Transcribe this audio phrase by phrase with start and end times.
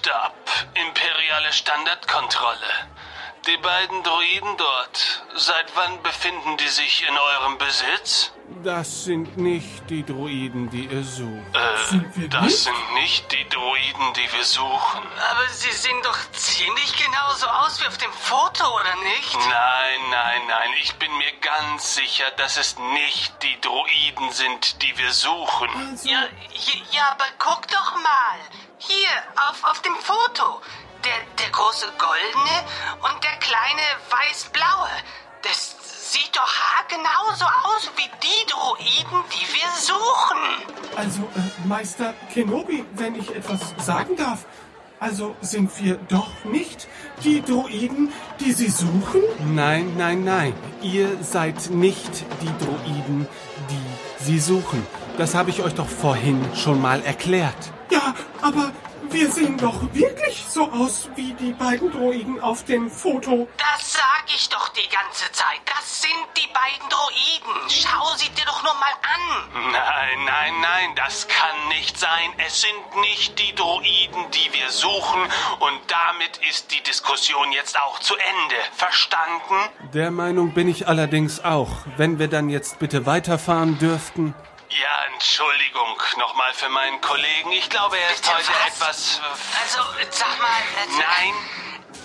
[0.00, 0.48] Stopp.
[0.72, 2.72] Imperiale Standardkontrolle.
[3.46, 8.32] Die beiden Droiden dort, seit wann befinden die sich in eurem Besitz?
[8.62, 11.54] Das sind nicht die Droiden, die ihr sucht.
[11.54, 15.02] Äh, das sind nicht die Droiden, die wir suchen.
[15.30, 19.34] Aber sie sehen doch ziemlich genauso aus wie auf dem Foto, oder nicht?
[19.34, 20.70] Nein, nein, nein.
[20.82, 25.98] Ich bin mir ganz sicher, dass es nicht die Droiden sind, die wir suchen.
[26.02, 28.38] Ja, ja, ja, aber guck doch mal.
[28.78, 29.08] Hier,
[29.48, 30.60] auf, auf dem Foto.
[31.04, 32.56] Der, der große goldene
[33.02, 34.90] und der kleine weiß-blaue.
[35.42, 35.76] Das
[36.12, 36.52] sieht doch
[36.90, 40.96] genauso aus wie die Droiden, die wir suchen.
[40.96, 44.44] Also, äh, Meister Kenobi, wenn ich etwas sagen darf.
[44.98, 46.86] Also sind wir doch nicht
[47.24, 49.22] die Droiden, die Sie suchen?
[49.54, 50.52] Nein, nein, nein.
[50.82, 53.26] Ihr seid nicht die Droiden,
[53.70, 54.86] die Sie suchen.
[55.16, 57.72] Das habe ich euch doch vorhin schon mal erklärt.
[57.90, 58.72] Ja, aber
[59.12, 63.48] wir sehen doch wirklich so aus wie die beiden Droiden auf dem Foto.
[63.56, 65.60] Das sag ich doch die ganze Zeit.
[65.66, 67.68] Das sind die beiden Droiden.
[67.68, 69.72] Schau sie dir doch nur mal an.
[69.72, 72.30] Nein, nein, nein, das kann nicht sein.
[72.46, 75.22] Es sind nicht die Droiden, die wir suchen.
[75.58, 78.56] Und damit ist die Diskussion jetzt auch zu Ende.
[78.76, 79.90] Verstanden?
[79.92, 81.70] Der Meinung bin ich allerdings auch.
[81.96, 84.34] Wenn wir dann jetzt bitte weiterfahren dürften.
[84.70, 87.50] Ja, Entschuldigung nochmal für meinen Kollegen.
[87.52, 88.66] Ich glaube, er ist Bitte heute was?
[88.68, 89.20] etwas...
[89.62, 90.62] Also, sag mal.
[90.80, 91.34] Also, Nein,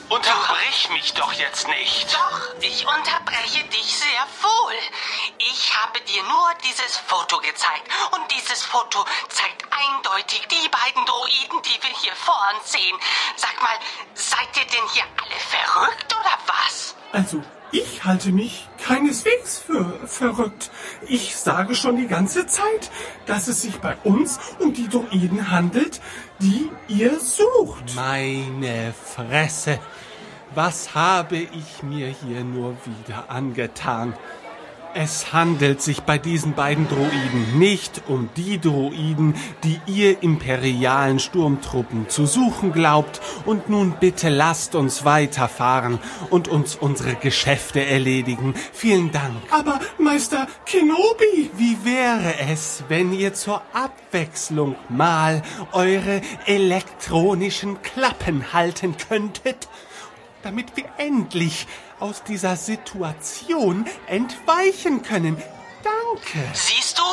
[0.10, 2.12] unterbrich mich doch jetzt nicht.
[2.12, 4.74] Doch, ich unterbreche dich sehr wohl.
[5.38, 7.88] Ich habe dir nur dieses Foto gezeigt.
[8.12, 12.98] Und dieses Foto zeigt eindeutig die beiden Droiden, die wir hier vor uns sehen.
[13.36, 13.78] Sag mal,
[14.16, 16.96] seid ihr denn hier alle verrückt oder was?
[17.12, 17.44] Also,
[17.76, 20.72] ich halte mich keineswegs für verrückt.
[21.08, 22.90] Ich sage schon die ganze Zeit,
[23.26, 26.00] dass es sich bei uns um die Droiden handelt,
[26.40, 27.96] die ihr sucht.
[27.96, 29.80] Meine Fresse.
[30.54, 34.14] Was habe ich mir hier nur wieder angetan?
[34.98, 39.36] Es handelt sich bei diesen beiden Droiden nicht um die Droiden,
[39.66, 43.20] die ihr imperialen Sturmtruppen zu suchen glaubt.
[43.46, 48.54] Und nun bitte lasst uns weiterfahren und uns unsere Geschäfte erledigen.
[48.72, 49.36] Vielen Dank.
[49.52, 55.42] Aber Meister Kenobi, Wie wäre es, wenn ihr zur Abwechslung mal
[55.74, 59.68] eure elektronischen Klappen halten könntet,
[60.42, 61.68] damit wir endlich
[62.00, 65.42] aus dieser Situation entweichen können?
[65.84, 66.40] Danke.
[66.54, 67.04] Siehst du,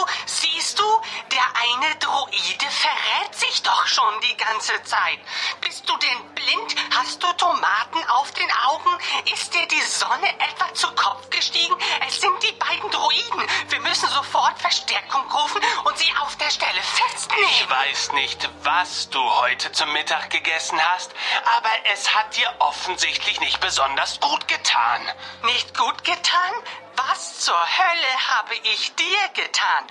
[0.72, 5.18] siehst du, der eine Droide verrät sich doch schon die ganze Zeit.
[5.60, 6.74] Bist du denn blind?
[6.96, 8.90] Hast du Tomaten auf den Augen?
[9.32, 11.74] Ist dir die Sonne etwa zu Kopf gestiegen?
[12.06, 13.46] Es sind die beiden Droiden.
[13.68, 17.44] Wir müssen sofort Verstärkung rufen und sie auf der Stelle festnehmen.
[17.50, 21.12] Ich weiß nicht, was du heute zum Mittag gegessen hast,
[21.58, 25.02] aber es hat dir offensichtlich nicht besonders gut getan.
[25.42, 26.52] Nicht gut getan?
[26.96, 29.86] Was zur Hölle habe ich dir getan?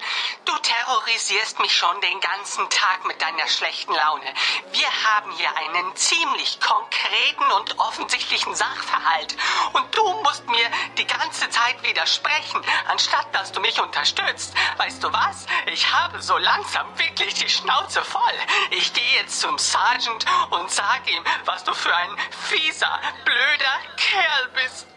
[0.46, 4.34] Du terrorisierst mich schon den ganzen Tag mit deiner schlechten Laune.
[4.72, 9.36] Wir haben hier einen ziemlich konkreten und offensichtlichen Sachverhalt.
[9.74, 14.54] Und du musst mir die ganze Zeit widersprechen, anstatt dass du mich unterstützt.
[14.78, 15.46] Weißt du was?
[15.68, 18.40] Ich habe so langsam wirklich die Schnauze voll.
[18.72, 22.18] Ich gehe jetzt zum Sergeant und sag ihm, was du für ein
[22.50, 24.88] fieser, blöder Kerl bist.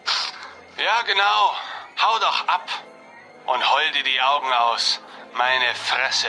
[0.76, 1.54] Ja, genau.
[2.00, 2.69] Hau doch ab
[3.47, 5.00] und heul dir die Augen aus.
[5.37, 6.28] Meine Fresse.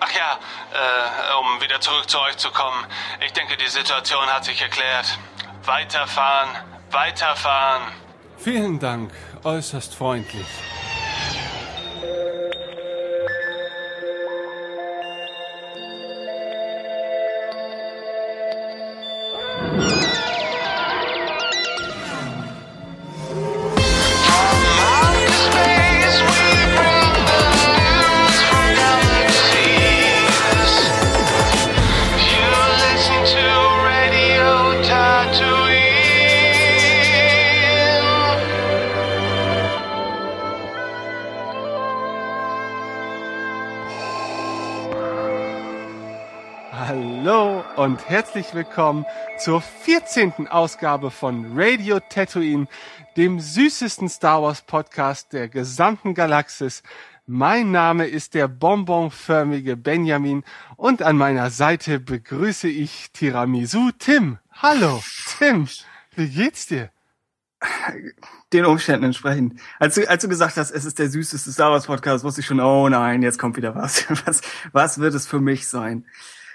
[0.00, 0.38] Ach ja,
[0.72, 2.86] äh, um wieder zurück zu euch zu kommen.
[3.24, 5.18] Ich denke, die Situation hat sich erklärt.
[5.64, 6.50] Weiterfahren,
[6.90, 7.82] weiterfahren.
[8.38, 9.12] Vielen Dank,
[9.44, 10.46] äußerst freundlich.
[46.80, 49.04] Hallo und herzlich willkommen
[49.36, 50.46] zur 14.
[50.46, 52.68] Ausgabe von Radio Tatooine,
[53.16, 56.84] dem süßesten Star Wars Podcast der gesamten Galaxis.
[57.26, 60.44] Mein Name ist der bonbonförmige Benjamin
[60.76, 64.38] und an meiner Seite begrüße ich Tiramisu Tim.
[64.52, 65.02] Hallo,
[65.36, 65.66] Tim.
[66.14, 66.90] Wie geht's dir?
[68.52, 69.60] den Umständen entsprechend.
[69.80, 72.46] Als du, als du gesagt hast, es ist der süßeste Star Wars Podcast, wusste ich
[72.46, 74.04] schon, oh nein, jetzt kommt wieder was.
[74.24, 74.42] Was,
[74.72, 76.06] was wird es für mich sein?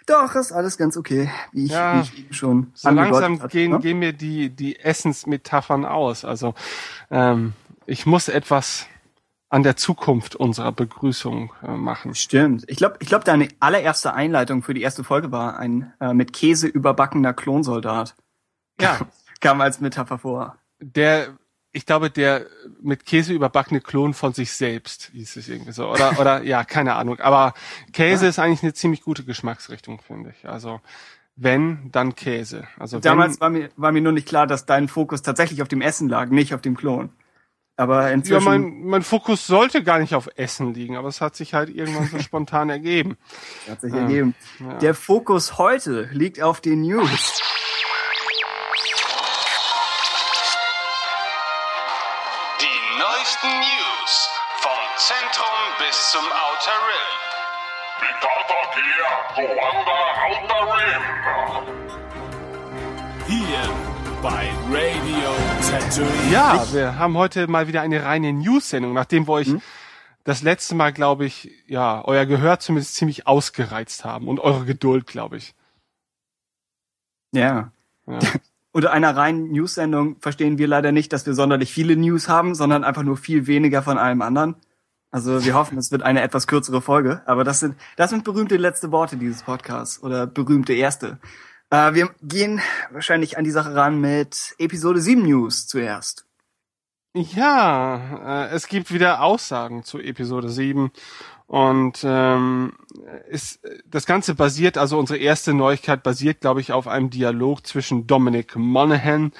[0.06, 1.98] Doch, ist alles ganz okay, wie ich, Ja.
[1.98, 3.80] wie ich eben schon So langsam hatte, gehen, ne?
[3.80, 6.26] gehen mir die, die Essensmetaphern aus.
[6.26, 6.54] Also
[7.12, 7.54] ähm,
[7.86, 8.88] ich muss etwas
[9.50, 12.16] an der Zukunft unserer Begrüßung äh, machen.
[12.16, 12.64] Stimmt.
[12.68, 16.34] Ich glaube, ich glaub, deine allererste Einleitung für die erste Folge war ein äh, mit
[16.34, 18.16] Käse überbackener Klonsoldat.
[18.82, 19.00] Ja,
[19.42, 20.58] Kam als Metapher vor.
[20.80, 21.38] der,
[21.74, 22.46] ich glaube, der
[22.81, 25.90] mit Käse überbackene Klon von sich selbst, hieß es irgendwie so.
[25.90, 27.20] Oder, oder ja, keine Ahnung.
[27.20, 27.54] Aber
[27.92, 30.48] Käse ist eigentlich eine ziemlich gute Geschmacksrichtung, finde ich.
[30.48, 30.80] Also
[31.36, 32.68] wenn, dann Käse.
[32.78, 35.68] Also Damals wenn, war mir, war mir nur nicht klar, dass dein Fokus tatsächlich auf
[35.68, 37.10] dem Essen lag, nicht auf dem Klon.
[37.75, 38.46] Aber ja, inzwischen.
[38.46, 42.08] mein, mein Fokus sollte gar nicht auf Essen liegen, aber es hat sich halt irgendwann
[42.08, 43.18] so spontan ergeben.
[43.68, 44.36] hat sich ergeben.
[44.60, 44.78] ja.
[44.78, 47.42] Der Fokus heute liegt auf den News.
[66.31, 69.62] Ja, wir haben heute mal wieder eine reine News-Sendung, nachdem wir euch Hm?
[70.24, 75.08] das letzte Mal, glaube ich, ja, euer Gehör zumindest ziemlich ausgereizt haben und eure Geduld,
[75.08, 75.54] glaube ich.
[77.34, 77.72] Ja.
[78.08, 78.20] Ja.
[78.72, 82.84] Unter einer reinen News-Sendung verstehen wir leider nicht, dass wir sonderlich viele News haben, sondern
[82.84, 84.56] einfach nur viel weniger von allem anderen.
[85.13, 88.57] Also wir hoffen, es wird eine etwas kürzere Folge, aber das sind, das sind berühmte
[88.57, 91.19] letzte Worte dieses Podcasts oder berühmte erste.
[91.69, 92.62] Äh, wir gehen
[92.92, 96.25] wahrscheinlich an die Sache ran mit Episode 7 News zuerst.
[97.13, 100.92] Ja, äh, es gibt wieder Aussagen zu Episode 7
[101.45, 102.74] und ähm,
[103.30, 108.07] ist, das Ganze basiert, also unsere erste Neuigkeit basiert, glaube ich, auf einem Dialog zwischen
[108.07, 109.31] Dominic Monaghan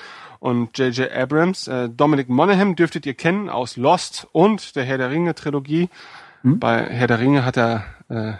[0.44, 1.10] und J.J.
[1.10, 1.70] Abrams.
[1.70, 5.90] Äh, Dominic Monaghan dürftet ihr kennen aus Lost und der Herr der Ringe Trilogie.
[6.44, 8.34] Bei Herr der Ringe hat er äh,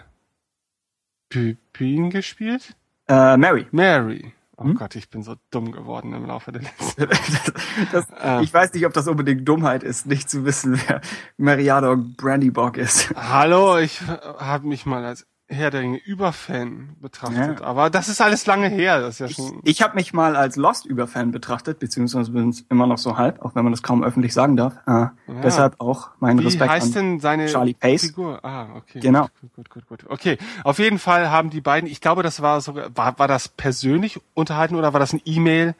[1.30, 2.76] Pippin gespielt?
[3.08, 3.66] Äh, Mary.
[3.70, 4.34] Mary.
[4.58, 7.08] Oh Gott, ich bin so dumm geworden im Laufe der letzten
[7.92, 8.06] das,
[8.42, 11.00] ich weiß nicht, ob das unbedingt Dummheit ist, nicht zu wissen, wer
[11.38, 13.14] Meriadoc Brandybock ist.
[13.16, 17.66] Hallo, ich habe mich mal als Herr der Ringe Überfan betrachtet, Ja.
[17.66, 19.60] aber das ist alles lange her, das ist ja schon.
[19.62, 23.54] Ich habe mich mal als Lost-Überfan betrachtet, beziehungsweise bin es immer noch so halb, auch
[23.54, 24.74] wenn man das kaum öffentlich sagen darf.
[24.86, 25.08] Äh,
[25.42, 28.06] Deshalb auch mein Wie Respekt heißt denn seine Charlie Pace.
[28.06, 28.42] Figur?
[28.42, 29.00] Ah, okay.
[29.00, 29.28] Genau.
[29.42, 30.04] Gut, gut, gut, gut.
[30.10, 33.48] Okay, auf jeden Fall haben die beiden, ich glaube, das war sogar, war, war das
[33.48, 35.74] persönlich unterhalten oder war das ein E-Mail?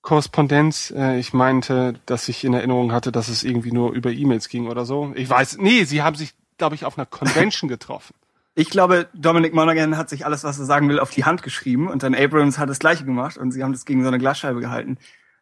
[0.00, 4.48] Korrespondenz, äh, ich meinte, dass ich in Erinnerung hatte, dass es irgendwie nur über E-Mails
[4.48, 5.12] ging oder so.
[5.14, 8.14] Ich weiß, nee, sie haben sich, glaube ich, auf einer Convention getroffen.
[8.54, 11.88] Ich glaube, Dominic Monaghan hat sich alles, was er sagen will, auf die Hand geschrieben
[11.88, 14.60] und dann Abrams hat das gleiche gemacht und sie haben das gegen so eine Glasscheibe
[14.60, 14.98] gehalten.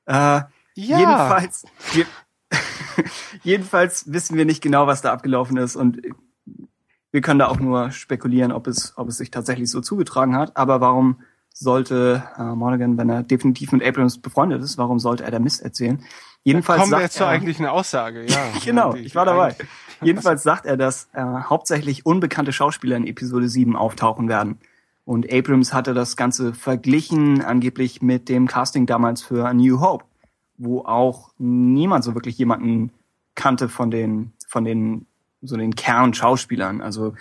[0.07, 0.43] Äh,
[0.75, 2.05] Jedenfalls, je,
[3.43, 6.01] jedenfalls wissen wir nicht genau, was da abgelaufen ist und
[7.13, 10.57] wir können da auch nur spekulieren, ob es, ob es sich tatsächlich so zugetragen hat.
[10.57, 11.23] Aber warum
[11.53, 15.61] sollte äh, Monaghan, wenn er definitiv mit Abrams befreundet ist, warum sollte er da Mist
[15.61, 16.05] erzählen?
[16.45, 18.39] Jedenfalls Kommen wir jetzt zur eigentlichen Aussage, ja.
[18.65, 19.57] Genau, ich war dabei.
[20.07, 24.59] Jedenfalls sagt er, dass äh, hauptsächlich unbekannte Schauspieler in Episode 7 auftauchen werden.
[25.05, 30.05] Und Abrams hatte das Ganze verglichen angeblich mit dem Casting damals für A New Hope,
[30.57, 32.93] wo auch niemand so wirklich jemanden
[33.35, 35.07] kannte von den, von den,
[35.43, 36.81] so den Kernschauspielern.
[36.81, 37.15] Also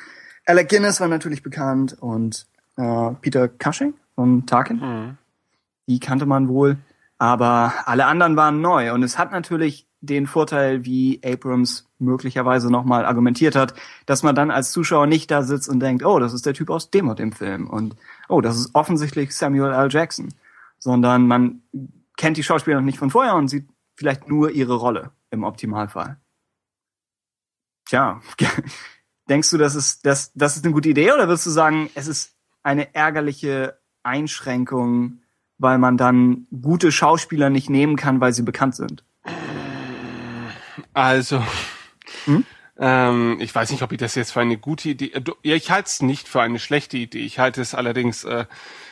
[0.45, 5.17] Alec Guinness war natürlich bekannt und äh, Peter Cushing von Tarkin Mhm.
[5.87, 6.77] die kannte man wohl,
[7.17, 8.93] aber alle anderen waren neu.
[8.93, 13.73] Und es hat natürlich den Vorteil, wie Abrams möglicherweise nochmal argumentiert hat,
[14.05, 16.69] dass man dann als Zuschauer nicht da sitzt und denkt, oh, das ist der Typ
[16.69, 17.95] aus dem und dem Film und
[18.27, 19.89] oh, das ist offensichtlich Samuel L.
[19.89, 20.33] Jackson,
[20.77, 21.61] sondern man
[22.17, 26.17] kennt die Schauspieler noch nicht von vorher und sieht vielleicht nur ihre Rolle im Optimalfall.
[27.85, 28.21] Tja,
[29.29, 32.07] denkst du, das ist, das, das ist eine gute Idee oder würdest du sagen, es
[32.07, 35.19] ist eine ärgerliche Einschränkung,
[35.57, 39.03] weil man dann gute Schauspieler nicht nehmen kann, weil sie bekannt sind?
[40.93, 41.43] Also,
[42.25, 42.45] Hm?
[42.79, 45.11] ähm, ich weiß nicht, ob ich das jetzt für eine gute Idee.
[45.13, 47.19] äh, Ja, ich halte es nicht für eine schlechte Idee.
[47.19, 48.45] Ich halte es allerdings äh,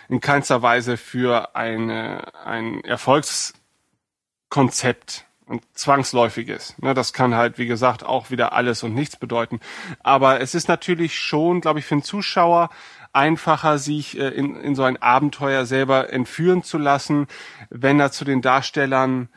[0.10, 6.76] in keinster Weise für eine, ein Erfolgskonzept und zwangsläufiges.
[6.80, 9.60] Ne, das kann halt, wie gesagt, auch wieder alles und nichts bedeuten.
[10.02, 12.70] Aber es ist natürlich schon, glaube ich, für den Zuschauer
[13.14, 17.28] einfacher, sich äh, in, in so ein Abenteuer selber entführen zu lassen,
[17.70, 19.30] wenn er zu den Darstellern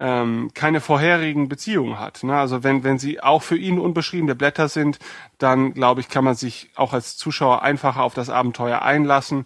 [0.00, 2.22] ähm, keine vorherigen Beziehungen hat.
[2.22, 2.36] Ne?
[2.36, 4.98] Also wenn, wenn sie auch für ihn unbeschriebene Blätter sind,
[5.38, 9.44] dann glaube ich, kann man sich auch als Zuschauer einfacher auf das Abenteuer einlassen.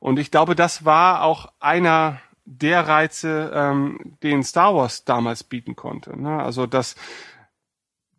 [0.00, 5.76] Und ich glaube, das war auch einer der Reize, ähm, den Star Wars damals bieten
[5.76, 6.20] konnte.
[6.20, 6.42] Ne?
[6.42, 6.94] Also dass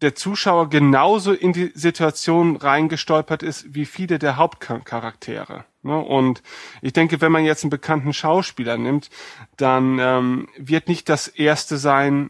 [0.01, 5.65] der Zuschauer genauso in die Situation reingestolpert ist wie viele der Hauptcharaktere.
[5.83, 5.97] Ne?
[5.97, 6.43] Und
[6.81, 9.09] ich denke, wenn man jetzt einen bekannten Schauspieler nimmt,
[9.57, 12.29] dann ähm, wird nicht das erste sein,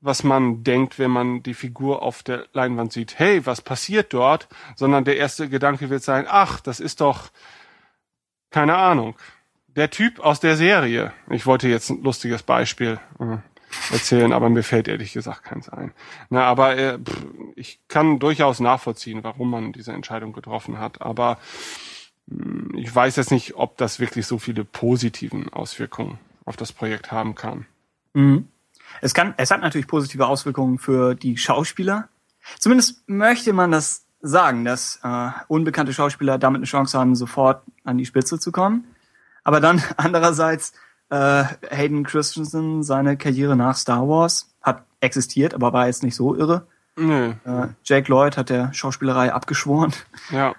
[0.00, 4.48] was man denkt, wenn man die Figur auf der Leinwand sieht, hey, was passiert dort,
[4.76, 7.30] sondern der erste Gedanke wird sein, ach, das ist doch,
[8.50, 9.16] keine Ahnung,
[9.68, 11.12] der Typ aus der Serie.
[11.30, 13.38] Ich wollte jetzt ein lustiges Beispiel äh,
[13.90, 15.92] erzählen, aber mir fällt ehrlich gesagt keins ein.
[16.30, 17.26] Na, aber äh, pff,
[17.56, 21.38] ich kann durchaus nachvollziehen, warum man diese Entscheidung getroffen hat, aber
[22.26, 26.72] mh, hm, ich weiß jetzt nicht, ob das wirklich so viele positiven Auswirkungen auf das
[26.72, 27.66] Projekt haben kann.
[28.12, 28.48] Mhm.
[29.00, 32.08] Es kann, es hat natürlich positive Auswirkungen für die Schauspieler.
[32.58, 37.98] Zumindest möchte man das sagen, dass äh, unbekannte Schauspieler damit eine Chance haben, sofort an
[37.98, 38.84] die Spitze zu kommen.
[39.42, 40.72] Aber dann andererseits
[41.14, 46.34] äh, Hayden Christensen, seine Karriere nach Star Wars hat existiert, aber war jetzt nicht so
[46.34, 46.66] irre.
[46.96, 47.34] Nö.
[47.44, 49.92] Äh, Jake Lloyd hat der Schauspielerei abgeschworen.
[50.30, 50.54] Ja.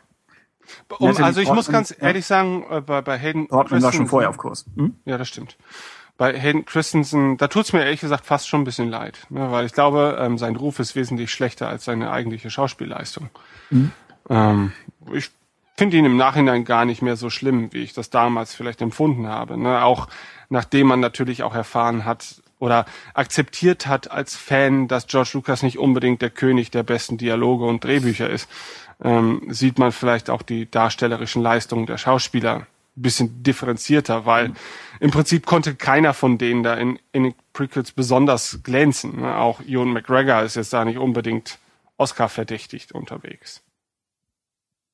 [0.97, 4.29] Um, also ich muss ganz ehrlich sagen, äh, bei, bei Hayden Portman war schon vorher
[4.29, 4.65] auf Kurs.
[4.75, 4.95] Hm?
[5.05, 5.57] Ja, das stimmt
[6.17, 9.65] bei Hayden Christensen, da tut's mir ehrlich gesagt fast schon ein bisschen leid, ne, weil
[9.65, 13.29] ich glaube, ähm, sein Ruf ist wesentlich schlechter als seine eigentliche Schauspielleistung.
[13.69, 13.91] Mhm.
[14.29, 14.71] Ähm,
[15.11, 15.31] ich
[15.77, 19.27] finde ihn im Nachhinein gar nicht mehr so schlimm, wie ich das damals vielleicht empfunden
[19.27, 19.57] habe.
[19.57, 19.83] Ne?
[19.83, 20.07] Auch
[20.49, 25.77] nachdem man natürlich auch erfahren hat oder akzeptiert hat als Fan, dass George Lucas nicht
[25.77, 28.49] unbedingt der König der besten Dialoge und Drehbücher ist,
[29.03, 34.53] ähm, sieht man vielleicht auch die darstellerischen Leistungen der Schauspieler bisschen differenzierter, weil
[35.01, 39.19] im Prinzip konnte keiner von denen da in, in Prequels besonders glänzen.
[39.19, 39.35] Ne?
[39.35, 41.59] Auch Ewan McGregor ist jetzt da nicht unbedingt
[41.97, 43.61] Oscar verdächtigt unterwegs.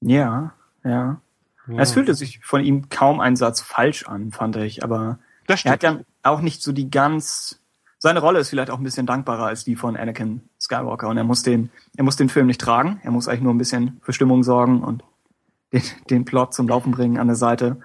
[0.03, 1.21] Ja, ja.
[1.67, 1.77] ja.
[1.77, 5.83] Es fühlte sich von ihm kaum ein Satz falsch an, fand ich, aber er hat
[5.83, 7.57] ja auch nicht so die ganz
[8.03, 11.23] seine Rolle ist vielleicht auch ein bisschen dankbarer als die von Anakin Skywalker und er
[11.23, 14.11] muss den er muss den Film nicht tragen, er muss eigentlich nur ein bisschen für
[14.11, 15.03] Stimmung sorgen und
[15.73, 17.77] den, den Plot zum Laufen bringen an der Seite.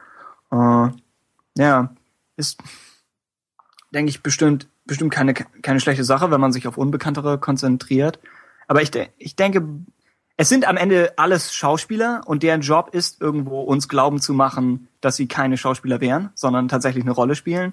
[0.51, 0.89] Äh,
[1.59, 1.95] ja,
[2.37, 2.63] ist,
[3.93, 8.19] denke ich, bestimmt, bestimmt keine, keine schlechte Sache, wenn man sich auf Unbekanntere konzentriert.
[8.69, 9.69] Aber ich, ich denke,
[10.37, 14.89] es sind am Ende alles Schauspieler und deren Job ist irgendwo uns glauben zu machen,
[15.01, 17.73] dass sie keine Schauspieler wären, sondern tatsächlich eine Rolle spielen.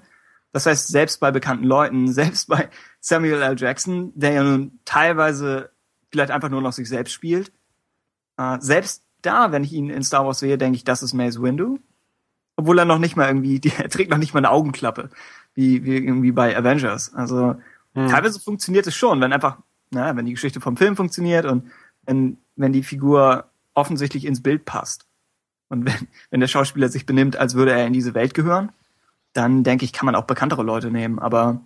[0.52, 3.56] Das heißt, selbst bei bekannten Leuten, selbst bei Samuel L.
[3.58, 5.70] Jackson, der ja nun teilweise
[6.10, 7.52] vielleicht einfach nur noch sich selbst spielt,
[8.38, 11.40] äh, selbst da, wenn ich ihn in Star Wars sehe, denke ich, das ist Mace
[11.40, 11.80] Windu
[12.56, 15.10] obwohl er noch nicht mal irgendwie, er trägt noch nicht mal eine Augenklappe,
[15.54, 17.14] wie, wie irgendwie bei Avengers.
[17.14, 17.56] Also
[17.94, 18.08] hm.
[18.08, 19.58] teilweise funktioniert es schon, wenn einfach,
[19.90, 21.70] na, wenn die Geschichte vom Film funktioniert und
[22.06, 25.06] wenn, wenn die Figur offensichtlich ins Bild passt.
[25.68, 28.72] Und wenn, wenn der Schauspieler sich benimmt, als würde er in diese Welt gehören,
[29.32, 31.18] dann denke ich, kann man auch bekanntere Leute nehmen.
[31.18, 31.60] Aber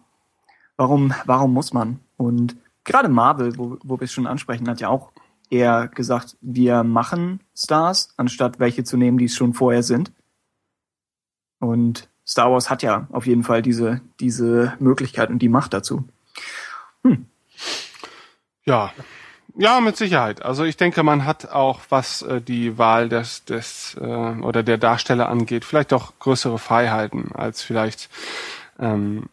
[0.77, 2.01] warum, warum muss man?
[2.17, 5.13] Und gerade Marvel, wo, wo wir es schon ansprechen, hat ja auch
[5.51, 10.13] eher gesagt, wir machen Stars, anstatt welche zu nehmen, die es schon vorher sind.
[11.59, 16.05] Und Star Wars hat ja auf jeden Fall diese, diese Möglichkeit und die Macht dazu.
[17.03, 17.27] Hm.
[18.65, 18.93] Ja.
[19.61, 20.41] Ja, mit Sicherheit.
[20.45, 24.79] Also ich denke, man hat auch, was äh, die Wahl des, des äh, oder der
[24.79, 28.09] Darsteller angeht, vielleicht auch größere Freiheiten als vielleicht
[28.79, 29.25] ähm,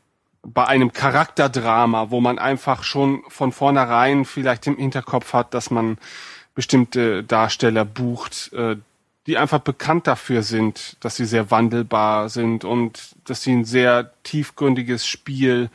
[0.42, 6.00] bei einem Charakterdrama, wo man einfach schon von vornherein vielleicht im Hinterkopf hat, dass man
[6.56, 8.78] bestimmte Darsteller bucht, äh,
[9.28, 14.12] die einfach bekannt dafür sind, dass sie sehr wandelbar sind und dass sie ein sehr
[14.24, 15.70] tiefgründiges Spiel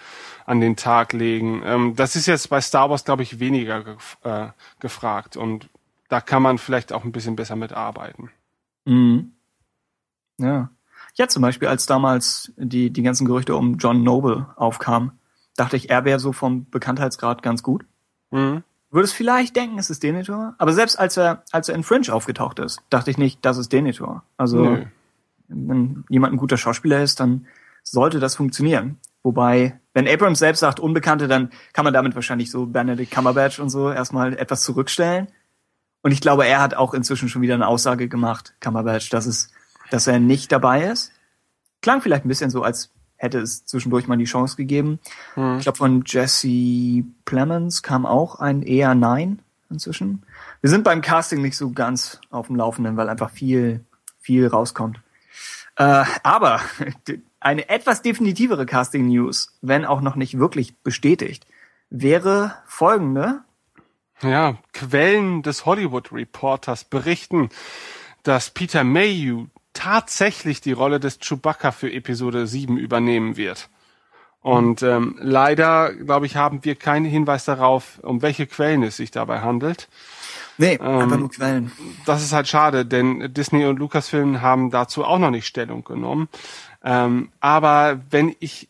[0.46, 1.62] an den Tag legen.
[1.64, 5.68] Ähm, das ist jetzt bei Star Wars, glaube ich, weniger gef äh, gefragt und
[6.08, 8.30] da kann man vielleicht auch ein bisschen besser mitarbeiten.
[8.84, 9.32] Mhm.
[10.38, 10.70] Ja.
[11.16, 15.12] Ja, zum Beispiel, als damals die, die ganzen Gerüchte um John Noble aufkamen,
[15.56, 17.84] dachte ich, er wäre so vom Bekanntheitsgrad ganz gut.
[18.30, 20.54] Mhm würdest vielleicht denken, es ist Denethor.
[20.58, 23.72] Aber selbst als er, als er in Fringe aufgetaucht ist, dachte ich nicht, das ist
[23.72, 24.22] Denethor.
[24.36, 24.84] Also, Nö.
[25.48, 27.46] wenn jemand ein guter Schauspieler ist, dann
[27.82, 28.98] sollte das funktionieren.
[29.22, 33.68] Wobei, wenn Abrams selbst sagt Unbekannte, dann kann man damit wahrscheinlich so Benedict Cumberbatch und
[33.68, 35.28] so erstmal etwas zurückstellen.
[36.02, 39.50] Und ich glaube, er hat auch inzwischen schon wieder eine Aussage gemacht, Cumberbatch, dass es,
[39.90, 41.12] dass er nicht dabei ist.
[41.82, 42.90] Klang vielleicht ein bisschen so, als
[43.20, 44.98] hätte es zwischendurch mal die Chance gegeben.
[45.34, 45.58] Hm.
[45.58, 50.22] Ich glaube, von Jesse Plemons kam auch ein eher Nein inzwischen.
[50.62, 53.84] Wir sind beim Casting nicht so ganz auf dem Laufenden, weil einfach viel,
[54.20, 55.00] viel rauskommt.
[55.76, 56.60] Äh, aber
[57.40, 61.46] eine etwas definitivere Casting-News, wenn auch noch nicht wirklich bestätigt,
[61.90, 63.40] wäre folgende.
[64.22, 67.50] Ja, Quellen des Hollywood Reporters berichten,
[68.22, 73.68] dass Peter Mayhew tatsächlich die Rolle des Chewbacca für Episode 7 übernehmen wird.
[74.42, 79.10] Und ähm, leider, glaube ich, haben wir keinen Hinweis darauf, um welche Quellen es sich
[79.10, 79.88] dabei handelt.
[80.56, 81.72] Nee, einfach nur Quellen.
[82.06, 86.28] Das ist halt schade, denn Disney und Lucasfilm haben dazu auch noch nicht Stellung genommen.
[86.82, 88.69] Ähm, aber wenn ich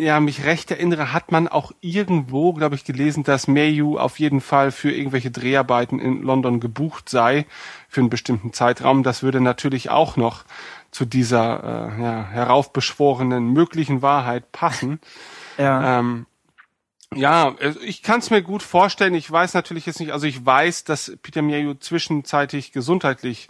[0.00, 4.40] ja mich recht erinnere, hat man auch irgendwo, glaube ich, gelesen, dass Mayu auf jeden
[4.40, 7.46] Fall für irgendwelche Dreharbeiten in London gebucht sei
[7.88, 9.02] für einen bestimmten Zeitraum.
[9.02, 10.44] Das würde natürlich auch noch
[10.90, 11.62] zu dieser
[11.98, 15.00] äh, ja, heraufbeschworenen möglichen Wahrheit passen.
[15.58, 16.00] Ja.
[16.00, 16.26] Ähm,
[17.14, 19.14] ja, also ich kann es mir gut vorstellen.
[19.14, 23.48] Ich weiß natürlich jetzt nicht, also ich weiß, dass Peter Mayhew zwischenzeitlich gesundheitlich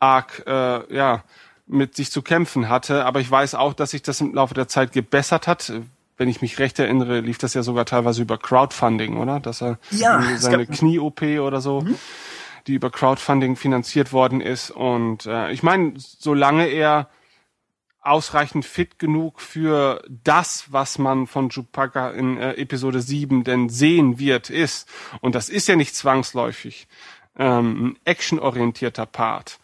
[0.00, 1.22] arg äh, ja
[1.66, 4.68] mit sich zu kämpfen hatte, aber ich weiß auch, dass sich das im Laufe der
[4.68, 5.72] Zeit gebessert hat.
[6.16, 9.40] Wenn ich mich recht erinnere, lief das ja sogar teilweise über Crowdfunding, oder?
[9.40, 11.84] Dass er Ja, seine Knie-OP oder so,
[12.66, 14.70] die über Crowdfunding finanziert worden ist.
[14.70, 17.08] Und äh, ich meine, solange er
[18.06, 24.18] ausreichend fit genug für das, was man von Chewbacca in äh, Episode 7 denn sehen
[24.18, 24.88] wird, ist.
[25.20, 26.86] Und das ist ja nicht zwangsläufig
[27.36, 29.58] ähm, ein actionorientierter Part.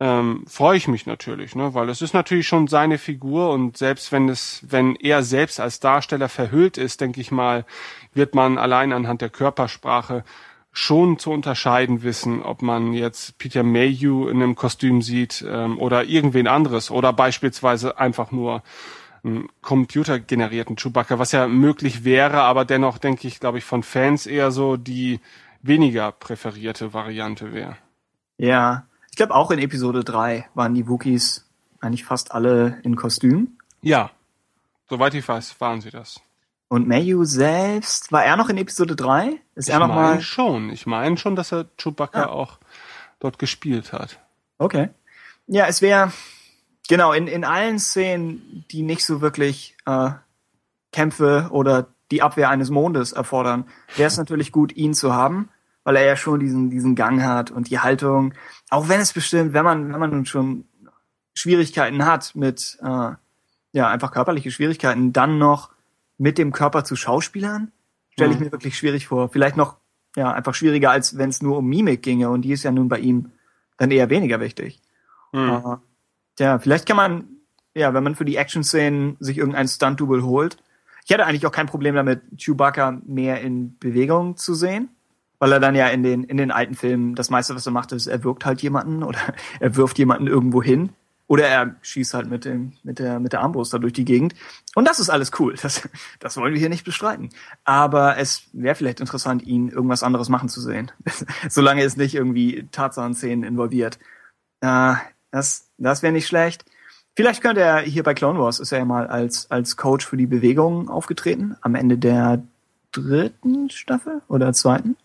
[0.00, 4.12] Ähm, freue ich mich natürlich, ne, weil es ist natürlich schon seine Figur und selbst
[4.12, 7.64] wenn es, wenn er selbst als Darsteller verhüllt ist, denke ich mal,
[8.14, 10.22] wird man allein anhand der Körpersprache
[10.70, 16.04] schon zu unterscheiden wissen, ob man jetzt Peter Mayhew in einem Kostüm sieht ähm, oder
[16.04, 18.62] irgendwen anderes oder beispielsweise einfach nur
[19.24, 24.26] einen computergenerierten Chewbacca, was ja möglich wäre, aber dennoch denke ich, glaube ich, von Fans
[24.26, 25.18] eher so die
[25.60, 27.76] weniger präferierte Variante wäre.
[28.36, 28.87] Ja.
[29.18, 31.44] Ich glaube auch in Episode 3 waren die Wookies
[31.80, 33.58] eigentlich fast alle in Kostüm.
[33.82, 34.12] Ja,
[34.88, 36.20] soweit ich weiß, waren sie das.
[36.68, 39.40] Und Mayu selbst, war er noch in Episode 3?
[39.56, 40.10] Ist er ich noch mal?
[40.10, 40.70] meine schon.
[40.70, 42.28] Ich meine schon, dass er Chewbacca Ja.
[42.28, 42.60] auch
[43.18, 44.20] dort gespielt hat.
[44.58, 44.90] Okay.
[45.48, 46.12] Ja, es wäre
[46.88, 50.10] genau in, in allen Szenen, die nicht so wirklich äh,
[50.92, 53.64] Kämpfe oder die Abwehr eines Mondes erfordern,
[53.96, 55.48] wäre es natürlich gut, ihn zu haben,
[55.88, 58.34] weil er ja schon diesen diesen Gang hat und die Haltung.
[58.68, 60.66] Auch wenn es bestimmt, wenn man wenn man nun schon
[61.32, 63.12] Schwierigkeiten hat mit äh,
[63.72, 65.70] ja einfach körperliche Schwierigkeiten, dann noch
[66.18, 67.72] mit dem Körper zu Schauspielern,
[68.10, 68.44] stelle ich Mhm.
[68.44, 69.30] mir wirklich schwierig vor.
[69.30, 69.78] Vielleicht noch
[70.14, 72.88] ja einfach schwieriger, als wenn es nur um Mimik ginge und die ist ja nun
[72.90, 73.30] bei ihm
[73.78, 74.82] dann eher weniger wichtig.
[75.32, 75.50] Hm.
[75.50, 75.80] Aber,
[76.36, 77.24] Tja, vielleicht kann man,
[77.74, 80.58] ja, wenn man für die Action-Szenen sich irgendein Stunt-Double holt.
[81.04, 84.90] Ich hätte eigentlich auch kein Problem damit, Chewbacca mehr in Bewegung zu sehen,
[85.38, 87.92] weil er dann ja in den, in den alten Filmen das meiste, was er macht,
[87.92, 89.18] ist, er wirkt halt jemanden oder
[89.60, 90.90] er wirft jemanden irgendwo hin
[91.26, 94.34] oder er schießt halt mit dem, mit der, mit der Armbrust da durch die Gegend.
[94.74, 95.54] Und das ist alles cool.
[95.60, 95.88] Das,
[96.20, 97.30] das wollen wir hier nicht bestreiten.
[97.64, 100.90] Aber es wäre vielleicht interessant, ihn irgendwas anderes machen zu sehen.
[101.48, 103.98] Solange es nicht irgendwie Tarzan-Szenen involviert.
[104.62, 104.94] Äh,
[105.30, 106.64] das das wäre nicht schlecht.
[107.16, 110.16] Vielleicht könnte er hier bei Clone Wars ist er ja mal als, als Coach für
[110.16, 112.42] die Bewegung aufgetreten, am Ende der
[112.92, 114.96] dritten Staffel oder zweiten.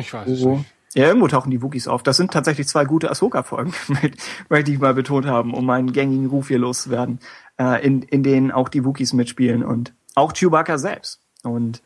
[0.00, 0.64] Ich weiß es nicht.
[0.94, 2.02] ja, irgendwo tauchen die Wookies auf.
[2.02, 3.72] Das sind tatsächlich zwei gute Ahsoka-Folgen,
[4.48, 7.20] möchte ich mal betont haben, um meinen gängigen Ruf hier loszuwerden,
[7.58, 11.20] äh, in, in denen auch die Wookies mitspielen und auch Chewbacca selbst.
[11.42, 11.82] Und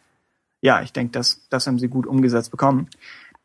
[0.60, 2.88] ja, ich denke, das, das haben sie gut umgesetzt bekommen.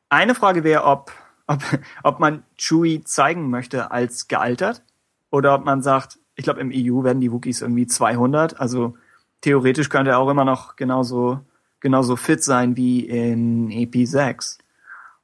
[0.07, 1.11] Eine Frage wäre, ob,
[1.47, 1.61] ob,
[2.03, 4.83] ob man Chewie zeigen möchte als gealtert
[5.29, 8.95] oder ob man sagt, ich glaube, im EU werden die Wookies irgendwie 200, also
[9.41, 11.41] theoretisch könnte er auch immer noch genauso,
[11.79, 14.57] genauso fit sein wie in EP6.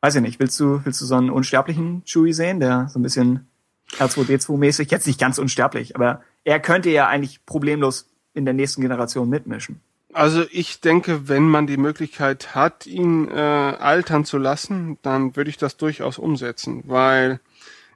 [0.02, 3.04] Weiß ich nicht, willst du, willst du so einen unsterblichen Chewie sehen, der so ein
[3.04, 3.48] bisschen
[3.98, 9.30] R2D2-mäßig, jetzt nicht ganz unsterblich, aber er könnte ja eigentlich problemlos in der nächsten Generation
[9.30, 9.82] mitmischen.
[10.14, 15.50] Also ich denke, wenn man die Möglichkeit hat, ihn äh, altern zu lassen, dann würde
[15.50, 17.42] ich das durchaus umsetzen, weil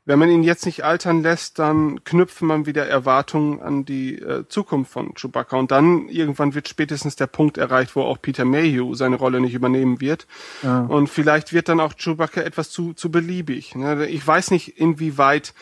[0.09, 4.43] wenn man ihn jetzt nicht altern lässt, dann knüpft man wieder Erwartungen an die äh,
[4.49, 8.95] Zukunft von Chewbacca und dann irgendwann wird spätestens der Punkt erreicht, wo auch Peter Mayhew
[8.95, 10.25] seine Rolle nicht übernehmen wird
[10.63, 10.79] Ja.
[10.79, 13.75] und vielleicht wird dann auch Chewbacca etwas zu, zu beliebig.
[13.75, 14.07] ne?
[14.07, 15.53] Ich weiß nicht, inwieweit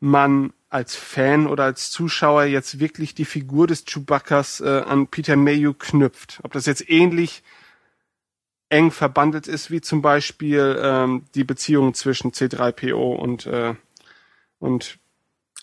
[0.00, 5.36] man als Fan oder als Zuschauer jetzt wirklich die Figur des Chewbaccas äh, an Peter
[5.36, 6.40] Mayhew knüpft.
[6.42, 7.42] Ob das jetzt ähnlich
[8.70, 13.74] eng verbandelt ist, wie zum Beispiel ähm, die Beziehung zwischen C3PO und, äh,
[14.60, 14.98] und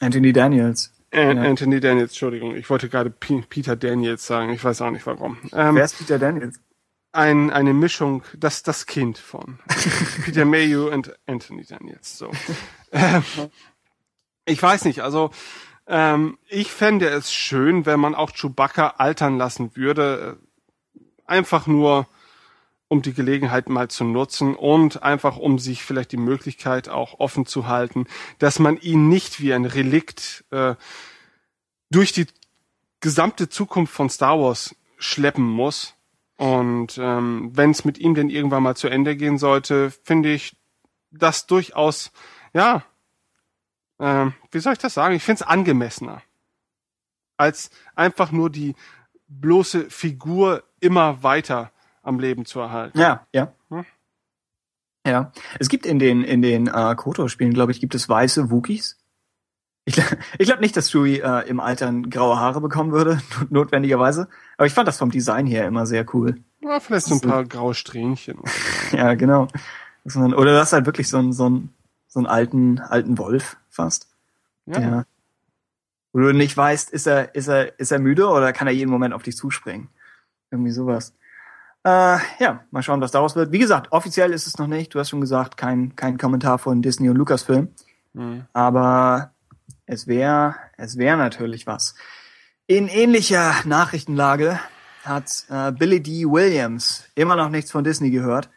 [0.02, 0.94] Anthony Daniels.
[1.12, 1.44] An Ja.
[1.44, 5.38] Anthony Daniels, Entschuldigung, ich wollte gerade P Peter Daniels sagen, ich weiß auch nicht warum.
[5.54, 6.60] Ähm, Wer ist Peter Daniels?
[7.14, 9.60] ein, eine Mischung, das das Kind von
[10.26, 12.18] Peter Mayhew und Anthony Daniels.
[12.18, 12.30] So.
[12.92, 13.24] ähm,
[14.46, 15.32] ich weiß nicht, also
[15.88, 22.08] ähm, ich fände es schön, wenn man auch Chewbacca altern lassen würde, äh, einfach nur
[22.90, 27.46] um die Gelegenheit mal zu nutzen und einfach um sich vielleicht die Möglichkeit auch offen
[27.46, 28.08] zu halten,
[28.40, 30.76] dass man ihn nicht wie ein Relikt äh,
[31.90, 32.28] durch die
[33.00, 35.96] gesamte Zukunft von Star Wars schleppen muss.
[36.38, 40.56] Und ähm, wenn es mit ihm denn irgendwann mal zu Ende gehen sollte, finde ich
[41.12, 42.12] das durchaus,
[42.54, 42.84] ja,
[44.00, 45.16] ähm, wie soll ich das sagen?
[45.16, 46.22] Ich finde es angemessener.
[47.38, 48.76] Als einfach nur die
[49.28, 51.72] bloße Figur immer weiter
[52.08, 52.98] am Leben zu erhalten.
[53.00, 53.52] Ja, ja.
[53.70, 53.86] Hm?
[55.06, 55.32] Ja.
[55.60, 58.98] Es gibt in den, in den äh, Kotor-Spielen, glaube ich, gibt es weiße Wookies.
[59.86, 59.98] Ich,
[60.38, 64.28] ich glaube nicht, dass Chewie äh, im Alter graue Haare bekommen würde, not- notwendigerweise.
[64.58, 66.42] Aber ich fand das vom Design her immer sehr cool.
[66.62, 68.40] Ja, vielleicht so ein paar graue Strähnchen.
[68.92, 69.48] Ja, genau.
[70.16, 71.74] Oder das ist halt wirklich so ein, so ein,
[72.08, 74.08] so einen alten, alten Wolf fast.
[74.66, 74.80] Ja.
[74.80, 75.06] Ja.
[76.14, 78.90] Wo du nicht weißt, ist er, ist er, ist er müde oder kann er jeden
[78.90, 79.90] Moment auf dich zuspringen?
[80.52, 81.14] Irgendwie sowas.
[81.88, 83.54] Äh, ja, mal schauen, was daraus wird.
[83.54, 84.94] Wie gesagt, offiziell ist es noch nicht.
[84.94, 87.70] Du hast schon gesagt, kein, kein Kommentar von Disney und Lucasfilm.
[88.12, 88.44] Mhm.
[88.52, 89.32] Aber
[89.86, 91.96] es wäre, es wäre natürlich was.
[92.66, 94.60] In ähnlicher Nachrichtenlage
[95.06, 96.26] hat äh, Billy D.
[96.26, 98.50] Williams immer noch nichts von Disney gehört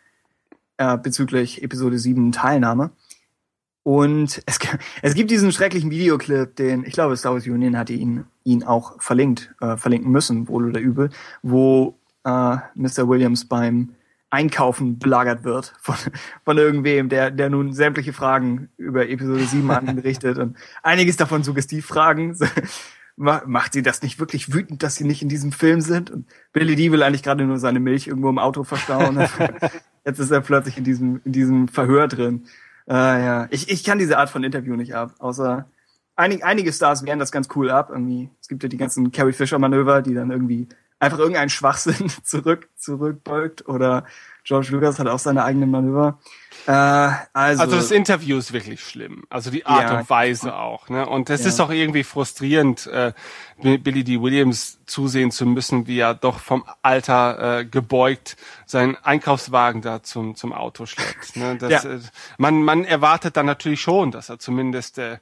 [0.79, 2.91] äh, bezüglich Episode 7 Teilnahme.
[3.85, 4.59] Und es,
[5.03, 9.01] es gibt diesen schrecklichen Videoclip, den, ich glaube, Star Wars Union hatte ihn, ihn auch
[9.01, 11.11] verlinkt, äh, verlinken müssen, wohl oder übel,
[11.43, 13.09] wo äh, Mr.
[13.09, 13.95] Williams beim
[14.31, 15.97] Einkaufen belagert wird von,
[16.45, 21.17] von irgendwem, der, der nun sämtliche Fragen über Episode 7 an ihn richtet und einiges
[21.17, 22.37] davon Suggestivfragen.
[23.17, 26.11] Ma- Macht sie das nicht wirklich wütend, dass sie nicht in diesem Film sind?
[26.11, 29.19] Und Billy D will eigentlich gerade nur seine Milch irgendwo im Auto verstauen.
[30.07, 32.47] Jetzt ist er plötzlich in diesem, in diesem Verhör drin.
[32.89, 35.67] Äh, ja, ich, ich kann diese Art von Interview nicht ab, außer
[36.17, 37.91] einig, einige Stars wehren das ganz cool ab.
[37.91, 40.69] Irgendwie, es gibt ja die ganzen Carrie Fisher Manöver, die dann irgendwie
[41.01, 44.05] einfach irgendeinen Schwachsinn zurück, zurückbeugt oder
[44.45, 46.19] George Lucas hat auch seine eigenen Manöver.
[46.67, 49.25] Äh, also, Also das Interview ist wirklich schlimm.
[49.31, 49.99] Also die Art Ja.
[49.99, 50.89] und Weise auch.
[50.89, 51.07] Ne?
[51.07, 51.49] Und es Ja.
[51.49, 53.13] ist auch irgendwie frustrierend, äh,
[53.59, 54.21] Billy D.
[54.21, 58.37] Williams zusehen zu müssen, wie er doch vom Alter äh, gebeugt
[58.67, 61.37] seinen Einkaufswagen da zum, zum Auto schleppt.
[61.37, 61.57] Ne?
[61.57, 61.91] Das, Ja.
[61.91, 62.01] äh,
[62.39, 65.19] man, man erwartet dann natürlich schon, dass er zumindest äh,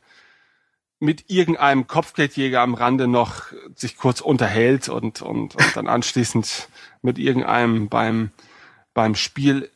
[1.00, 3.44] mit irgendeinem Kopfgeldjäger am Rande noch
[3.76, 6.68] sich kurz unterhält und, und, und dann anschließend
[7.02, 8.30] mit irgendeinem beim,
[8.94, 9.70] beim Spiel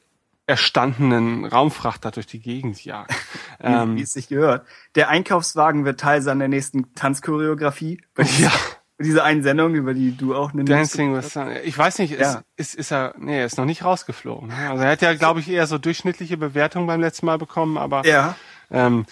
[0.46, 3.12] erstandenen Raumfrachter durch die Gegend jagt.
[3.61, 4.66] wie, ähm, wie es sich gehört.
[4.96, 8.00] Der Einkaufswagen wird Teil seiner nächsten Tanzchoreografie.
[8.38, 8.50] Ja.
[8.98, 11.48] bei dieser einen Sendung, über die du auch eine Dancing with Sun.
[11.64, 12.42] Ich weiß nicht, ist, Ja.
[12.56, 14.48] ist, ist er, nee, er ist noch nicht rausgeflogen.
[14.48, 14.70] ne?
[14.70, 18.04] Also er hat ja, glaube ich, eher so durchschnittliche Bewertungen beim letzten Mal bekommen, aber
[18.06, 18.37] Ja.
[18.72, 19.06] Ähm,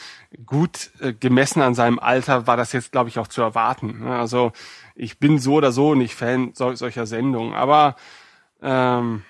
[0.47, 4.01] gut äh, gemessen an seinem Alter war das jetzt, glaube ich, auch zu erwarten.
[4.01, 4.17] ne?
[4.19, 4.53] Also
[4.97, 7.95] ich bin so oder so nicht Fan sol solcher Sendungen, aber
[8.63, 9.23] ähm,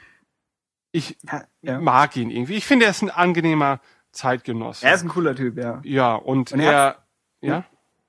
[0.93, 1.81] ich Ja, ja.
[1.81, 2.55] mag ihn irgendwie.
[2.55, 3.81] Ich finde, er ist ein angenehmer
[4.12, 4.87] Zeitgenosse.
[4.87, 5.81] Er ist ein cooler Typ, ja.
[5.85, 6.97] ja, und, Und er er,
[7.40, 7.64] ja,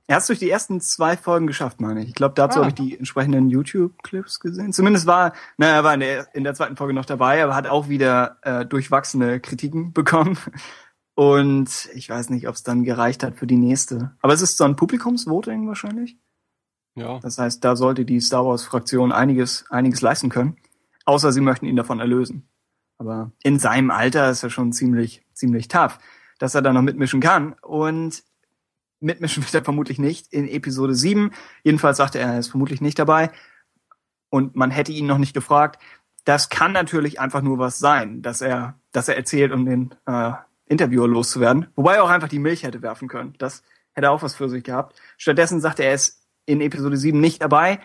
[0.08, 2.10] Er hat es durch die ersten zwei Folgen geschafft, meine ich.
[2.10, 2.64] Ich glaube, dazu Ah.
[2.64, 4.74] habe ich die entsprechenden YouTube-Clips gesehen.
[4.74, 7.68] Zumindest war, na, er war in der, in der zweiten Folge noch dabei, aber hat
[7.68, 10.38] auch wieder äh, durchwachsene Kritiken bekommen.
[11.22, 14.18] Und ich weiß nicht, ob es dann gereicht hat für die nächste.
[14.22, 16.18] Aber es ist so ein Publikumsvoting wahrscheinlich.
[16.96, 17.20] ja.
[17.20, 20.58] Das heißt, da sollte die Star Wars-Fraktion einiges, einiges leisten können.
[21.06, 22.50] Außer sie möchten ihn davon erlösen.
[22.98, 26.00] Aber in seinem Alter ist er schon ziemlich, ziemlich tough,
[26.40, 27.54] dass er da noch mitmischen kann.
[27.62, 28.24] Und
[29.00, 31.30] mitmischen wird er vermutlich nicht in Episode 7.
[31.62, 33.30] Jedenfalls sagte er, er ist vermutlich nicht dabei.
[34.32, 35.80] Und man hätte ihn noch nicht gefragt.
[36.26, 40.32] Das kann natürlich einfach nur was sein, dass er, dass er erzählt, um den äh,
[40.72, 41.68] Interviewer loszuwerden.
[41.76, 43.36] Wobei er auch einfach die Milch hätte werfen können.
[43.38, 44.96] Das hätte auch was für sich gehabt.
[45.18, 47.80] Stattdessen sagte er, er ist in Episode 7 nicht dabei.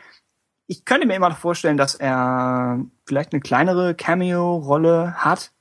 [0.69, 5.53] Ich könnte mir immer noch vorstellen, dass er vielleicht eine kleinere Cameo-Rolle hat.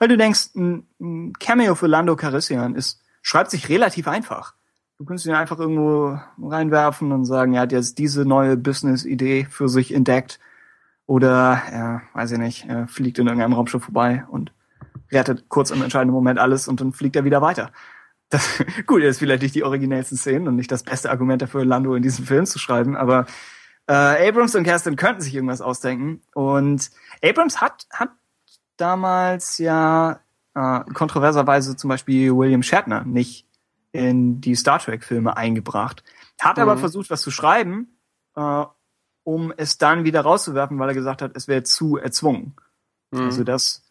[0.00, 4.54] Weil du denkst, ein, Cameo für Lando Calrissian ist, schreibt sich relativ einfach.
[4.98, 9.68] Du könntest ihn einfach irgendwo reinwerfen und sagen, er hat jetzt diese neue Business-Idee für
[9.68, 10.40] sich entdeckt.
[11.06, 14.52] Oder, ja, weiß ich nicht, er fliegt in irgendeinem Raumschiff vorbei und
[15.10, 17.72] rettet kurz im entscheidenden Moment alles und dann fliegt er wieder weiter.
[18.30, 21.64] Das, gut, das ist vielleicht nicht die originellsten Szenen und nicht das beste Argument dafür,
[21.64, 23.26] Lando in diesen Film zu schreiben, aber
[23.88, 26.20] äh, Abrams und Kerstin könnten sich irgendwas ausdenken.
[26.34, 26.90] Und
[27.22, 28.10] Abrams hat, hat
[28.76, 30.20] damals ja
[30.54, 33.46] äh, kontroverserweise zum Beispiel William Shatner nicht
[33.92, 36.02] in die Star Trek-Filme eingebracht.
[36.40, 36.80] Hat aber Mhm.
[36.80, 37.96] versucht, was zu schreiben,
[38.34, 38.64] äh,
[39.22, 42.56] um es dann wieder rauszuwerfen, weil er gesagt hat, es wäre zu erzwungen.
[43.10, 43.20] Mhm.
[43.22, 43.82] Also das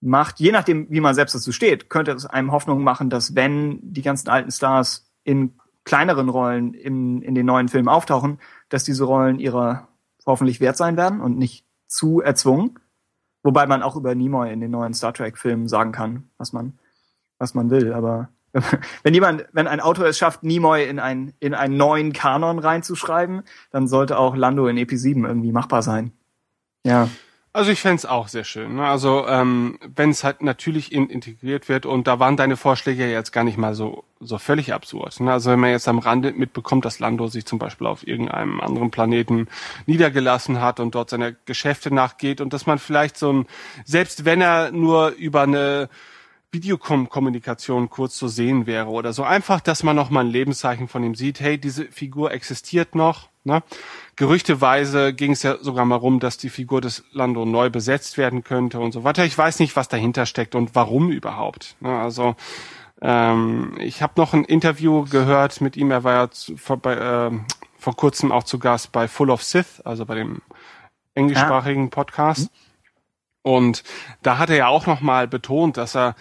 [0.00, 3.78] macht, je nachdem, wie man selbst dazu steht, könnte es einem Hoffnung machen, dass wenn
[3.82, 9.04] die ganzen alten Stars in kleineren Rollen in, in den neuen Filmen auftauchen, dass diese
[9.04, 9.88] Rollen ihrer
[10.26, 12.78] hoffentlich wert sein werden und nicht zu erzwungen.
[13.42, 16.78] Wobei man auch über Nimoy in den neuen Star Trek Filmen sagen kann, was man,
[17.38, 17.92] was man will.
[17.92, 18.28] Aber
[19.04, 23.42] wenn jemand, wenn ein Autor es schafft, Nimoy in, ein, in einen neuen Kanon reinzuschreiben,
[23.70, 26.12] dann sollte auch Lando in EP7 irgendwie machbar sein.
[26.84, 27.08] Ja.
[27.56, 28.74] Also ich fände auch sehr schön.
[28.74, 28.86] Ne?
[28.86, 33.32] Also ähm, wenn es halt natürlich in, integriert wird und da waren deine Vorschläge jetzt
[33.32, 35.20] gar nicht mal so so völlig absurd.
[35.20, 35.32] Ne?
[35.32, 38.90] Also wenn man jetzt am Rande mitbekommt, dass Lando sich zum Beispiel auf irgendeinem anderen
[38.90, 39.48] Planeten
[39.86, 43.46] niedergelassen hat und dort seine Geschäfte nachgeht und dass man vielleicht so ein,
[43.86, 45.88] selbst wenn er nur über eine
[46.52, 49.22] Videokommunikation kurz zu sehen wäre oder so.
[49.22, 51.40] Einfach, dass man noch mal ein Lebenszeichen von ihm sieht.
[51.40, 53.30] Hey, diese Figur existiert noch.
[53.44, 53.62] Ne?
[54.16, 58.42] Gerüchteweise ging es ja sogar mal rum, dass die Figur des Lando neu besetzt werden
[58.42, 59.24] könnte und so weiter.
[59.26, 61.76] Ich weiß nicht, was dahinter steckt und warum überhaupt.
[61.80, 61.98] Ne?
[61.98, 62.34] Also
[63.02, 65.90] ähm, ich habe noch ein Interview gehört mit ihm.
[65.90, 67.30] Er war ja zu, vor, bei, äh,
[67.78, 70.40] vor kurzem auch zu Gast bei Full of Sith, also bei dem
[71.14, 71.90] englischsprachigen ja.
[71.90, 72.50] Podcast.
[72.50, 72.56] Mhm.
[73.42, 73.84] Und
[74.22, 76.14] da hat er ja auch noch mal betont, dass er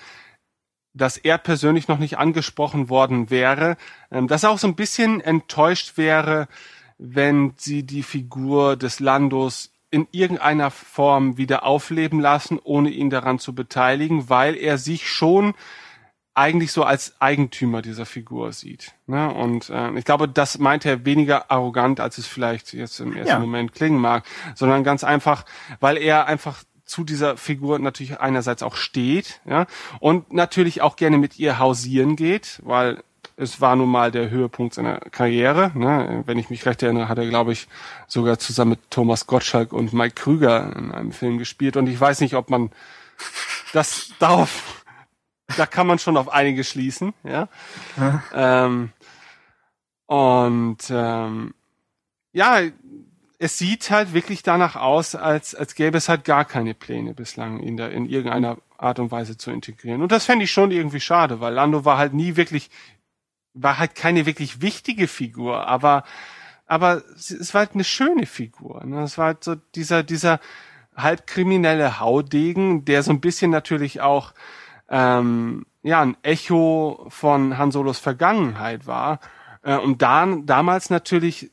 [0.97, 3.75] dass er persönlich noch nicht angesprochen worden wäre,
[4.11, 6.47] ähm, dass er auch so ein bisschen enttäuscht wäre,
[6.97, 13.39] wenn sie die Figur des Landos in irgendeiner Form wieder aufleben lassen, ohne ihn daran
[13.39, 15.53] zu beteiligen, weil er sich schon
[16.33, 18.93] eigentlich so als Eigentümer dieser Figur sieht.
[19.07, 19.33] Ne?
[19.33, 23.29] Und äh, ich glaube, das meint er weniger arrogant, als es vielleicht jetzt im ersten
[23.29, 23.39] ja.
[23.39, 25.45] Moment klingen mag, sondern ganz einfach,
[25.79, 29.65] weil er einfach zu dieser Figur natürlich einerseits auch steht, ja,
[29.99, 33.01] und natürlich auch gerne mit ihr hausieren geht, weil
[33.37, 35.71] es war nun mal der Höhepunkt seiner Karriere.
[35.73, 36.23] Ne?
[36.25, 37.67] Wenn ich mich recht erinnere, hat er, glaube ich,
[38.07, 41.75] sogar zusammen mit Thomas Gottschalk und Mike Krüger in einem Film gespielt.
[41.75, 42.71] Und ich weiß nicht, ob man
[43.73, 44.85] das darauf,
[45.57, 47.49] da kann man schon auf einige schließen, ja.
[48.33, 48.91] Ähm,
[50.07, 51.53] und ähm,
[52.31, 52.59] ja,
[53.37, 57.59] es sieht halt wirklich danach aus, als, als gäbe es halt gar keine Pläne bislang,
[57.59, 60.01] ihn da in irgendeiner Art und Weise zu integrieren.
[60.01, 62.69] Und das fände ich schon irgendwie schade, weil Lando war halt nie wirklich,
[63.55, 66.03] war halt keine wirklich wichtige Figur, aber,
[66.67, 68.85] aber es war halt eine schöne Figur.
[68.85, 69.01] Ne?
[69.03, 70.39] Es war halt so dieser, dieser
[70.95, 74.33] halbkriminelle Haudegen, der so ein bisschen natürlich auch,
[74.89, 79.19] ähm, ja, ein Echo von Han Solos Vergangenheit war.
[79.63, 81.51] Äh, und dann damals natürlich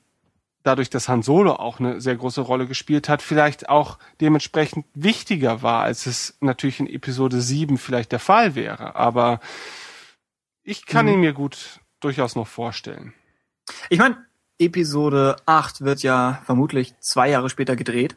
[0.63, 5.63] dadurch, dass Han Solo auch eine sehr große Rolle gespielt hat, vielleicht auch dementsprechend wichtiger
[5.63, 8.95] war, als es natürlich in Episode 7 vielleicht der Fall wäre.
[8.95, 9.41] Aber
[10.63, 11.13] ich kann mhm.
[11.13, 13.15] ihn mir gut durchaus noch vorstellen.
[13.89, 14.17] Ich meine,
[14.59, 18.17] Episode 8 wird ja vermutlich zwei Jahre später gedreht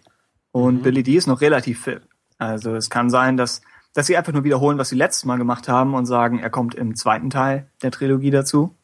[0.52, 0.82] und mhm.
[0.82, 2.02] Billy D ist noch relativ fit.
[2.38, 3.62] Also es kann sein, dass,
[3.94, 6.76] dass sie einfach nur wiederholen, was sie letztes Mal gemacht haben und sagen, er kommt
[6.76, 8.76] im zweiten Teil der Trilogie dazu.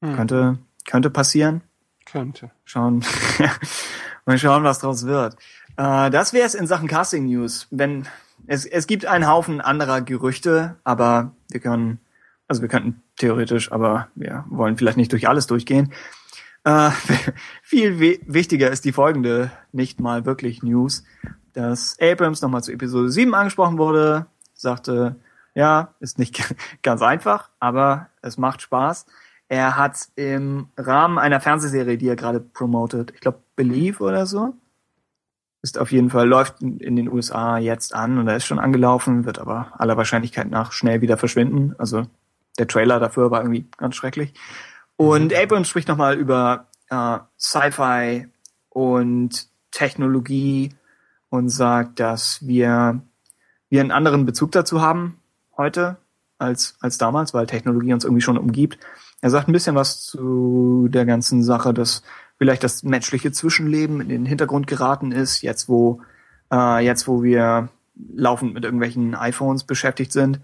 [0.00, 0.16] Mhm.
[0.16, 1.62] Könnte, könnte passieren.
[2.04, 2.50] Könnte.
[2.64, 3.04] Schauen.
[4.26, 5.36] Mal schauen, was draus wird.
[5.76, 7.68] Äh, das wäre es in Sachen Casting News.
[7.70, 8.06] Wenn
[8.46, 12.00] es, es gibt einen Haufen anderer Gerüchte, aber wir können,
[12.48, 15.92] also wir könnten theoretisch, aber wir wollen vielleicht nicht durch alles durchgehen.
[16.64, 16.90] Äh,
[17.62, 21.04] viel wichtiger ist die folgende, nicht mal wirklich News,
[21.52, 25.16] dass Abrams nochmal zu Episode 7 angesprochen wurde, sagte,
[25.54, 29.06] ja, ist nicht ganz einfach, aber es macht Spaß.
[29.48, 34.54] Er hat im Rahmen einer Fernsehserie, die er gerade promotet, ich glaube Believe oder so,
[35.62, 39.24] ist auf jeden Fall, läuft in den USA jetzt an und er ist schon angelaufen,
[39.24, 41.74] wird aber aller Wahrscheinlichkeit nach schnell wieder verschwinden.
[41.78, 42.06] Also
[42.58, 44.34] der Trailer dafür war irgendwie ganz schrecklich.
[44.96, 45.36] Und mhm.
[45.36, 48.28] Abrams spricht nochmal über äh, Sci-Fi
[48.70, 50.74] und Technologie
[51.28, 53.00] und sagt, dass wir,
[53.68, 55.18] wir einen anderen Bezug dazu haben
[55.56, 55.96] heute
[56.38, 58.78] als, als damals, weil Technologie uns irgendwie schon umgibt.
[59.20, 62.02] Er sagt ein bisschen was zu der ganzen Sache, dass
[62.38, 66.02] vielleicht das menschliche Zwischenleben in den Hintergrund geraten ist, jetzt wo,
[66.52, 67.68] äh, jetzt wo wir
[68.14, 70.40] laufend mit irgendwelchen iPhones beschäftigt sind.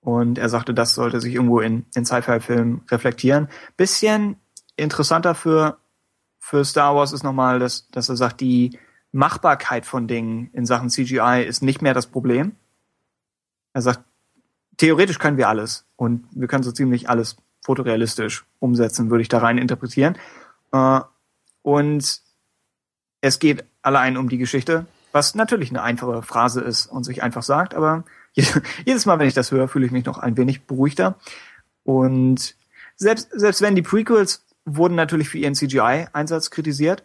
[0.00, 3.48] Und er sagte, das sollte sich irgendwo in, in Sci-Fi-Filmen reflektieren.
[3.76, 4.36] Bisschen
[4.76, 5.78] interessanter für,
[6.38, 8.78] für Star Wars ist nochmal, dass, dass er sagt, die
[9.12, 12.52] Machbarkeit von Dingen in Sachen CGI ist nicht mehr das Problem.
[13.72, 14.00] Er sagt,
[14.76, 19.38] theoretisch können wir alles und wir können so ziemlich alles fotorealistisch umsetzen, würde ich da
[19.38, 20.16] rein interpretieren.
[20.72, 21.00] Äh,
[21.62, 22.22] und
[23.20, 27.42] es geht allein um die Geschichte, was natürlich eine einfache Phrase ist und sich einfach
[27.42, 28.04] sagt, aber
[28.84, 31.16] jedes Mal, wenn ich das höre, fühle ich mich noch ein wenig beruhigter.
[31.84, 32.56] Und
[32.96, 37.04] selbst, selbst wenn die Prequels wurden natürlich für ihren CGI-Einsatz kritisiert,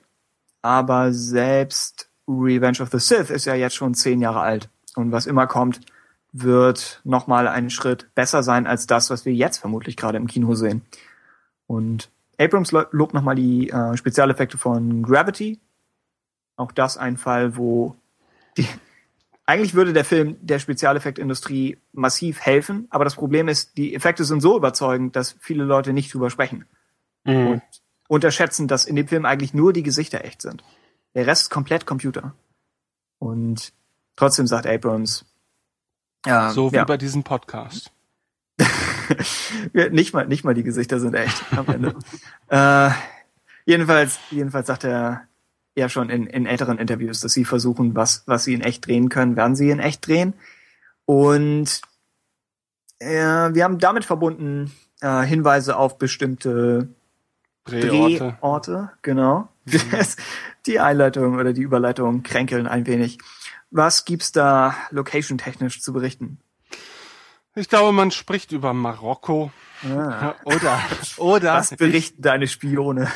[0.62, 4.70] aber selbst Revenge of the Sith ist ja jetzt schon zehn Jahre alt.
[4.96, 5.82] Und was immer kommt,
[6.32, 10.56] wird nochmal einen Schritt besser sein als das, was wir jetzt vermutlich gerade im Kino
[10.56, 10.82] sehen.
[11.68, 15.60] Und Abrams lobt nochmal die äh, Spezialeffekte von Gravity.
[16.56, 17.96] Auch das ein Fall, wo
[18.58, 18.68] die,
[19.46, 24.42] eigentlich würde der Film der Spezialeffektindustrie massiv helfen, aber das Problem ist, die Effekte sind
[24.42, 26.66] so überzeugend, dass viele Leute nicht drüber sprechen.
[27.26, 27.48] Mhm.
[27.48, 27.62] Und
[28.08, 30.64] unterschätzen, dass in dem Film eigentlich nur die Gesichter echt sind.
[31.16, 32.34] Der Rest ist komplett Computer.
[33.20, 33.74] Und
[34.16, 35.26] trotzdem sagt Abrams,
[36.26, 37.92] äh, So wie ja, bei diesem Podcast.
[39.74, 41.96] Nicht mal, nicht mal die Gesichter sind echt am Ende.
[42.48, 42.90] äh,
[43.66, 45.28] jedenfalls, jedenfalls sagt er
[45.76, 49.10] ja schon in, in älteren Interviews, dass sie versuchen, was, was sie in echt drehen
[49.10, 50.34] können, werden sie in echt drehen.
[51.06, 51.82] Und
[53.00, 56.90] äh, wir haben damit verbunden äh, Hinweise auf bestimmte
[57.66, 58.18] Drehorte.
[58.18, 59.50] Drehorte, genau.
[60.66, 63.18] die Einleitung oder die Überleitung kränkeln ein wenig.
[63.72, 66.40] Was gibt's da location-technisch zu berichten?
[67.56, 69.52] Ich glaube, man spricht über Marokko.
[69.84, 70.34] Ah.
[70.46, 70.80] Oder,
[71.18, 73.12] oder, Was berichten deine Spione?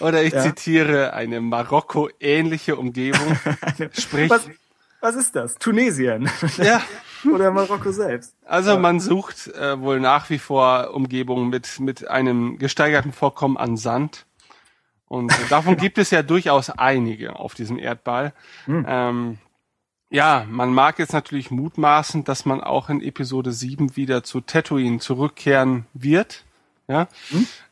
[0.00, 0.42] oder ich Ja.
[0.42, 3.36] zitiere eine Marokko-ähnliche Umgebung.
[3.92, 4.48] Sprich, Was,
[5.00, 5.56] was ist das?
[5.56, 6.30] Tunesien?
[6.58, 6.80] ja,
[7.32, 8.34] Oder Marokko selbst?
[8.44, 13.76] also man sucht äh, wohl nach wie vor Umgebungen mit, mit einem gesteigerten Vorkommen an
[13.76, 14.26] Sand.
[15.08, 18.32] Und äh, davon gibt es ja durchaus einige auf diesem Erdball.
[18.68, 19.38] Ähm,
[20.14, 24.98] ja, man mag jetzt natürlich mutmaßen, dass man auch in Episode 7 wieder zu Tatooine
[25.00, 26.44] zurückkehren wird.
[26.86, 27.08] Ja,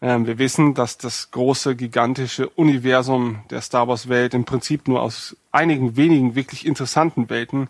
[0.00, 5.02] ähm, wir wissen, dass das große, gigantische Universum der Star Wars Welt im Prinzip nur
[5.02, 7.68] aus einigen wenigen wirklich interessanten Welten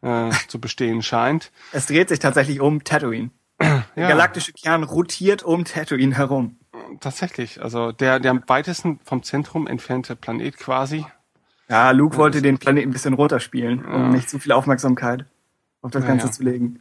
[0.00, 1.50] äh, zu bestehen scheint.
[1.72, 3.30] Es dreht sich tatsächlich um Tatooine.
[3.60, 4.08] Der Ja.
[4.08, 6.56] galaktische Kern rotiert um Tatooine herum.
[7.00, 11.04] Tatsächlich, also der, der am weitesten vom Zentrum entfernte Planet quasi.
[11.68, 15.26] Ja, Luke wollte den Planeten ein bisschen runterspielen, um nicht zu viel Aufmerksamkeit
[15.82, 16.32] auf das Ja, Ganze ja.
[16.32, 16.80] zu legen.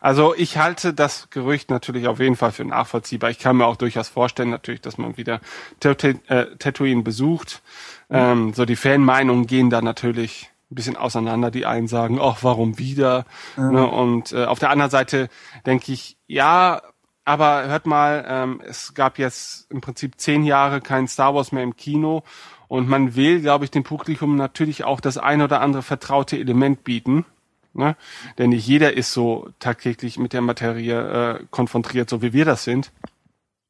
[0.00, 3.30] Also ich halte das Gerücht natürlich auf jeden Fall für nachvollziehbar.
[3.30, 5.40] Ich kann mir auch durchaus vorstellen, natürlich, dass man wieder
[5.84, 7.62] äh, Tatooine besucht.
[8.08, 11.50] Ähm, so die Fanmeinungen gehen da natürlich ein bisschen auseinander.
[11.50, 13.26] Die einen sagen, ach, warum wieder?
[13.56, 13.86] Ne?
[13.86, 15.28] Und äh, auf der anderen Seite
[15.66, 16.82] denke ich, ja,
[17.24, 21.62] aber hört mal, ähm, es gab jetzt im Prinzip zehn Jahre kein Star Wars mehr
[21.62, 22.22] im Kino
[22.70, 26.84] und man will, glaube ich, dem Publikum natürlich auch das ein oder andere vertraute Element
[26.84, 27.24] bieten.
[27.72, 27.96] Ne?
[28.38, 32.62] Denn nicht jeder ist so tagtäglich mit der Materie äh, konfrontiert, so wie wir das
[32.62, 32.92] sind.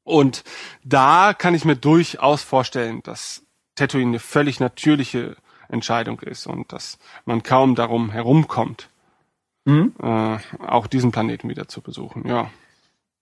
[0.05, 0.45] Und
[0.85, 3.43] da kann ich mir durchaus vorstellen, dass
[3.75, 5.35] Tatooine eine völlig natürliche
[5.71, 8.91] Entscheidung ist und dass man kaum darum herumkommt,
[9.65, 9.95] Mhm.
[10.03, 12.29] äh, auch diesen Planeten wieder zu besuchen.
[12.29, 12.51] Ja.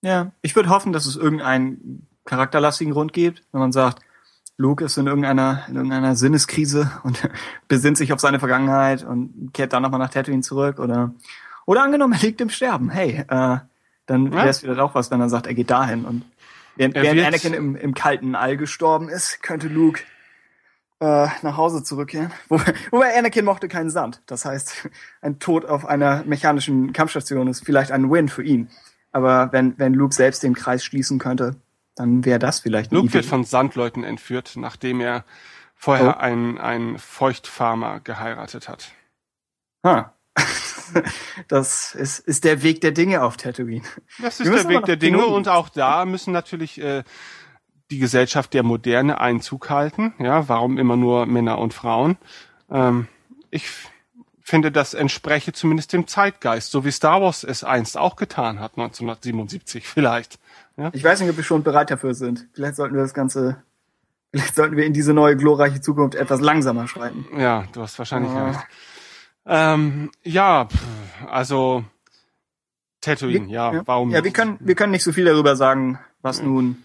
[0.02, 4.02] Ja, ich würde hoffen, dass es irgendeinen charakterlastigen Grund gibt, wenn man sagt,
[4.60, 7.28] Luke ist in irgendeiner, in irgendeiner Sinneskrise und
[7.68, 11.14] besinnt sich auf seine Vergangenheit und kehrt dann nochmal nach Tatooine zurück oder,
[11.64, 12.90] oder angenommen, er liegt im Sterben.
[12.90, 13.58] Hey, äh,
[14.06, 16.24] dann wäre es vielleicht auch was, wenn er sagt, er geht dahin und
[16.74, 20.00] während, während Anakin im, im kalten All gestorben ist, könnte Luke
[20.98, 22.32] äh, nach Hause zurückkehren.
[22.48, 24.22] Wo, wobei Anakin mochte keinen Sand.
[24.26, 24.88] Das heißt,
[25.22, 28.70] ein Tod auf einer mechanischen Kampfstation ist vielleicht ein Win für ihn.
[29.12, 31.54] Aber wenn, wenn Luke selbst den Kreis schließen könnte,
[31.98, 33.14] dann wäre das vielleicht Luke Idee.
[33.14, 35.24] wird von Sandleuten entführt, nachdem er
[35.74, 36.20] vorher Oh.
[36.20, 38.90] einen, einen Feuchtfarmer geheiratet hat.
[39.84, 40.14] Ha.
[41.48, 43.84] Das ist, ist der Weg der Dinge auf Tatooine.
[44.22, 47.04] Das ist der Weg der Dinge und auch da müssen natürlich äh,
[47.90, 50.14] die Gesellschaft der Moderne Einzug halten.
[50.18, 52.16] Ja, warum immer nur Männer und Frauen?
[52.70, 53.06] Ähm,
[53.50, 53.68] ich
[54.40, 58.72] finde, das entspreche zumindest dem Zeitgeist, so wie Star Wars es einst auch getan hat,
[58.78, 60.38] 1977 vielleicht.
[60.78, 62.46] Ja, Ich weiß nicht, ob wir schon bereit dafür sind.
[62.54, 63.62] Vielleicht sollten wir das Ganze,
[64.32, 67.26] vielleicht sollten wir in diese neue glorreiche Zukunft etwas langsamer schreiten.
[67.36, 68.46] ja du hast wahrscheinlich Ah.
[68.50, 68.60] recht.
[69.46, 70.68] Ähm, ja,
[71.28, 71.84] also
[73.00, 74.10] Tatooine, ja, warum?
[74.10, 76.82] Ja, wir können, wir können nicht so viel darüber sagen, was nun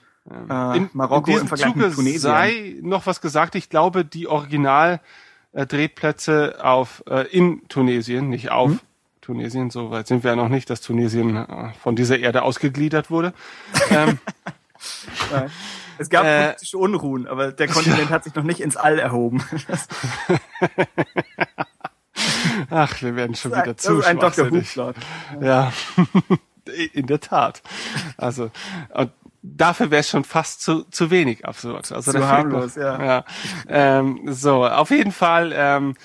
[0.49, 2.19] äh, in, Marokko in im Vergleich Zuge mit Tunesien.
[2.21, 3.56] sei noch was gesagt.
[3.56, 5.01] Ich glaube, die Original
[5.51, 8.79] äh, Drehplätze auf äh, in Tunesien, nicht auf Mhm.
[9.24, 13.10] Tunesien, so weit sind wir ja noch nicht, dass Tunesien äh, von dieser Erde ausgegliedert
[13.10, 13.34] wurde.
[13.90, 14.20] ähm.
[15.98, 19.44] Es gab Äh, politische Unruhen, aber der Kontinent hat sich noch nicht ins All erhoben.
[22.70, 24.50] ach, wir werden schon wieder zu ein Dr.
[25.40, 25.72] Ja,
[26.94, 27.62] in der Tat.
[28.18, 28.52] Also
[28.90, 29.12] und
[29.44, 31.92] dafür wäre es schon fast zu, zu wenig absurd.
[31.92, 33.06] Also Zu harmlos, noch, ja.
[33.06, 33.26] ja.
[33.68, 35.96] Ähm, so, auf jeden Fall ähm,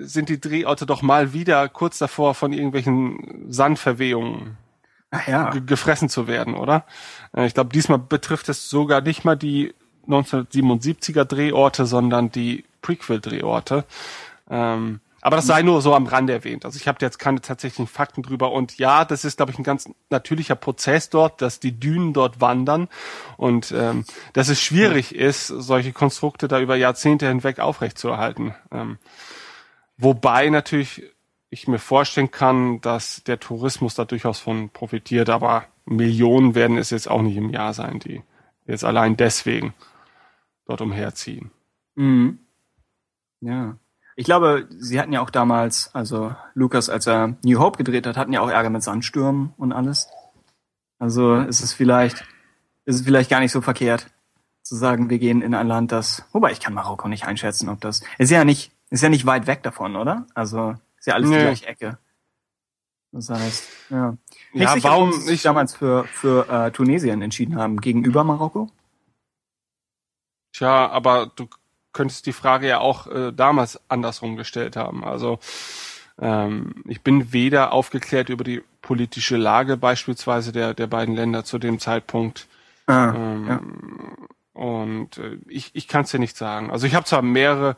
[0.00, 4.56] sind die Drehorte doch mal wieder kurz davor von irgendwelchen Sandverwehungen
[5.26, 5.50] ja.
[5.50, 6.84] ge- gefressen zu werden, oder?
[7.36, 9.74] Äh, ich glaube, diesmal betrifft es sogar nicht mal die
[10.06, 13.84] 1977er Drehorte, sondern die Prequel-Drehorte.
[14.50, 16.64] Ähm, aber das sei nur so am Rande erwähnt.
[16.64, 18.52] Also ich habe jetzt keine tatsächlichen Fakten drüber.
[18.52, 22.40] Und ja, das ist, glaube ich, ein ganz natürlicher Prozess dort, dass die Dünen dort
[22.40, 22.88] wandern
[23.36, 28.54] und ähm, dass es schwierig ist, solche Konstrukte da über Jahrzehnte hinweg aufrechtzuerhalten.
[28.70, 28.98] Ähm,
[29.98, 31.02] wobei natürlich
[31.50, 36.90] ich mir vorstellen kann, dass der Tourismus da durchaus von profitiert, aber Millionen werden es
[36.90, 38.22] jetzt auch nicht im Jahr sein, die
[38.66, 39.74] jetzt allein deswegen
[40.66, 41.50] dort umherziehen.
[41.94, 42.38] Mhm.
[43.40, 43.76] Ja.
[44.16, 48.16] Ich glaube, sie hatten ja auch damals, also Lukas, als er New Hope gedreht hat,
[48.16, 50.08] hatten ja auch Ärger mit Sandstürmen und alles.
[50.98, 52.24] Also ist es vielleicht,
[52.84, 54.08] ist es vielleicht gar nicht so verkehrt,
[54.62, 57.80] zu sagen, wir gehen in ein Land, das, wobei ich kann Marokko nicht einschätzen, ob
[57.80, 60.26] das, ist ja nicht, ist ja nicht weit weg davon, oder?
[60.34, 61.36] Also ist ja alles Nee.
[61.38, 61.98] die gleiche Ecke.
[63.12, 64.16] Das heißt, ja.
[64.52, 68.70] Nicht Ja, sicher, warum sich damals für, für äh, Tunesien entschieden haben, gegenüber Marokko?
[70.52, 71.48] Tja, aber du
[71.92, 75.04] könntest die Frage ja auch äh, damals andersrum gestellt haben.
[75.04, 75.38] Also
[76.18, 81.58] ähm, ich bin weder aufgeklärt über die politische Lage beispielsweise der, der beiden Länder zu
[81.58, 82.46] dem Zeitpunkt.
[82.86, 83.60] Ah, Ähm, ja.
[84.52, 86.70] Und äh, ich, ich kann es dir nicht sagen.
[86.70, 87.76] Also ich habe zwar mehrere,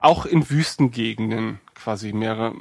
[0.00, 2.54] auch in Wüstengegenden quasi mehrere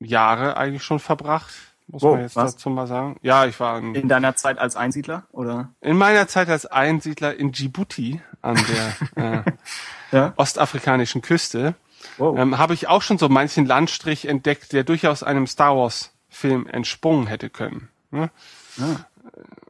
[0.00, 1.52] Jahre eigentlich schon verbracht,
[1.86, 2.52] muss Wow, man jetzt was?
[2.56, 3.16] dazu mal sagen.
[3.22, 5.70] Ja, ich war in, In deiner Zeit als Einsiedler, oder?
[5.80, 8.56] in meiner Zeit als Einsiedler in Djibouti an
[9.16, 9.44] der
[10.12, 10.32] äh, Ja.
[10.36, 11.74] ostafrikanischen Küste
[12.18, 12.38] Wow.
[12.38, 16.66] ähm, habe ich auch schon so manchen Landstrich entdeckt, der durchaus einem Star Wars Film
[16.66, 17.88] entsprungen hätte können.
[18.10, 18.30] Ne?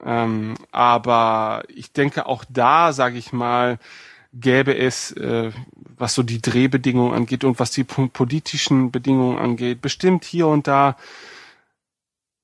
[0.05, 3.79] Ähm, aber ich denke auch da, sage ich mal,
[4.35, 5.53] gäbe es, äh,
[5.97, 10.67] was so die Drehbedingungen angeht und was die po- politischen Bedingungen angeht, bestimmt hier und
[10.67, 10.97] da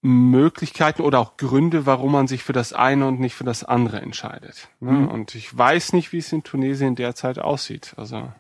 [0.03, 4.01] Möglichkeiten oder auch Gründe, warum man sich für das eine und nicht für das andere
[4.01, 4.68] entscheidet.
[4.80, 4.93] Ne?
[4.93, 5.09] Mhm.
[5.09, 7.93] Und ich weiß nicht, wie es in Tunesien derzeit aussieht.
[7.99, 8.32] Also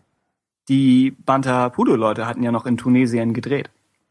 [0.68, 3.68] Die Banta Pudo-Leute hatten ja noch in Tunesien gedreht.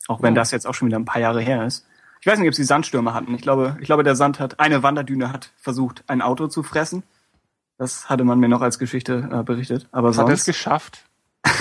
[0.08, 0.36] Auch wenn Oh.
[0.36, 1.86] das jetzt auch schon wieder ein paar Jahre her ist.
[2.22, 3.34] Ich weiß nicht, ob sie Sandstürme hatten.
[3.34, 7.02] Ich glaube, ich glaube, der Sand hat, eine Wanderdüne hat versucht, ein Auto zu fressen.
[7.80, 9.88] Das hatte man mir noch als Geschichte äh, berichtet.
[9.94, 11.06] Aber hat er es sonst, geschafft?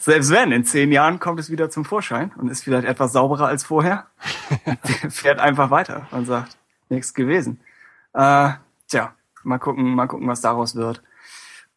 [0.00, 3.46] selbst wenn, in zehn Jahren kommt es wieder zum Vorschein und ist vielleicht etwas sauberer
[3.46, 4.06] als vorher.
[5.08, 6.58] Fährt einfach weiter und sagt,
[6.88, 7.60] nichts gewesen.
[8.12, 8.54] Äh,
[8.88, 9.14] tja,
[9.44, 11.00] mal gucken, mal gucken, was daraus wird.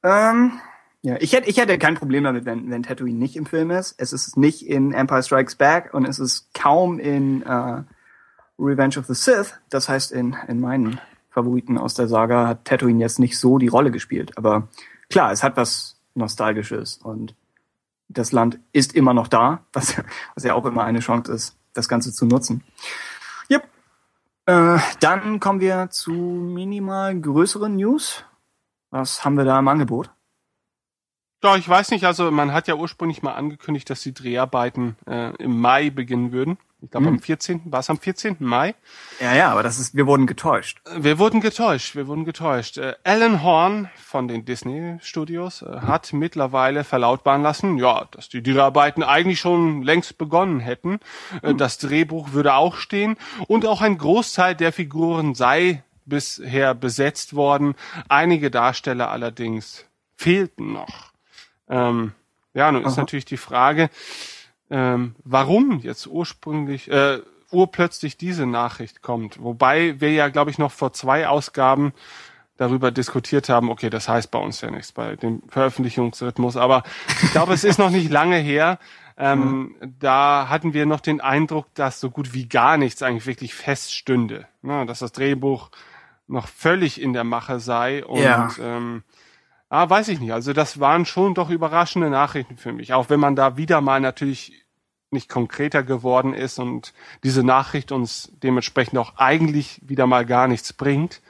[0.02, 0.60] Ähm,
[1.04, 4.02] ja, ich hätte, ich hätte kein Problem damit, wenn, wenn Tatooine nicht im Film ist.
[4.02, 7.84] Es ist nicht in Empire Strikes Back und es ist kaum in äh,
[8.58, 9.60] Revenge of the Sith.
[9.70, 13.67] Das heißt, in, in meinen Favoriten aus der Saga hat Tatooine jetzt nicht so die
[13.67, 14.38] Rolle gespielt.
[14.38, 14.67] Aber
[15.09, 17.36] klar, es hat was Nostalgisches und
[18.07, 19.95] das Land ist immer noch da, was,
[20.36, 22.63] was ja auch immer eine Chance ist, das Ganze zu nutzen.
[23.49, 23.67] Yep.
[24.47, 28.25] Äh, dann kommen wir zu minimal größeren News.
[28.89, 30.09] Was haben wir da im Angebot?
[31.43, 32.05] Ja, ich weiß nicht.
[32.05, 36.57] Also man hat ja ursprünglich mal angekündigt, dass die Dreharbeiten äh, im Mai beginnen würden.
[36.82, 37.13] Ich glaube Mhm.
[37.15, 37.61] am 14.
[37.65, 38.38] War es am 14.
[38.39, 38.73] Mai?
[39.19, 40.80] Ja, ja, aber das ist, wir wurden getäuscht.
[40.86, 41.95] Äh, Wir wurden getäuscht.
[41.95, 42.77] Wir wurden getäuscht.
[42.77, 48.41] Äh, Alan Horn von den Disney Studios äh, hat mittlerweile verlautbaren lassen, ja, dass die
[48.41, 50.99] Dreharbeiten eigentlich schon längst begonnen hätten.
[51.41, 53.17] Äh, das Drehbuch würde auch stehen
[53.47, 57.75] und auch ein Großteil der Figuren sei bisher besetzt worden.
[58.07, 61.11] Einige Darsteller allerdings fehlten noch.
[61.69, 62.13] Ähm,
[62.53, 63.01] ja, nun ist Aha.
[63.01, 63.89] natürlich die Frage,
[64.70, 67.20] ähm, warum jetzt ursprünglich, äh,
[67.51, 69.41] urplötzlich diese Nachricht kommt.
[69.41, 71.93] Wobei wir ja, glaube ich, noch vor zwei Ausgaben
[72.57, 76.84] darüber diskutiert haben, okay, das heißt bei uns ja nichts, bei dem Veröffentlichungsrhythmus, aber
[77.24, 78.80] ich glaube, es ist noch nicht lange her.
[79.17, 83.53] Ähm, Da hatten wir noch den Eindruck, dass so gut wie gar nichts eigentlich wirklich
[83.53, 84.45] feststünde.
[84.61, 84.86] Ne?
[84.86, 85.72] Dass das Drehbuch
[86.28, 88.49] noch völlig in der Mache sei und Ja.
[88.61, 89.03] ähm,
[89.70, 90.34] Ah, weiß ich nicht.
[90.34, 92.93] Also das waren schon doch überraschende Nachrichten für mich.
[92.93, 94.65] Auch wenn man da wieder mal natürlich
[95.11, 96.93] nicht konkreter geworden ist und
[97.24, 101.22] diese Nachricht uns dementsprechend auch eigentlich wieder mal gar nichts bringt,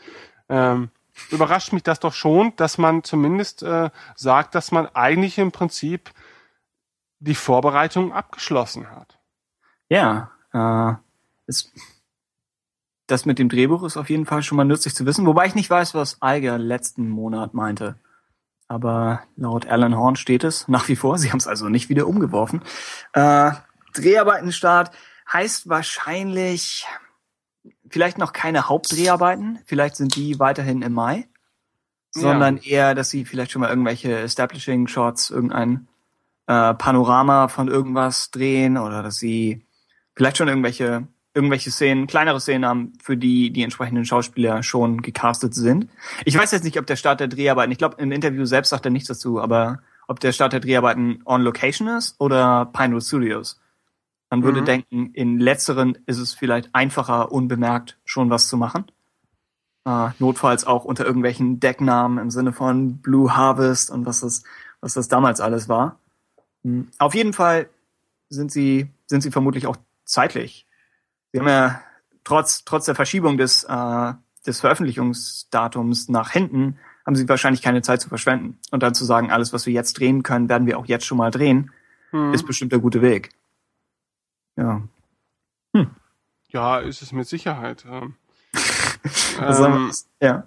[0.48, 0.90] ähm,
[1.32, 6.12] überrascht mich das doch schon, dass man zumindest äh, sagt, dass man eigentlich im Prinzip
[7.20, 9.20] die Vorbereitung abgeschlossen hat.
[9.90, 10.94] Ja, äh,
[11.46, 11.72] es,
[13.08, 15.56] das mit dem Drehbuch ist auf jeden Fall schon mal nützlich zu wissen, wobei ich
[15.56, 18.00] nicht weiß, was Eiger letzten Monat meinte.
[18.70, 21.18] Aber laut Alan Horn steht es nach wie vor.
[21.18, 22.62] Sie haben es also nicht wieder umgeworfen.
[23.14, 23.52] Äh,
[23.96, 24.92] Dreharbeitenstart
[25.32, 26.86] heißt wahrscheinlich
[27.90, 29.60] vielleicht noch keine Hauptdreharbeiten.
[29.66, 31.28] Vielleicht sind die weiterhin im Mai.
[32.12, 35.88] Sondern eher, dass sie vielleicht schon mal irgendwelche Establishing Shots, irgendein
[36.48, 39.66] äh, Panorama von irgendwas drehen oder dass sie
[40.16, 41.08] vielleicht schon irgendwelche
[41.40, 45.88] irgendwelche Szenen, kleinere Szenen haben, für die die entsprechenden Schauspieler schon gecastet sind.
[46.26, 48.84] Ich weiß jetzt nicht, ob der Start der Dreharbeiten, ich glaube im Interview selbst sagt
[48.86, 49.80] er nichts dazu, aber
[50.10, 53.62] ob der Start der Dreharbeiten on Location ist oder Pinewood Studios.
[54.30, 54.66] Man würde Mhm.
[54.66, 58.84] denken, in letzteren ist es vielleicht einfacher, unbemerkt schon was zu machen.
[59.86, 64.44] Äh, notfalls auch unter irgendwelchen Decknamen im Sinne von Blue Harvest und was das,
[64.82, 66.00] was das damals alles war.
[66.64, 67.70] Hm, Auf jeden Fall
[68.28, 70.68] sind sie, sind sie vermutlich auch zeitlich.
[71.32, 71.82] Sie haben ja
[72.24, 74.14] trotz, trotz der Verschiebung des, äh,
[74.46, 78.60] des Veröffentlichungsdatums nach hinten, haben sie wahrscheinlich keine Zeit zu verschwenden.
[78.72, 81.18] Und dann zu sagen, alles, was wir jetzt drehen können, werden wir auch jetzt schon
[81.18, 81.72] mal drehen,
[82.12, 82.34] Hm.
[82.34, 83.30] ist bestimmt der gute Weg.
[84.56, 84.82] Ja.
[86.50, 87.86] Ja, ist es mit Sicherheit.
[87.90, 88.16] Ähm,
[89.40, 90.44] Also, ähm, ja.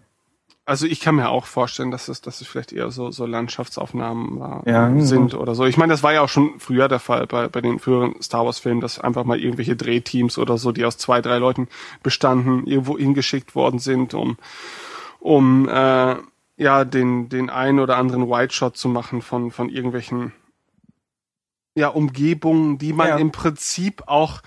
[0.72, 4.40] Also ich kann mir auch vorstellen, dass es, dass es vielleicht eher so, so Landschaftsaufnahmen
[4.40, 5.66] war, Ja, sind oder so.
[5.66, 8.46] Ich meine, das war ja auch schon früher der Fall bei, bei den früheren Star
[8.46, 11.68] Wars Filmen, dass einfach mal irgendwelche Drehteams oder so, die aus zwei, drei Leuten
[12.02, 14.38] bestanden, irgendwo hingeschickt worden sind, um,
[15.20, 16.16] um äh,
[16.56, 20.32] ja den, den einen oder anderen White Shot zu machen von, von irgendwelchen
[21.74, 23.16] ja, Umgebungen, die man Ja.
[23.18, 24.40] im Prinzip auch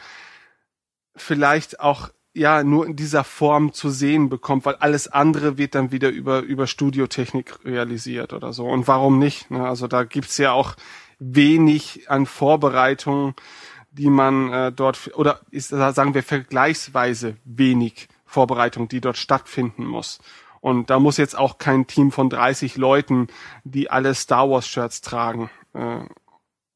[1.15, 5.91] vielleicht auch ja nur in dieser Form zu sehen bekommt, weil alles andere wird dann
[5.91, 8.65] wieder über über Studiotechnik realisiert oder so.
[8.65, 9.49] Und warum nicht?
[9.49, 9.65] Ne?
[9.67, 10.75] Also da gibt's ja auch
[11.17, 13.35] wenig an Vorbereitungen,
[13.91, 20.19] die man äh, dort oder ist sagen wir vergleichsweise wenig Vorbereitung, die dort stattfinden muss.
[20.59, 23.27] Und da muss jetzt auch kein Team von 30 Leuten,
[23.63, 25.99] die alle Star Wars Shirts tragen, äh,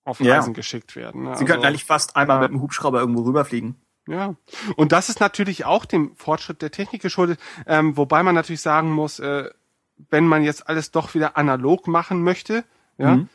[0.06, 0.36] auf Ja.
[0.36, 1.24] Reisen geschickt werden.
[1.24, 1.36] Ne?
[1.36, 3.76] Sie könnten Also- eigentlich fast einmal mit dem Hubschrauber irgendwo rüberfliegen.
[4.10, 4.36] Ja,
[4.76, 8.92] und das ist natürlich auch dem Fortschritt der Technik geschuldet, ähm, wobei man natürlich sagen
[8.92, 9.50] muss, äh,
[10.10, 12.64] wenn man jetzt alles doch wieder analog machen möchte,
[12.98, 13.30] ja, Mhm.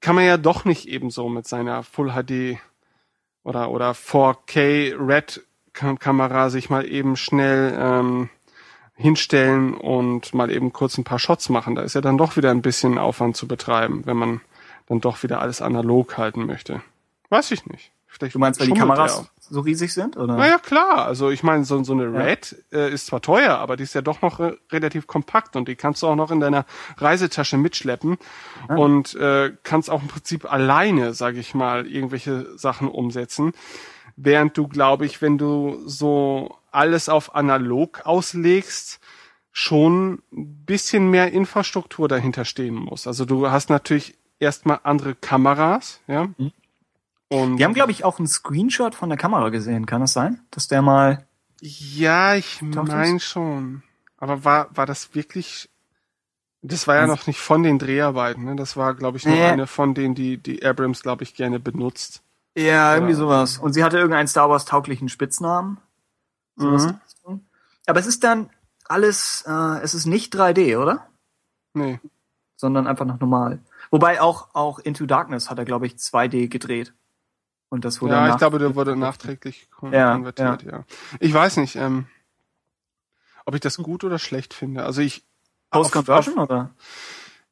[0.00, 2.58] kann man ja doch nicht ebenso mit seiner Full HD
[3.42, 5.42] oder oder 4K Red
[5.72, 8.28] Kam- Kamera sich mal eben schnell ähm,
[8.96, 11.74] hinstellen und mal eben kurz ein paar Shots machen.
[11.74, 14.40] Da ist ja dann doch wieder ein bisschen Aufwand zu betreiben, wenn man
[14.86, 16.80] dann doch wieder alles analog halten möchte.
[17.30, 17.90] Weiß ich nicht.
[18.06, 19.28] Vielleicht Du meinst, weil die er Kameras.
[19.50, 20.16] So riesig sind?
[20.16, 20.36] Oder?
[20.36, 21.04] Naja, klar.
[21.06, 22.10] Also ich meine, so, so eine Ja.
[22.24, 25.68] Red äh, ist zwar teuer, aber die ist ja doch noch äh, relativ kompakt und
[25.68, 26.64] die kannst du auch noch in deiner
[26.98, 28.16] Reisetasche mitschleppen
[28.68, 28.76] Ah.
[28.76, 33.52] und äh, kannst auch im Prinzip alleine, sage ich mal, irgendwelche Sachen umsetzen.
[34.16, 39.00] Während du, glaube ich, wenn du so alles auf analog auslegst,
[39.52, 43.06] schon ein bisschen mehr Infrastruktur dahinter stehen muss.
[43.06, 46.26] Also du hast natürlich erstmal andere Kameras, ja.
[46.38, 46.52] Mhm.
[47.30, 49.86] Und Wir haben, glaube ich, auch einen Screenshot von der Kamera gesehen.
[49.86, 50.40] Kann das sein?
[50.50, 51.26] Dass der mal.
[51.60, 53.82] Ja, ich meine schon.
[54.18, 55.70] Aber war, war das wirklich.
[56.62, 58.56] Das war ja Also- noch nicht von den Dreharbeiten, ne?
[58.56, 59.44] Das war, glaube ich, nur Nee.
[59.44, 62.22] eine von denen, die, die Abrams, glaube ich, gerne benutzt.
[62.56, 63.18] Ja, irgendwie Ja.
[63.18, 63.58] sowas.
[63.58, 65.78] Und sie hatte irgendeinen Star Wars tauglichen Spitznamen.
[66.56, 67.00] Mhm.
[67.86, 68.48] Aber es ist dann
[68.86, 71.06] alles, äh, es ist nicht 3D, oder?
[71.74, 72.00] Nee.
[72.56, 73.58] Sondern einfach noch normal.
[73.90, 76.94] Wobei auch, auch Into Darkness hat er, glaube ich, 2D gedreht.
[77.74, 80.84] Und das wurde ja, ich glaube, der wurde nachträglich kon Ja, konvertiert, ja.
[81.18, 82.06] Ich weiß nicht, ähm,
[83.46, 84.84] ob ich das gut oder schlecht finde.
[84.84, 85.24] Also ich.
[85.70, 86.70] Post-Conversion, oder?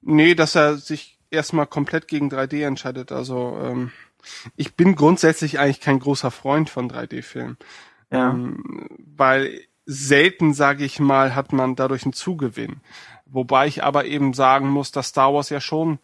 [0.00, 3.10] Nee, dass er sich erstmal komplett gegen 3D entscheidet.
[3.10, 3.90] Also ähm,
[4.54, 7.56] ich bin grundsätzlich eigentlich kein großer Freund von 3D-Filmen.
[8.12, 8.30] Ja.
[8.30, 12.80] Ähm, weil selten, sage ich mal, hat man dadurch einen Zugewinn.
[13.26, 15.98] Wobei ich aber eben sagen muss, dass Star Wars ja schon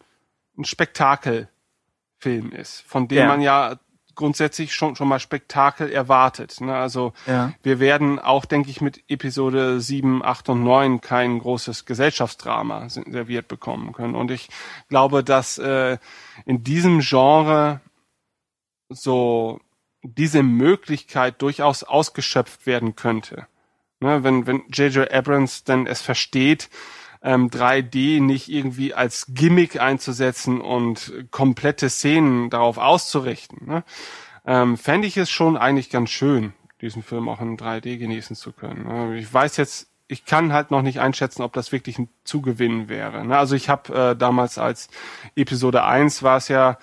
[0.57, 3.27] ein Spektakelfilm ist, von dem Ja.
[3.27, 3.79] man ja
[4.19, 6.59] grundsätzlich schon schon mal Spektakel erwartet.
[6.61, 6.75] Ne?
[6.75, 7.53] Also Ja.
[7.63, 13.03] wir werden auch, denke ich, mit Episode 7, 8 und 9 kein großes Gesellschaftsdrama se-
[13.09, 14.15] serviert bekommen können.
[14.15, 14.49] Und ich
[14.89, 15.97] glaube, dass äh,
[16.45, 17.79] in diesem Genre
[18.89, 19.59] so
[20.03, 23.47] diese Möglichkeit durchaus ausgeschöpft werden könnte.
[24.01, 25.11] Ne, wenn wenn J.J.
[25.11, 26.69] Abrams denn es versteht,
[27.21, 33.83] ähm, 3D nicht irgendwie als Gimmick einzusetzen und komplette Szenen darauf auszurichten, ne,
[34.45, 38.53] ähm, fände ich es schon eigentlich ganz schön, diesen Film auch in 3D genießen zu
[38.53, 38.87] können.
[38.87, 39.17] Ne.
[39.17, 43.25] Ich weiß jetzt, ich kann halt noch nicht einschätzen, ob das wirklich ein Zugewinn wäre.
[43.25, 43.37] Ne.
[43.37, 44.89] Also ich habe äh, damals als
[45.35, 46.77] Episode 1 war es ja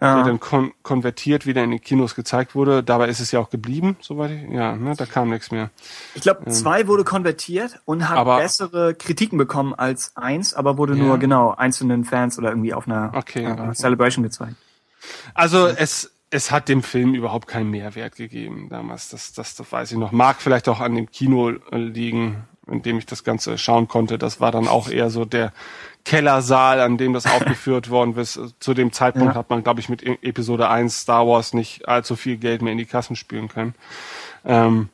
[0.00, 0.16] Ja.
[0.16, 2.82] der dann kon konvertiert wieder in den Kinos gezeigt wurde.
[2.82, 5.68] Dabei ist es ja auch geblieben, soweit ich, ja, ne, da kam nichts mehr.
[6.14, 10.94] Ich glaube, zwei wurde konvertiert und hat Aber- bessere Kritiken bekommen als eins, aber wurde
[10.94, 11.02] Ja.
[11.04, 13.72] nur genau einzelnen Fans oder irgendwie auf einer Okay, äh, okay.
[13.74, 14.54] Celebration gezeigt.
[15.34, 19.08] Also es, es hat dem Film überhaupt keinen Mehrwert gegeben damals.
[19.10, 20.12] Das, das, das weiß ich noch.
[20.12, 24.16] Mag vielleicht auch an dem Kino liegen, in dem ich das Ganze schauen konnte.
[24.18, 25.52] Das war dann auch eher so der
[26.04, 28.38] Kellersaal, an dem das aufgeführt worden ist.
[28.60, 29.38] Zu dem Zeitpunkt Ja.
[29.38, 32.72] hat man, glaube ich, mit E- Episode 1 Star Wars nicht allzu viel Geld mehr
[32.72, 33.74] in die Kassen spülen können.
[34.44, 34.88] Ähm,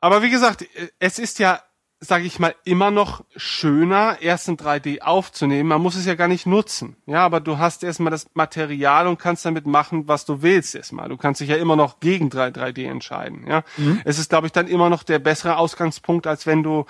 [0.00, 1.60] aber wie gesagt, äh, es ist ja,
[2.00, 5.68] sage ich mal, immer noch schöner, erst in 3D aufzunehmen.
[5.68, 6.96] Man muss es ja gar nicht nutzen.
[7.06, 11.08] Ja, aber du hast erstmal das Material und kannst damit machen, was du willst erstmal.
[11.08, 13.46] Du kannst dich ja immer noch gegen 3, 3D entscheiden.
[13.48, 13.64] Ja,
[14.04, 16.86] es ist, glaube ich, dann immer noch der bessere Ausgangspunkt, als wenn du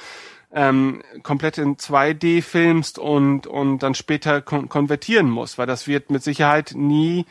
[0.53, 6.11] ähm, komplett in 2D filmst und und dann später kon konvertieren musst, weil das wird
[6.11, 7.26] mit Sicherheit nie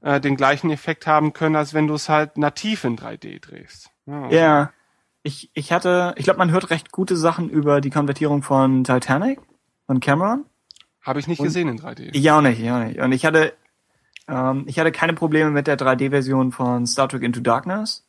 [0.00, 3.90] äh, den gleichen Effekt haben können, als wenn du es halt nativ in 3D drehst.
[4.06, 4.72] Ja, also Ja.
[5.22, 9.40] Ich, ich hatte, ich glaube, man hört recht gute Sachen über die Konvertierung von Titanic,
[9.86, 10.44] von Cameron.
[11.02, 12.10] Habe ich nicht gesehen in 3D.
[12.12, 13.00] Ich auch nicht, ich auch nicht.
[13.00, 13.52] Und ich hatte,
[14.28, 18.06] ähm, ich hatte keine Probleme mit der 3D-Version von Star Trek Into Darkness.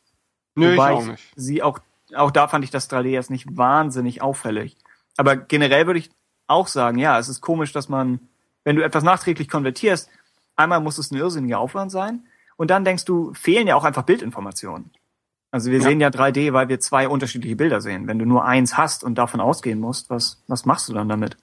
[0.54, 1.32] Nö, ich Wobei auch nicht.
[1.34, 1.80] Sie auch,
[2.14, 4.76] auch da fand ich das 3D jetzt nicht wahnsinnig auffällig.
[5.16, 6.10] Aber generell würde ich
[6.46, 8.20] auch sagen, ja, es ist komisch, dass man,
[8.64, 10.08] wenn du etwas nachträglich konvertierst,
[10.56, 12.24] einmal muss es ein irrsinniger Aufwand sein
[12.56, 14.90] und dann denkst du, fehlen ja auch einfach Bildinformationen.
[15.50, 15.84] Also wir Ja.
[15.84, 18.06] sehen ja 3D, weil wir zwei unterschiedliche Bilder sehen.
[18.06, 21.36] Wenn du nur eins hast und davon ausgehen musst, was, was machst du dann damit?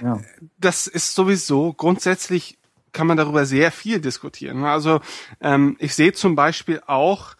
[0.00, 0.20] Ja.
[0.58, 2.58] das ist sowieso grundsätzlich
[2.92, 4.64] kann man darüber sehr viel diskutieren.
[4.64, 5.00] Also
[5.40, 7.34] ähm, ich sehe zum Beispiel auch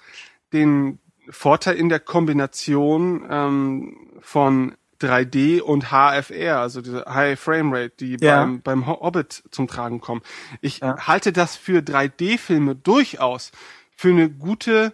[0.52, 0.98] den
[1.30, 8.16] Vorteil in der Kombination ähm, von 3D und HFR, also diese High Frame Rate, die
[8.20, 8.40] Ja.
[8.40, 10.22] beim, beim Hobbit zum Tragen kommen.
[10.60, 11.06] Ich Ja.
[11.06, 13.52] halte das für 3D-Filme durchaus
[13.96, 14.92] für eine gute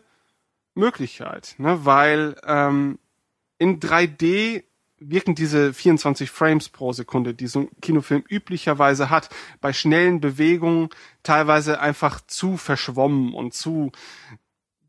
[0.75, 1.85] Möglichkeit, ne?
[1.85, 2.99] weil ähm,
[3.59, 4.65] in 3D
[4.99, 9.29] wirken diese 24 Frames pro Sekunde, die so ein Kinofilm üblicherweise hat,
[9.61, 10.89] bei schnellen Bewegungen
[11.23, 13.93] teilweise einfach zu verschwommen und zu,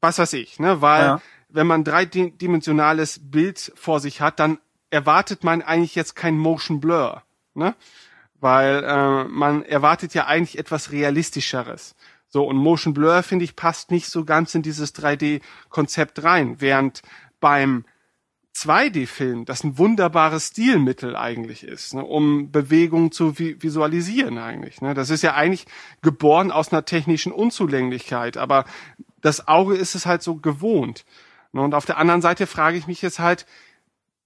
[0.05, 0.81] was weiß ich, ne?
[0.81, 1.21] Weil Ja.
[1.49, 7.23] wenn man dreidimensionales Bild vor sich hat, dann erwartet man eigentlich jetzt kein Motion Blur,
[7.53, 7.75] ne?
[8.39, 11.95] Weil äh, man erwartet ja eigentlich etwas realistischeres.
[12.27, 17.01] So und Motion Blur finde ich passt nicht so ganz in dieses 3D-Konzept rein, während
[17.39, 17.85] beim
[18.55, 24.81] 2D-Film das ein wunderbares Stilmittel eigentlich ist, ne, um Bewegungen zu vi visualisieren eigentlich.
[24.81, 24.93] Ne.
[24.93, 25.65] Das ist ja eigentlich
[26.01, 28.65] geboren aus einer technischen Unzulänglichkeit, aber
[29.25, 31.03] das Auge ist es halt so gewohnt.
[31.51, 33.45] Ne, und auf der anderen Seite frage ich mich jetzt halt,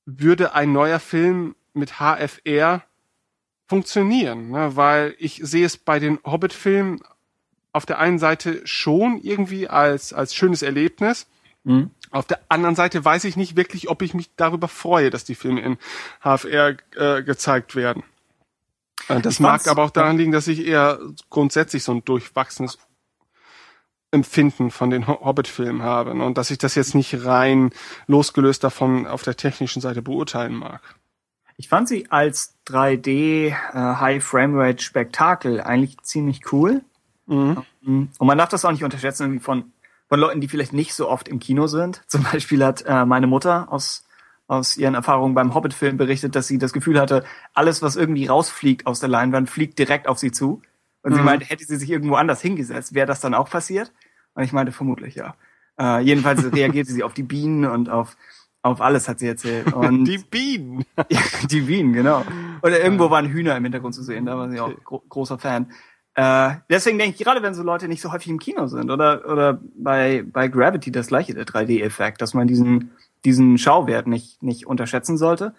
[0.05, 2.83] würde ein neuer Film mit HFR
[3.67, 4.49] funktionieren?
[4.49, 4.75] Ne?
[4.75, 7.01] Weil ich sehe es bei den Hobbit-Filmen
[7.71, 11.27] auf der einen Seite schon irgendwie als, als schönes Erlebnis,
[11.65, 11.91] Mhm.
[12.11, 15.35] auf der anderen Seite weiß ich nicht wirklich, ob ich mich darüber freue, dass die
[15.35, 15.77] Filme in
[16.21, 18.03] HFR äh, gezeigt werden.
[19.09, 22.79] Äh, das Ich mag aber auch daran liegen, dass ich eher grundsätzlich so ein durchwachsenes
[24.11, 26.23] Empfinden von den Ho- Hobbit-Filmen habe ne?
[26.25, 27.71] und dass ich das jetzt nicht rein
[28.07, 30.81] losgelöst davon auf der technischen Seite beurteilen mag.
[31.57, 36.81] Ich fand sie als 3D äh, High Framerate Spektakel eigentlich ziemlich cool.
[37.27, 37.63] Mhm.
[37.83, 39.71] Und man darf das auch nicht unterschätzen irgendwie von
[40.07, 42.01] von Leuten, die vielleicht nicht so oft im Kino sind.
[42.07, 44.05] Zum Beispiel hat äh, meine Mutter aus
[44.47, 48.87] aus ihren Erfahrungen beim Hobbit-Film berichtet, dass sie das Gefühl hatte, alles, was irgendwie rausfliegt
[48.87, 50.63] aus der Leinwand, fliegt direkt auf sie zu.
[51.01, 51.25] Und sie Mhm.
[51.25, 53.93] meinte, hätte sie sich irgendwo anders hingesetzt, wäre das dann auch passiert?
[54.33, 55.35] Und ich meinte, vermutlich ja.
[55.79, 58.15] Äh, jedenfalls reagierte sie auf die Bienen und auf
[58.61, 59.71] auf alles hat sie erzählt.
[59.73, 60.83] Und Die Bienen.
[61.09, 62.25] ja, die Wien, genau.
[62.61, 65.71] Oder irgendwo waren Hühner im Hintergrund zu sehen, da war sie auch gro großer Fan.
[66.15, 69.25] Äh, deswegen denke ich, gerade wenn so Leute nicht so häufig im Kino sind oder,
[69.31, 72.91] oder bei, bei Gravity das gleiche, der 3D-Effekt, dass man diesen,
[73.23, 75.53] diesen Schauwert nicht, nicht unterschätzen sollte.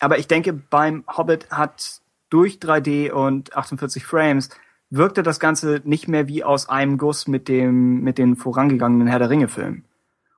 [0.00, 4.48] Aber ich denke, beim Hobbit hat durch 3D und 48 Frames
[4.90, 9.18] wirkte das Ganze nicht mehr wie aus einem Guss mit dem, mit den vorangegangenen Herr
[9.20, 9.84] der Ringe-Filmen.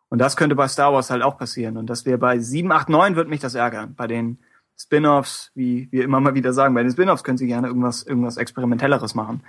[0.09, 1.79] Und das könnte bei Star Wars halt auch passieren.
[1.79, 3.95] Und das wäre bei 7, 8, 9 wird mich das ärgern.
[3.95, 4.39] Bei den
[4.77, 8.37] Spin-offs, wie wir immer mal wieder sagen, bei den Spin-offs können sie gerne irgendwas, irgendwas
[8.37, 9.43] Experimentelleres machen.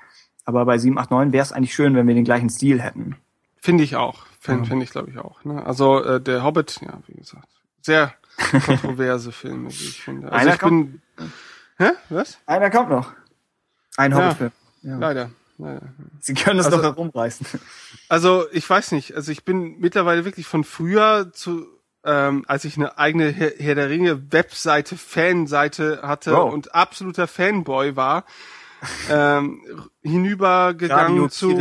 [0.45, 3.17] Aber bei 7, 8, 9 wäre es eigentlich schön, wenn wir den gleichen Stil hätten.
[3.57, 4.25] Finde ich auch.
[4.39, 5.43] Finde find ich, glaube ich, auch.
[5.43, 5.65] Ne?
[5.65, 7.47] Also äh, der Hobbit, ja, wie gesagt,
[7.81, 8.13] sehr
[8.65, 10.31] kontroverse Filme, wie ich finde.
[10.31, 11.01] Also Einer ich bin.
[11.77, 11.89] Hä?
[12.09, 12.39] Was?
[12.45, 13.13] Einer kommt noch.
[13.97, 14.17] Ein Ja.
[14.17, 14.51] Hobbit-Film.
[14.53, 14.62] Ja.
[14.83, 15.31] Leider.
[15.57, 15.93] Leider.
[16.19, 17.45] Sie können es Also- doch herumreißen.
[18.09, 19.15] Also ich weiß nicht.
[19.15, 21.65] Also ich bin mittlerweile wirklich von früher zu,
[22.03, 26.53] ähm, als ich eine eigene Herr, Herr der Ringe Webseite, Fanseite hatte Wow.
[26.53, 28.25] und absoluter Fanboy war,
[29.09, 29.61] ähm,
[30.01, 31.57] hinübergegangen zu.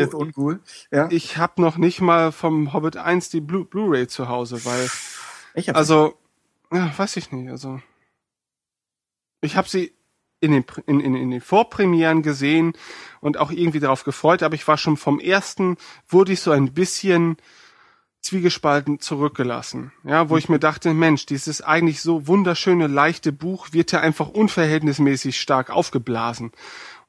[0.91, 1.09] Ja.
[1.11, 4.91] Ich habe noch nicht mal vom Hobbit 1 die Blu- Blu-ray zu Hause, weil
[5.55, 6.19] Ich hab's Also,
[6.73, 7.51] ja, weiß ich nicht.
[7.51, 7.81] Also,
[9.41, 9.93] ich habe sie
[10.41, 12.73] in den, in, in, in den Vorpremieren gesehen
[13.23, 15.77] und auch irgendwie darauf gefreut, aber ich war schon vom ersten,
[16.09, 17.37] wurde ich so ein bisschen
[18.21, 19.93] zwiegespalten zurückgelassen.
[20.05, 24.29] Ja, wo ich mir dachte, Mensch, dieses eigentlich so wunderschöne, leichte Buch wird ja einfach
[24.29, 26.51] unverhältnismäßig stark aufgeblasen.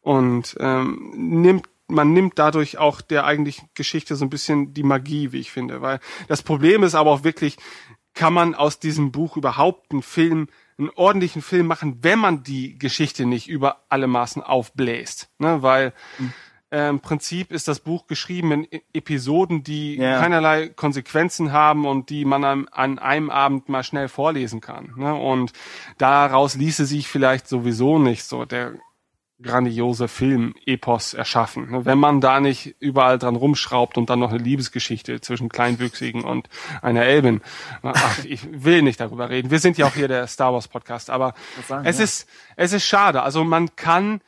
[0.02, 5.32] Und ähm, nimmt man nimmt dadurch auch der eigentlichen Geschichte so ein bisschen die Magie,
[5.32, 5.82] wie ich finde.
[5.82, 7.58] Weil das Problem ist aber auch wirklich,
[8.14, 10.48] kann man aus diesem Buch überhaupt einen Film,
[10.78, 15.30] einen ordentlichen Film machen, wenn man die Geschichte nicht über alle Maßen aufbläst.
[15.40, 15.62] Ne?
[15.62, 15.94] Weil
[16.72, 20.20] äh, im Prinzip ist das Buch geschrieben in E- Episoden, die Ja.
[20.20, 24.94] keinerlei Konsequenzen haben und die man an, an einem Abend mal schnell vorlesen kann.
[24.98, 25.14] Ne?
[25.14, 25.54] Und
[26.00, 28.74] daraus ließe sich vielleicht sowieso nicht so der
[29.44, 31.70] grandiose Film-Epos erschaffen.
[31.70, 31.86] ne?
[31.86, 36.50] Wenn man da nicht überall dran rumschraubt und dann noch eine Liebesgeschichte zwischen Kleinwüchsigen und
[36.82, 37.42] einer Elbin.
[37.84, 39.52] Ach, ich will nicht darüber reden.
[39.52, 41.34] Wir sind ja auch hier der Star Wars Podcast, aber
[41.68, 42.06] sagen, es ja.
[42.06, 43.22] ist, es ist schade.
[43.22, 44.22] Also man kann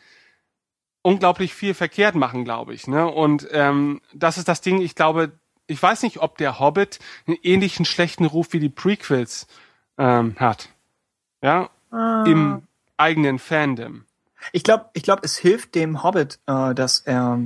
[1.02, 2.88] unglaublich viel verkehrt machen, glaube ich.
[2.88, 3.08] Ne?
[3.08, 5.32] Und ähm, das ist das Ding, ich glaube,
[5.68, 9.48] ich weiß nicht, ob der Hobbit einen ähnlichen schlechten Ruf wie die Prequels
[9.98, 10.70] ähm, hat.
[11.42, 11.70] Ja,
[12.26, 12.64] im
[12.98, 14.06] eigenen Fandom.
[14.52, 17.42] Ich glaube, ich glaube, es hilft dem Hobbit, äh, dass er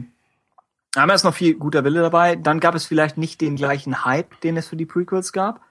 [0.95, 2.35] einmal ist noch viel guter Wille dabei.
[2.35, 5.61] Dann gab es vielleicht nicht den gleichen Hype, den es für die Prequels gab.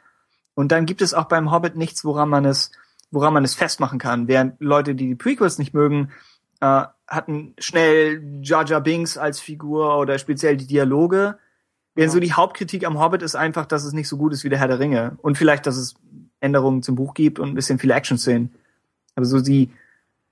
[0.55, 2.73] Und dann gibt es auch beim Hobbit nichts, woran man es,
[3.11, 4.29] woran man es festmachen kann.
[4.29, 6.11] Während Leute, die die Prequels nicht mögen,
[6.61, 11.39] äh, hatten schnell Jar Jar Binks als Figur oder speziell die Dialoge.
[11.95, 14.49] Während so die Hauptkritik am Hobbit ist einfach, dass es nicht so gut ist wie
[14.49, 15.17] der Herr der Ringe.
[15.23, 15.95] Und vielleicht, dass es
[16.41, 18.55] Änderungen zum Buch gibt und ein bisschen viele Action-Szenen.
[19.17, 19.71] Aber so die,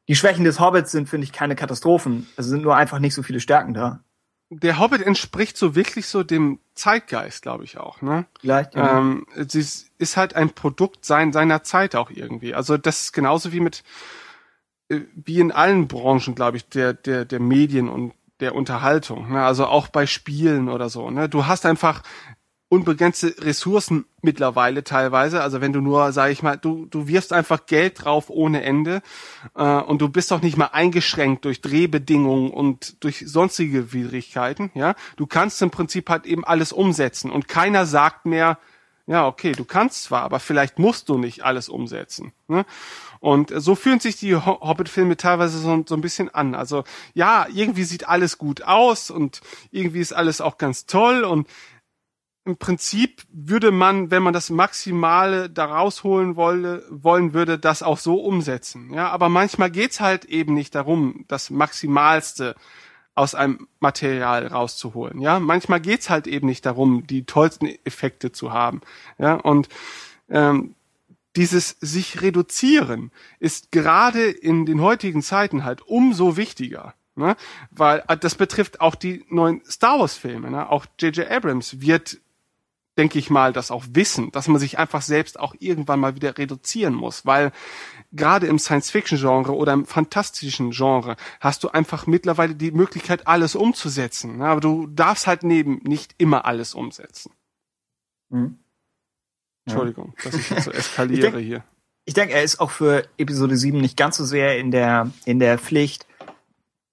[0.09, 2.27] die Schwächen des Hobbits sind, finde ich, keine Katastrophen.
[2.37, 4.01] Es sind nur einfach nicht so viele Stärken da.
[4.49, 8.01] Der Hobbit entspricht so wirklich so dem Zeitgeist, glaube ich auch.
[8.01, 8.27] Ne?
[8.41, 8.99] Vielleicht, ja.
[8.99, 12.55] Ähm, es ist, ist halt ein Produkt sein, seiner Zeit auch irgendwie.
[12.55, 13.83] Also das ist genauso wie mit,
[14.89, 19.33] äh, wie in allen Branchen, glaube ich, der, der, der Medien und der Unterhaltung.
[19.33, 19.43] Ne?
[19.43, 21.11] Also auch bei Spielen oder so.
[21.11, 21.29] Ne?
[21.29, 22.03] Du hast einfach
[22.69, 25.41] unbegrenzte Ressourcen mittlerweile teilweise.
[25.41, 29.03] Also wenn du nur, sag ich mal, du, du wirfst einfach Geld drauf ohne Ende
[29.55, 34.73] äh, und du bist doch nicht mal eingeschränkt durch Drehbedingungen und durch sonstige Widrigkeiten.
[34.75, 38.59] Ja, du kannst im Prinzip halt eben alles umsetzen und keiner sagt mehr,
[39.07, 42.33] ja okay, du kannst zwar, aber vielleicht musst du nicht alles umsetzen.
[42.49, 42.67] Ne?
[43.21, 46.57] Und so fühlen sich die Ho- Hobbit-Filme teilweise so, so ein bisschen an.
[46.57, 46.83] Also
[47.15, 49.41] ja, irgendwie sieht alles gut aus und
[49.71, 51.47] irgendwie ist alles auch ganz toll und
[52.47, 57.99] im Prinzip würde man, wenn man das Maximale da rausholen wolle, wollen würde, das auch
[57.99, 58.95] so umsetzen.
[58.95, 62.55] Ja, aber manchmal geht's halt eben nicht darum, das Maximalste
[63.17, 65.21] aus einem Material rauszuholen.
[65.21, 68.81] Ja, manchmal geht's halt eben nicht darum, die tollsten Effekte zu haben.
[69.19, 69.69] Ja, und
[70.29, 70.77] ähm,
[71.35, 76.95] dieses sich reduzieren ist gerade in den heutigen Zeiten halt umso wichtiger.
[77.17, 77.37] Ne?
[77.71, 80.51] Weil äh, das betrifft auch die neuen Star Wars Filme.
[80.51, 80.69] Ne?
[80.71, 81.29] Auch J.J.
[81.31, 82.19] Abrams wird
[82.97, 86.39] denke ich mal, das auch wissen, dass man sich einfach selbst auch irgendwann mal wieder
[86.39, 87.53] reduzieren muss, weil
[88.13, 94.41] gerade im Science-Fiction-Genre oder im fantastischen Genre hast du einfach mittlerweile die Möglichkeit, alles umzusetzen.
[94.43, 97.33] Aber du darfst halt neben nicht immer alles umsetzen.
[98.31, 98.59] Mhm.
[99.67, 101.65] Entschuldigung, dass ich jetzt so Ich eskaliere denk- hier.
[102.09, 105.41] Ich denke, er ist auch für Episode 7 nicht ganz so sehr in der, in
[105.41, 106.07] der Pflicht,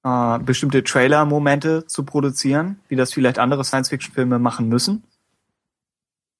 [0.03, 5.03] äh, bestimmte Trailer-Momente zu produzieren, wie das vielleicht andere Science-Fiction-Filme machen müssen.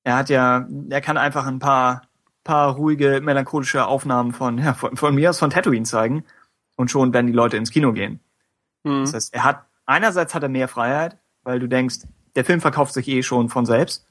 [0.04, 2.04] Er hat ja, er kann einfach ein paar,
[2.44, 6.24] paar ruhige, melancholische Aufnahmen von, ja, von, von mir aus von Tatooine zeigen
[6.76, 8.20] und schon werden die Leute ins Kino gehen.
[8.86, 9.02] Hm.
[9.02, 12.00] Das heißt, er hat, einerseits hat er mehr Freiheit, weil du denkst,
[12.36, 14.06] der Film verkauft sich eh schon von selbst,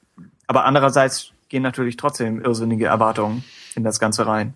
[0.47, 3.43] aber andererseits gehen natürlich trotzdem irrsinnige Erwartungen
[3.75, 4.55] in das Ganze rein.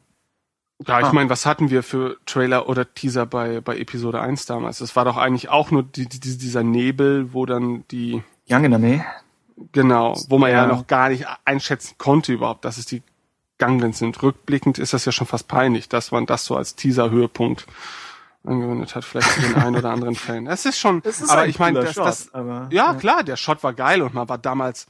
[0.86, 1.14] Ja, ich Ah.
[1.14, 4.80] meine, was hatten wir für Trailer oder Teaser bei, bei Episode 1 damals?
[4.80, 8.74] Es war doch eigentlich auch nur die, die, dieser Nebel, wo dann die, Young in
[8.74, 9.04] Armee.
[9.72, 10.64] Genau, wo man ja.
[10.64, 10.68] Ja.
[10.68, 13.02] noch gar nicht einschätzen konnte überhaupt, dass es die
[13.58, 14.22] Gangen sind.
[14.22, 17.66] Rückblickend ist das ja schon fast peinlich, dass man das so als Teaser-Höhepunkt
[18.44, 20.48] angewendet hat, vielleicht für den einen oder anderen Fan.
[20.48, 23.74] Es ist schon, aber ein ich meine, das, das, aber, ja, klar, der Shot war
[23.74, 24.88] geil und man war damals,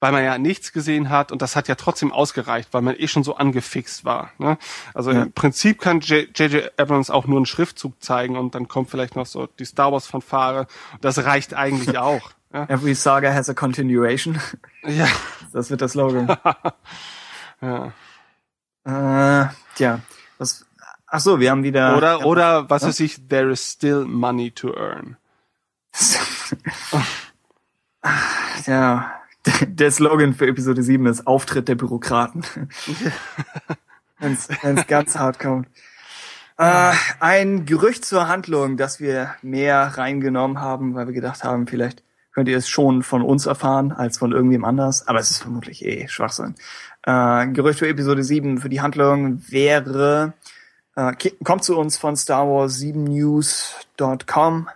[0.00, 3.06] weil man ja nichts gesehen hat und das hat ja trotzdem ausgereicht, weil man eh
[3.06, 4.32] schon so angefixt war.
[4.38, 4.58] Ne?
[4.92, 5.22] Also Ja.
[5.22, 6.72] im Prinzip kann J.J.
[6.78, 10.06] Abrams auch nur einen Schriftzug zeigen und dann kommt vielleicht noch so die Star Wars
[10.06, 10.66] Fanfare.
[11.00, 12.32] Das reicht eigentlich auch.
[12.52, 12.64] Ja.
[12.68, 14.40] Every saga has a continuation.
[14.84, 15.06] ja.
[15.52, 16.28] Das wird der Slogan.
[17.60, 17.92] ja.
[18.84, 19.98] äh, tja,
[20.38, 20.64] was,
[21.08, 21.96] ach so, wir haben wieder.
[21.96, 22.88] Oder, oder, was Ja.
[22.88, 25.16] weiß ich, there is still money to earn.
[28.66, 29.10] ja,
[29.66, 32.44] der Slogan für Episode 7 ist Auftritt der Bürokraten.
[34.20, 35.66] Wenn's, wenn's ganz hart kommt.
[36.58, 42.04] Äh, ein Gerücht zur Handlung, das wir mehr reingenommen haben, weil wir gedacht haben, vielleicht
[42.32, 45.84] könnt ihr es schon von uns erfahren als von irgendwem anders, aber es ist vermutlich
[45.84, 46.54] eh Schwachsinn.
[47.02, 50.34] Äh, Gerücht für Episode 7 für die Handlung wäre,
[50.96, 51.12] äh,
[51.44, 54.68] kommt zu uns von Star Wars 7news.com,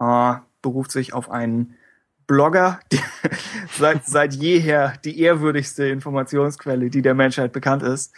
[0.00, 1.76] äh, beruft sich auf einen
[2.26, 2.80] Blogger,
[3.78, 8.14] seit, seit jeher die ehrwürdigste Informationsquelle, die der Menschheit bekannt ist.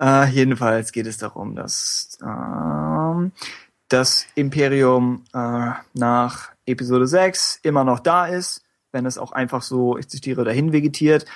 [0.00, 3.32] Äh, jedenfalls geht es darum, dass ähm,
[3.88, 9.96] das Imperium äh, nach Episode 6 immer noch da ist, wenn es auch einfach so,
[9.96, 11.26] ich zitiere, dahin vegetiert.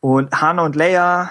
[0.00, 1.30] Und Han und Leia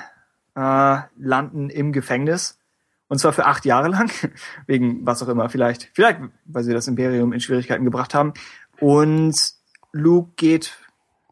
[0.55, 2.59] äh, landen im Gefängnis.
[3.07, 4.09] Und zwar für acht Jahre lang,
[4.65, 8.33] wegen was auch immer, vielleicht, vielleicht, weil sie das Imperium in Schwierigkeiten gebracht haben.
[8.79, 9.53] Und
[9.91, 10.77] Luke geht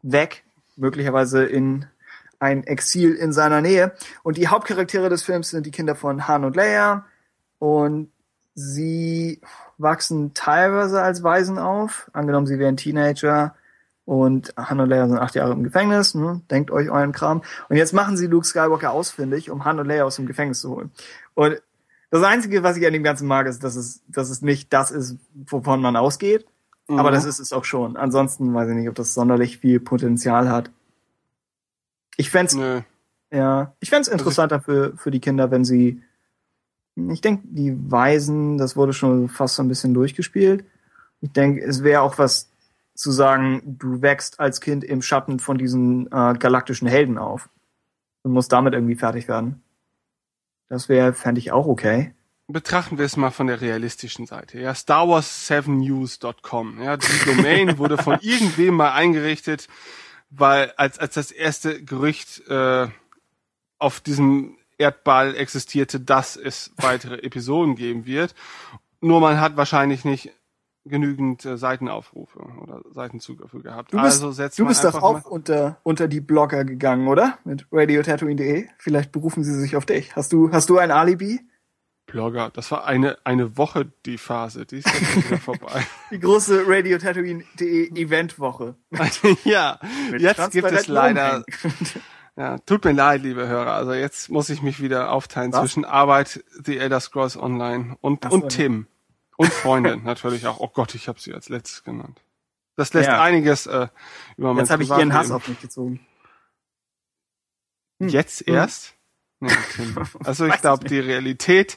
[0.02, 0.44] weg,
[0.76, 1.86] möglicherweise in
[2.38, 3.94] ein Exil in seiner Nähe.
[4.22, 7.06] Und die Hauptcharaktere des Films sind die Kinder von Han und Leia.
[7.58, 8.10] Und
[8.54, 9.40] sie
[9.78, 12.10] wachsen teilweise als Waisen auf.
[12.12, 13.54] Angenommen, sie wären Teenager.
[14.04, 16.14] Und Han und Leia sind acht Jahre im Gefängnis.
[16.14, 16.40] Ne?
[16.50, 17.42] Denkt euch euren Kram.
[17.68, 20.70] Und jetzt machen sie Luke Skywalker ausfindig, um Han und Leia aus dem Gefängnis zu
[20.70, 20.90] holen.
[21.34, 21.62] Und
[22.10, 24.90] das Einzige, was ich an dem Ganzen mag, ist, dass es, dass es nicht das
[24.90, 26.46] ist, wovon man ausgeht.
[26.88, 26.98] Mhm.
[26.98, 27.96] Aber das ist es auch schon.
[27.96, 30.70] Ansonsten weiß ich nicht, ob das sonderlich viel Potenzial hat.
[32.16, 32.84] Ich fände
[33.32, 36.02] ja, ich fänd's interessanter für, für die Kinder, wenn sie,
[36.94, 40.64] ich denke, die Weisen, das wurde schon fast so ein bisschen durchgespielt.
[41.20, 42.50] Ich denke, es wäre auch was
[42.94, 47.48] zu sagen, du wächst als Kind im Schatten von diesen äh, galaktischen Helden auf
[48.22, 49.62] und musst damit irgendwie fertig werden.
[50.68, 52.14] Das wäre, fände ich auch okay.
[52.48, 54.58] Betrachten wir es mal von der realistischen Seite.
[54.58, 56.82] Ja, Star Wars 7news.com.
[56.82, 59.68] Ja, die Domain wurde von irgendwem mal eingerichtet,
[60.30, 62.88] weil als als das erste Gerücht äh,
[63.78, 68.34] auf diesem Erdball existierte, dass es weitere Episoden geben wird.
[69.00, 70.32] Nur man hat wahrscheinlich nicht
[70.84, 73.92] genügend äh, Seitenaufrufe oder Seitenzug dafür gehabt.
[73.92, 77.38] Du bist, also setzt du bist doch auch unter, unter die Blogger gegangen, oder?
[77.44, 78.66] Mit radiotatooine.de.
[78.78, 80.16] Vielleicht berufen sie sich auf dich.
[80.16, 81.40] Hast du, hast du ein Alibi?
[82.06, 82.50] Blogger.
[82.52, 84.66] Das war eine eine Woche die Phase.
[84.66, 85.86] Die ist jetzt wieder vorbei.
[86.10, 88.74] Die große radiotatooine.de Eventwoche.
[89.44, 89.78] ja,
[90.18, 91.44] jetzt gibt es leider.
[92.36, 93.72] Ja, tut mir leid, liebe Hörer.
[93.74, 95.60] Also jetzt muss ich mich wieder aufteilen Was?
[95.60, 98.48] zwischen Arbeit, The Elder Scrolls Online und, Ach so, und ja.
[98.48, 98.86] Tim.
[99.36, 100.58] Und Freundin natürlich auch.
[100.60, 102.22] Oh Gott, ich habe sie als letztes genannt.
[102.76, 103.20] Das lässt Ja.
[103.22, 103.88] einiges äh,
[104.38, 106.00] über mein Jetzt habe ich ihren Hass auf mich gezogen.
[108.00, 108.08] Hm.
[108.08, 108.54] Jetzt Hm.
[108.54, 108.94] erst?
[109.40, 109.94] Nee, Tim.
[110.24, 111.76] Also ich glaube, die Realität,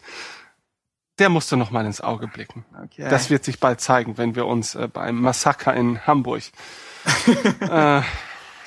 [1.20, 2.64] der musste noch mal ins Auge blicken.
[2.84, 3.10] Okay.
[3.10, 6.44] Das wird sich bald zeigen, wenn wir uns äh, beim Massaker in Hamburg
[7.60, 8.02] äh,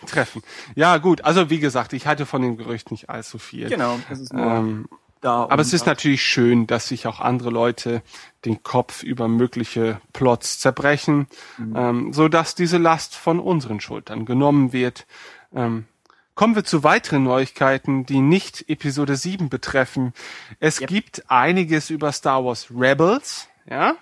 [0.06, 0.42] treffen.
[0.74, 1.24] Ja, gut.
[1.24, 3.68] Also wie gesagt, ich halte von dem Gerücht nicht allzu viel.
[3.68, 4.88] genau, es ist nur Ähm,
[5.20, 5.42] da.
[5.48, 8.02] aber es ist natürlich schön, dass sich auch andere Leute
[8.44, 11.26] den Kopf über mögliche Plots zerbrechen,
[11.58, 15.06] ähm, so dass diese Last von unseren Schultern genommen wird.
[15.54, 15.86] Ähm,
[16.34, 20.12] kommen wir zu weiteren Neuigkeiten, die nicht Episode 7 betreffen.
[20.60, 20.88] Es Yep.
[20.88, 23.96] gibt einiges über Star Wars Rebels, ja?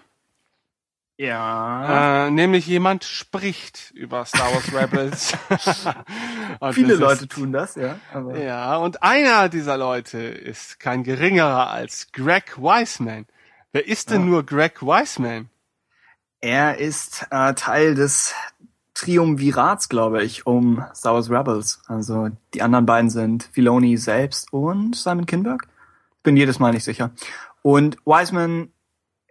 [1.18, 2.26] Ja.
[2.26, 5.32] Äh, nämlich jemand spricht über Star Wars Rebels.
[6.72, 7.98] Viele das ist- Leute tun das, ja.
[8.12, 13.26] Aber ja, und einer dieser Leute ist kein geringerer als Greg Wiseman.
[13.72, 15.48] Wer ist denn nur Greg Wiseman?
[16.42, 18.34] er ist äh, Teil des
[18.94, 21.80] Triumvirats, glaube ich, um Star Wars Rebels.
[21.86, 25.66] Also die anderen beiden sind Filoni selbst und Simon Kinberg.
[26.22, 27.10] Bin jedes Mal nicht sicher.
[27.62, 28.70] Und Wiseman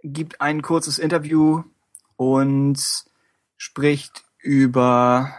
[0.03, 1.63] gibt ein kurzes Interview
[2.15, 2.79] und
[3.57, 5.31] spricht über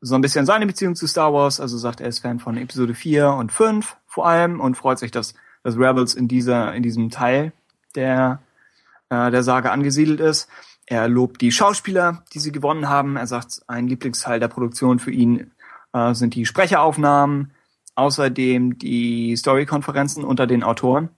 [0.00, 1.60] so ein bisschen seine Beziehung zu Star Wars.
[1.60, 5.10] Also sagt, er ist Fan von Episode 4 und 5 vor allem und freut sich,
[5.10, 7.52] dass, dass Rebels in dieser, in diesem Teil
[7.94, 8.42] der,
[9.08, 10.48] äh, der Sage angesiedelt ist.
[10.86, 13.16] Er lobt die Schauspieler, die sie gewonnen haben.
[13.16, 15.52] Er sagt, ein Lieblingsteil der Produktion für ihn
[15.92, 17.52] äh, sind die Sprecheraufnahmen,
[17.94, 21.10] außerdem die Storykonferenzen unter den Autoren.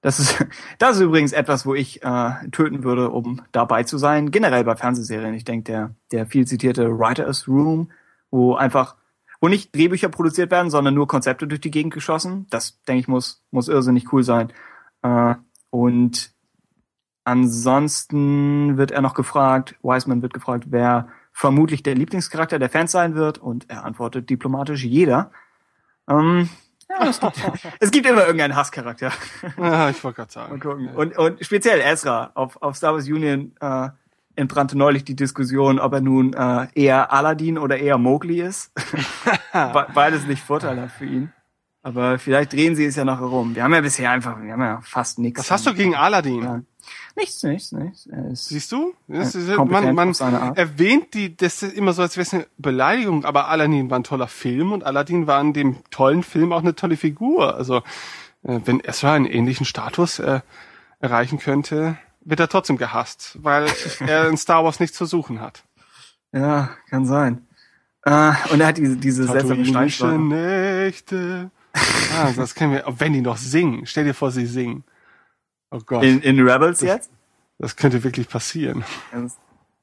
[0.00, 0.44] Das ist,
[0.78, 4.30] das ist übrigens etwas, wo ich äh, töten würde, um dabei zu sein.
[4.30, 5.34] Generell bei Fernsehserien.
[5.34, 7.90] Ich denke, der, der viel zitierte Writers Room,
[8.30, 8.96] wo einfach,
[9.40, 12.46] wo nicht Drehbücher produziert werden, sondern nur Konzepte durch die Gegend geschossen.
[12.50, 14.52] Das, denke ich, muss, muss irrsinnig cool sein.
[15.02, 15.34] Äh,
[15.70, 16.32] und
[17.24, 23.14] ansonsten wird er noch gefragt, Wiseman wird gefragt, wer vermutlich der Lieblingscharakter der Fans sein
[23.14, 23.38] wird.
[23.38, 25.30] Und er antwortet diplomatisch jeder.
[26.08, 26.48] Ähm,
[26.90, 27.36] ja, es, gibt,
[27.80, 29.12] es gibt immer irgendeinen Hasscharakter.
[29.56, 30.52] Ja, ich wollte gerade sagen.
[30.52, 30.88] Mal gucken.
[30.88, 33.88] Und, und speziell Ezra auf, auf Star Wars Union äh,
[34.36, 38.72] entbrannte neulich die Diskussion, ob er nun äh, eher Aladdin oder eher Mowgli ist.
[39.52, 41.32] Be beides nicht vorteilhaft für ihn.
[41.82, 43.54] Aber vielleicht drehen sie es ja noch herum.
[43.54, 45.40] Wir haben ja bisher einfach, wir haben ja fast nichts.
[45.40, 46.42] Was hast du gegen Aladdin?
[46.42, 46.60] Ja.
[47.16, 48.06] Nichts, nichts, nichts.
[48.06, 48.94] Ist Siehst du?
[49.08, 50.14] Ist, man man
[50.54, 54.04] erwähnt die, das ist immer so, als wäre es eine Beleidigung, aber Aladdin war ein
[54.04, 57.54] toller Film und Aladdin war in dem tollen Film auch eine tolle Figur.
[57.56, 57.78] Also
[58.42, 60.40] äh, wenn Ezra einen ähnlichen Status äh,
[61.00, 63.66] erreichen könnte, wird er trotzdem gehasst, weil
[64.06, 65.64] er in Star Wars nichts zu suchen hat.
[66.32, 67.46] Ja, kann sein.
[68.04, 70.18] Äh, und er hat diese, diese seltsame.
[70.18, 71.50] Nächte.
[72.12, 72.84] Ah, das kennen wir.
[72.98, 73.86] Wenn die noch singen.
[73.86, 74.82] Stell dir vor, sie singen.
[75.70, 76.02] Oh Gott.
[76.04, 77.10] In, in Rebels jetzt?
[77.58, 78.84] Das könnte wirklich passieren.
[79.12, 79.36] Das-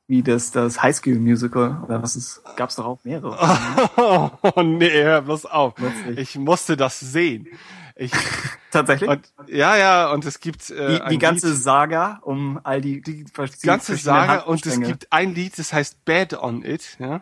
[0.07, 3.37] Wie das, das Highschool Musical, oder was ist, gab's doch auch mehrere.
[4.41, 5.75] Oh nee, hör bloß auf.
[5.75, 6.17] Plötzlich.
[6.17, 7.47] Ich musste das sehen.
[7.95, 8.11] Ich,
[8.71, 9.09] Tatsächlich?
[9.09, 13.01] und, ja, ja, und es gibt äh, die, die ganze Lied, Saga um all die,
[13.01, 13.31] die die
[13.65, 17.21] ganze Saga und es gibt ein Lied, das heißt Bad on It, ja.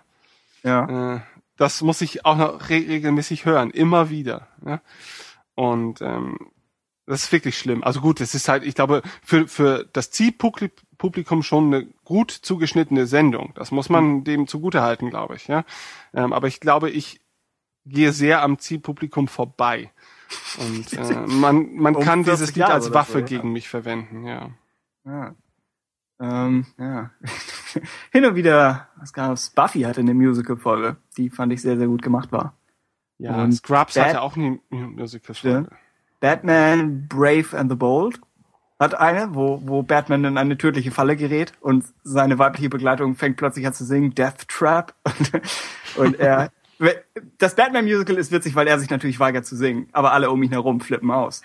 [0.63, 1.16] ja.
[1.16, 1.20] Äh,
[1.57, 4.47] das muss ich auch noch re regelmäßig hören, immer wieder.
[4.66, 4.82] Ja?
[5.55, 6.38] Und ähm,
[7.06, 7.84] das ist wirklich schlimm.
[7.84, 13.06] Also gut, es ist halt, ich glaube, für, für das Zielpublikum schon eine gut zugeschnittene
[13.06, 13.53] Sendung.
[13.56, 15.47] Das muss man dem zugutehalten, glaube ich.
[15.47, 15.66] Ja?
[16.14, 17.22] Ähm, aber ich glaube, ich
[17.86, 19.91] gehe sehr am Zielpublikum vorbei.
[20.58, 23.26] Und äh, man, man Um kann 40 dieses Lied als Waffe so, ja.
[23.26, 24.49] gegen mich verwenden, ja.
[25.06, 25.36] Ja.
[26.20, 27.12] Ähm, ja.
[28.12, 29.49] Hin und wieder, was gab's?
[29.51, 32.58] Buffy hatte eine Musical-Folge, die fand ich sehr, sehr gut gemacht war.
[33.18, 35.70] Ja, Und Scrubs Bad- hatte auch eine musical Stimmt.
[36.26, 38.19] Batman Brave and the Bold
[38.80, 43.38] hat eine, wo, wo Batman in eine tödliche Falle gerät und seine weibliche Begleitung fängt
[43.38, 44.95] plötzlich an zu singen Death Trap.
[45.97, 46.49] und er,
[47.38, 50.41] das Batman Musical ist witzig, weil er sich natürlich weigert zu singen, aber alle um
[50.41, 51.43] ihn herum flippen aus.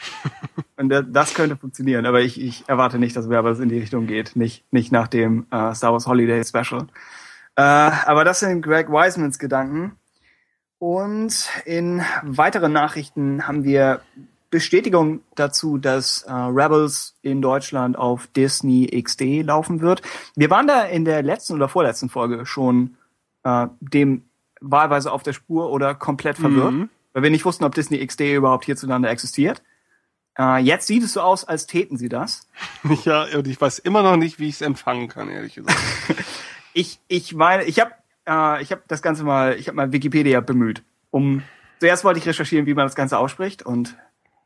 [0.78, 4.06] Und da- das könnte funktionieren, aber ich, ich erwarte nicht, dass Werbers in die Richtung
[4.06, 6.86] geht, nicht, nicht nach dem äh, Star Wars Holiday Special.
[7.56, 9.92] Äh, aber das sind Greg Wisemans Gedanken.
[10.78, 14.00] Und in weiteren Nachrichten haben wir
[14.50, 20.02] Bestätigung dazu, dass äh, Rebels in Deutschland auf Disney XD laufen wird.
[20.34, 22.96] Wir waren da in der letzten oder vorletzten Folge schon
[23.44, 24.24] äh, dem
[24.60, 26.88] wahlweise auf der Spur oder komplett verwirrt, Mhm.
[27.12, 29.62] weil wir nicht wussten, ob Disney XD überhaupt hierzulande existiert.
[30.38, 32.46] Äh, jetzt sieht es so aus, als täten sie das.
[33.04, 35.78] Ja, und ich weiß immer noch nicht, wie ich es empfangen kann, ehrlich gesagt.
[36.72, 37.90] Ich, ich meine, ich habe
[38.28, 40.84] äh, ich habe das Ganze mal, ich habe mal Wikipedia bemüht.
[41.10, 41.42] Um
[41.80, 43.96] zuerst wollte ich recherchieren, wie man das Ganze ausspricht und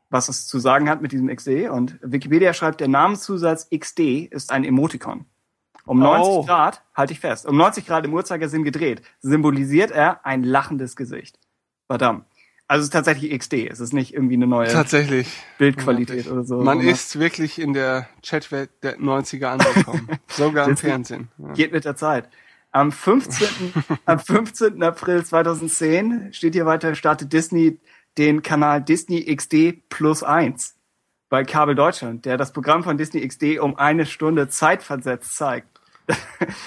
[0.09, 1.69] was es zu sagen hat mit diesem XD.
[1.69, 5.25] Und Wikipedia schreibt, der Namenszusatz XD ist ein Emoticon.
[5.85, 6.45] Um 90 Oh.
[6.45, 11.39] Grad, halte ich fest, um 90 Grad im Uhrzeigersinn gedreht, symbolisiert er ein lachendes Gesicht.
[11.87, 12.25] Verdammt.
[12.67, 13.53] Also es ist tatsächlich XD.
[13.69, 15.27] Es ist nicht irgendwie eine neue Tatsächlich.
[15.59, 16.55] Bildqualität oder so.
[16.55, 20.09] Man sondern ist wirklich in der Chatwelt der 90er angekommen.
[20.27, 21.29] Sogar im Fernsehen.
[21.37, 21.53] Ja.
[21.53, 22.27] Geht mit der Zeit.
[22.71, 23.73] Am 15.
[24.05, 24.81] am 15.
[24.81, 27.77] April 2010 steht hier weiter, startet Disney
[28.17, 30.75] den Kanal Disney XD plus eins
[31.29, 35.67] bei Kabel Deutschland, der das Programm von Disney XD um eine Stunde zeitversetzt zeigt.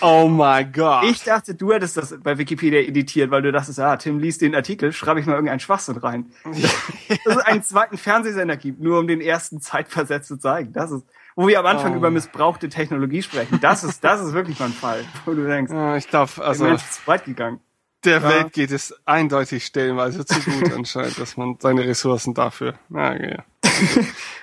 [0.00, 1.04] Oh my God.
[1.04, 4.54] Ich dachte, du hättest das bei Wikipedia editiert, weil du dachtest, ah, Tim liest den
[4.54, 6.32] Artikel, schreibe ich mal irgendeinen Schwachsinn rein.
[7.24, 10.72] Dass es einen zweiten Fernsehsender gibt, nur um den ersten zeitversetzt zu zeigen.
[10.72, 11.96] Das ist, wo wir am Anfang Oh.
[11.96, 13.60] über missbrauchte Technologie sprechen.
[13.60, 16.66] Das ist, das ist wirklich mal ein Fall, wo du denkst, ja, ich der also
[16.66, 17.60] ist weit gegangen.
[18.08, 18.28] Der Ja.
[18.28, 22.74] Welt geht es eindeutig stellenweise zu gut anscheinend, dass man seine Ressourcen dafür.
[22.88, 23.44] Na, ja.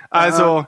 [0.10, 0.68] Also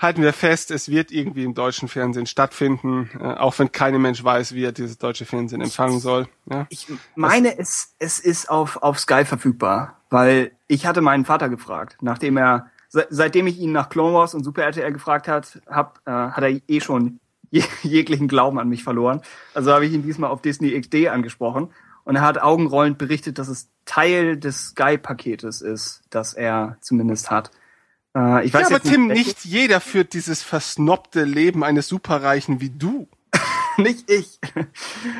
[0.00, 4.22] halten wir fest, es wird irgendwie im deutschen Fernsehen stattfinden, äh, auch wenn kein Mensch
[4.22, 6.26] weiß, wie er dieses deutsche Fernsehen empfangen soll.
[6.46, 6.66] Ja?
[6.70, 11.98] Ich meine, es, es ist auf, auf Sky verfügbar, weil ich hatte meinen Vater gefragt,
[12.00, 16.00] nachdem er, se, seitdem ich ihn nach Clone Wars und Super RTL gefragt hat, hab,
[16.06, 17.20] äh, hat er eh schon
[17.50, 19.20] je, jeglichen Glauben an mich verloren.
[19.52, 21.70] Also habe ich ihn diesmal auf Disney XD angesprochen
[22.04, 27.50] und er hat augenrollend berichtet, dass es Teil des Sky-Paketes ist, das er zumindest hat.
[28.16, 32.60] Äh, ich weiß Ja, aber Tim, welches- nicht jeder führt dieses versnobte Leben eines Superreichen
[32.60, 33.08] wie du.
[33.76, 34.38] nicht ich.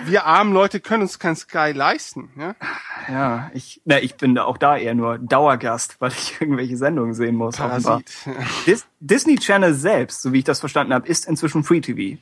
[0.06, 2.30] Wir armen Leute können uns kein Sky leisten.
[2.38, 2.54] Ja?
[3.08, 7.14] Ja, ich, na, ich bin da auch da eher nur Dauergast, weil ich irgendwelche Sendungen
[7.14, 7.56] sehen muss.
[7.56, 8.12] Parasit.
[8.66, 12.18] Dis Disney Channel selbst, so wie ich das verstanden habe, ist inzwischen Free TV.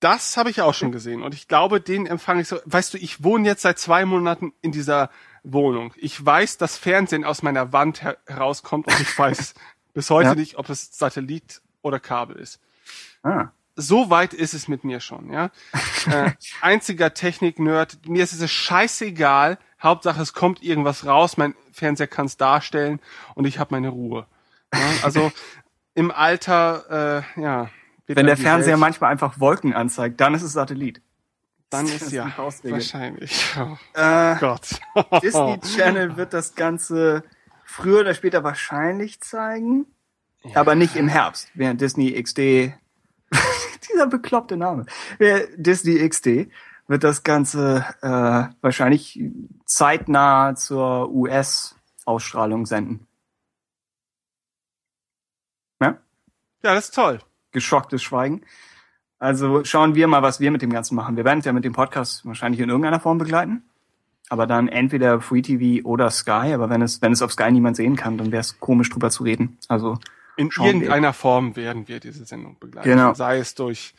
[0.00, 2.58] Das habe ich auch schon gesehen und ich glaube, den empfange ich so.
[2.64, 5.10] Weißt du, ich wohne jetzt seit zwei Monaten in dieser
[5.42, 5.92] Wohnung.
[5.96, 9.54] Ich weiß, dass Fernsehen aus meiner Wand her herauskommt und ich weiß
[9.94, 10.34] bis heute Ja.
[10.36, 12.60] nicht, ob es Satellit oder Kabel ist.
[13.22, 13.48] Ah.
[13.74, 15.50] So weit ist es mit mir schon, ja.
[16.10, 18.08] äh, einziger Technik-Nerd.
[18.08, 19.58] Mir ist es scheißegal.
[19.80, 21.36] Hauptsache, es kommt irgendwas raus.
[21.36, 23.00] Mein Fernseher kann es darstellen
[23.34, 24.26] und ich habe meine Ruhe.
[24.74, 25.32] Ja, also
[25.94, 27.70] im Alter, äh, ja.
[28.16, 31.02] Wenn der Fernseher Welt- manchmal einfach Wolken anzeigt, dann ist es Satellit.
[31.70, 33.54] dann ist ist ja wahrscheinlich.
[33.58, 34.80] Oh Äh, Gott.
[35.22, 37.22] Disney Channel wird das Ganze
[37.64, 39.86] früher oder später wahrscheinlich zeigen,
[40.54, 42.38] aber nicht im Herbst, während Disney XD,
[43.92, 44.86] dieser bekloppte Name,
[45.56, 46.48] Disney XD
[46.86, 49.20] wird das Ganze äh, wahrscheinlich
[49.66, 53.06] zeitnah zur US-Ausstrahlung senden.
[55.82, 55.98] Ja?
[56.62, 57.20] Ja, das ist toll.
[57.52, 58.42] Geschocktes Schweigen.
[59.18, 61.16] Also schauen wir mal, was wir mit dem Ganzen machen.
[61.16, 63.62] Wir werden es ja mit dem Podcast wahrscheinlich in irgendeiner Form begleiten.
[64.30, 66.52] Aber dann entweder Free TV oder Sky.
[66.54, 69.10] Aber wenn es, wenn es auf Sky niemand sehen kann, dann wäre es komisch drüber
[69.10, 69.58] zu reden.
[69.68, 69.98] Also
[70.36, 70.72] In Schauen wir.
[70.74, 72.88] irgendeiner Form werden wir diese Sendung begleiten.
[72.88, 73.14] Genau.
[73.14, 73.94] Sei es durch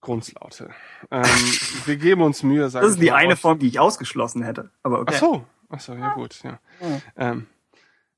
[0.00, 0.70] Grundslaute.
[1.10, 1.24] Ähm,
[1.86, 2.68] wir geben uns Mühe.
[2.68, 4.70] das ist die eine Form, die ich ausgeschlossen hätte.
[4.82, 5.14] Aber okay.
[5.16, 5.44] Ach so.
[5.70, 6.58] Ach so, ja gut, ja.
[7.16, 7.46] Ähm,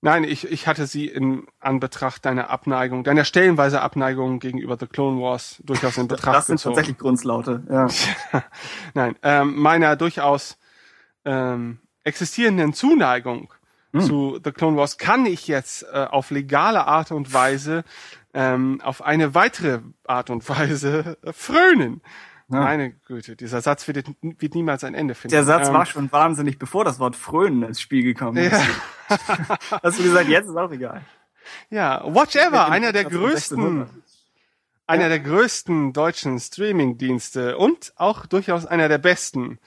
[0.04, 5.20] Nein, ich, ich hatte sie in Anbetracht deiner Abneigung, deiner stellenweise Abneigung gegenüber The Clone
[5.22, 6.74] Wars durchaus in Betracht Das sind gezogen.
[6.74, 7.86] tatsächlich Grundslaute, ja.
[8.94, 10.58] Nein, ähm, meiner durchaus
[11.24, 13.54] ähm, existierenden Zuneigung
[13.98, 17.84] zu The Clone Wars kann ich jetzt äh, auf legale Art und Weise
[18.32, 21.32] ähm, auf eine weitere Art und Weise äh,
[22.52, 22.64] frönen.
[22.64, 25.32] Meine Güte, dieser Satz wird, wird niemals ein Ende finden.
[25.32, 28.52] Der Satz Ähm, war schon wahnsinnig, bevor das Wort Frönen ins Spiel gekommen ist.
[28.52, 29.18] Ja.
[29.82, 31.02] Hast du gesagt, jetzt ist auch egal.
[31.70, 33.88] Ja, Watch Ever, einer der von größten, 1600.
[34.86, 39.58] einer der größten deutschen Streaming-Dienste und auch durchaus einer der besten.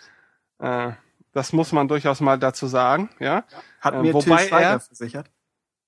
[0.60, 0.92] Äh,
[1.34, 3.44] das muss man durchaus mal dazu sagen, ja.
[3.82, 5.30] Hat Äh, mir wobei Till Schweiger er- versichert.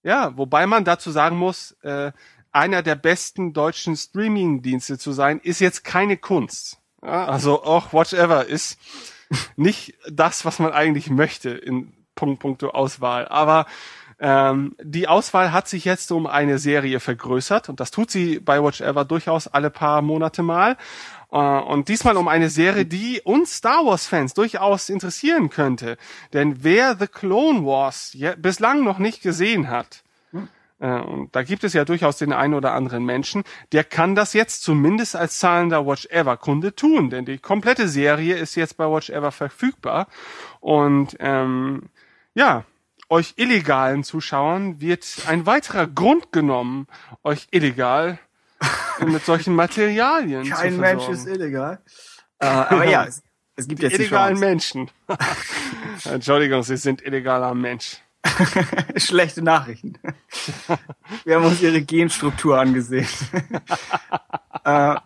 [0.04, 2.12] Ja, wobei man dazu sagen muss, äh,
[2.52, 6.80] einer der besten deutschen Streaming-Dienste zu sein, ist jetzt keine Kunst.
[7.04, 8.80] Ja, also auch Watch Ever ist
[9.56, 13.28] nicht das, was man eigentlich möchte in Punkt, Punkto Auswahl.
[13.28, 13.66] Aber
[14.20, 18.64] ähm, die Auswahl hat sich jetzt um eine Serie vergrößert und das tut sie bei
[18.64, 20.76] Watch Ever durchaus alle paar Monate mal.
[21.32, 25.98] Äh, Und diesmal um eine Serie, die uns Star Wars-Fans durchaus interessieren könnte.
[26.34, 30.04] Denn wer The Clone Wars bislang noch nicht gesehen hat,
[30.80, 34.62] und da gibt es ja durchaus den einen oder anderen Menschen, der kann das jetzt
[34.62, 39.10] zumindest als zahlender Watch Ever Kunde tun, denn die komplette Serie ist jetzt bei Watch
[39.10, 40.08] Ever verfügbar
[40.60, 41.90] und ähm,
[42.36, 42.66] ja,
[43.10, 46.88] euch illegalen Zuschauern wird ein weiterer Grund genommen,
[47.24, 48.20] euch illegal
[49.06, 51.32] mit solchen Materialien zu Kein Mensch versorgen.
[51.32, 51.80] ist illegal.
[52.40, 53.24] Äh, aber ja, es,
[53.56, 54.46] es gibt jetzt die illegalen Chance.
[54.46, 54.92] Menschen.
[56.06, 58.02] Entschuldigung, Sie sind illegaler Mensch.
[58.98, 59.94] Schlechte Nachrichten.
[61.24, 63.08] Wir haben uns ihre Genstruktur angesehen.
[64.64, 65.02] Ach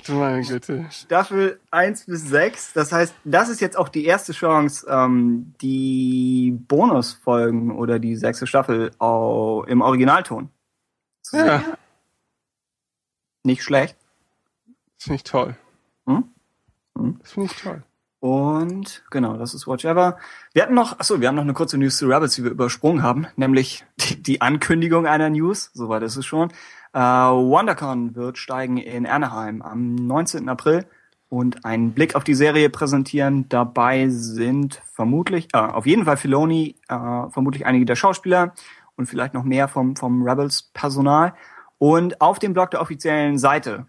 [0.00, 0.86] du meine Güte.
[0.90, 2.72] Staffel 1 bis 6.
[2.74, 8.46] Das heißt, das ist jetzt auch die erste Chance, ähm, die Bonusfolgen oder die sechste
[8.46, 10.50] Staffel au, im Originalton.
[11.22, 11.46] zu sehen.
[11.46, 11.62] Ja,
[13.42, 13.96] Nicht schlecht.
[14.96, 15.56] das finde ich toll.
[16.06, 16.24] Hm?
[16.96, 17.18] Hm.
[17.20, 17.82] Das finde ich toll.
[18.26, 20.16] Und genau, das ist Watch Ever.
[20.52, 23.04] Wir hatten noch, achso, wir haben noch eine kurze News zu Rebels, die wir übersprungen
[23.04, 26.50] haben, nämlich die, die Ankündigung einer News, soweit ist es schon.
[26.92, 30.48] Äh, WonderCon wird steigen in Anaheim am 19.
[30.48, 30.86] April
[31.28, 33.48] und einen Blick auf die Serie präsentieren.
[33.48, 38.54] Dabei sind vermutlich, äh, auf jeden Fall Filoni, äh, vermutlich einige der Schauspieler
[38.96, 41.32] und vielleicht noch mehr vom, vom Rebels-Personal.
[41.78, 43.86] Und auf dem Blog der offiziellen Seite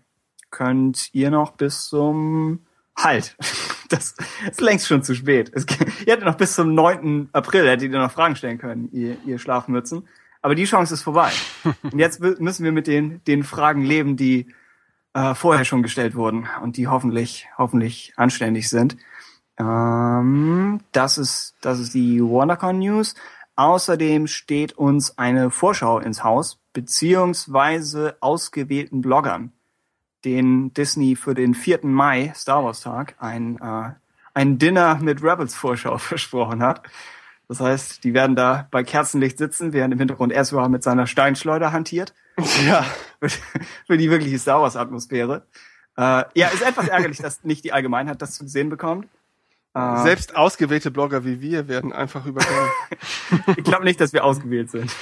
[0.52, 3.36] könnt ihr noch bis zum Halt.
[3.90, 4.16] Das
[4.50, 5.52] ist längst schon zu spät.
[5.54, 5.66] Es,
[6.06, 7.30] ihr hättet noch bis zum 9.
[7.32, 10.08] April, hättet ihr noch Fragen stellen können, ihr, ihr Schlafmützen.
[10.42, 11.32] Aber die Chance ist vorbei.
[11.84, 14.48] Und jetzt müssen wir mit den, den Fragen leben, die
[15.14, 18.98] äh, vorher schon gestellt wurden und die hoffentlich, hoffentlich anständig sind.
[19.58, 23.16] Ähm, das ist, das ist die WonderCon News.
[23.56, 29.54] Außerdem steht uns eine Vorschau ins Haus, beziehungsweise ausgewählten Bloggern
[30.28, 31.86] den Disney für den 4.
[31.86, 33.92] Mai, Star Wars Tag, ein, äh,
[34.34, 36.84] ein Dinner mit Rebels Vorschau versprochen hat.
[37.48, 41.72] Das heißt, die werden da bei Kerzenlicht sitzen, während im Hintergrund Ezra mit seiner Steinschleuder
[41.72, 42.14] hantiert.
[42.68, 42.86] Ja.
[43.20, 43.30] Für,
[43.88, 45.48] für die wirkliche Star Wars Atmosphäre.
[45.98, 49.08] Äh, ja, ist etwas ärgerlich, dass nicht die Allgemeinheit das zu sehen bekommt.
[49.74, 52.70] Äh, Selbst ausgewählte Blogger wie wir werden einfach übergangen.
[53.58, 54.94] ich glaube nicht, dass wir ausgewählt sind.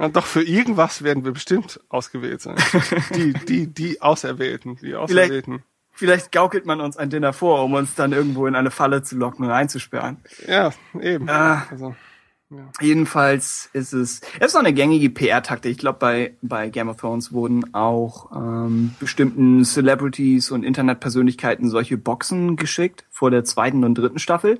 [0.00, 2.56] Ja, doch für irgendwas werden wir bestimmt ausgewählt sein.
[3.14, 5.62] Die, die, die Auserwählten, die Auserwählten.
[5.92, 9.16] Vielleicht gaukelt man uns ein Dinner vor, um uns dann irgendwo in eine Falle zu
[9.16, 10.16] locken und einzusperren.
[10.48, 11.28] Ja, eben.
[11.28, 11.66] Ah.
[11.70, 11.94] Also,
[12.80, 15.70] Jedenfalls ist es, es ist auch eine gängige PR-Taktik.
[15.70, 21.96] Ich glaube, bei, bei Game of Thrones wurden auch ähm, bestimmten Celebrities und Internetpersönlichkeiten solche
[21.96, 24.58] Boxen geschickt vor der zweiten und dritten Staffel.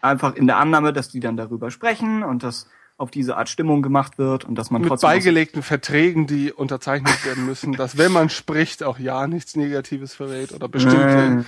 [0.00, 2.68] Einfach in der Annahme, dass die dann darüber sprechen und dass
[3.00, 7.46] auf diese Art Stimmung gemacht wird und dass man mit beigelegten Verträgen, die unterzeichnet werden
[7.46, 11.44] müssen, dass wenn man spricht, auch ja nichts Negatives verrät oder bestimmte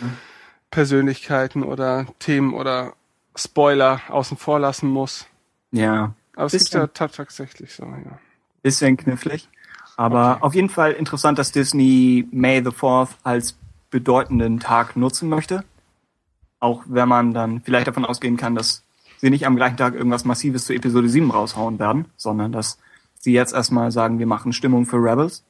[0.71, 2.95] Persönlichkeiten oder Themen oder
[3.37, 5.27] Spoiler außen vor lassen muss.
[5.71, 6.81] ja, Aber es Bisschen.
[6.83, 8.19] gibt ja ta- tatsächlich so, ja.
[8.63, 9.49] bisschen knifflig.
[9.97, 13.57] Aber auf jeden Fall interessant, dass Disney May the 4th als
[13.91, 15.65] bedeutenden Tag nutzen möchte.
[16.61, 18.83] Auch wenn man dann vielleicht davon ausgehen kann, dass
[19.23, 22.79] sie nicht am gleichen Tag irgendwas Massives zu Episode 7 raushauen werden, sondern dass
[23.21, 25.45] sie jetzt erstmal sagen, wir machen Stimmung für Rebels.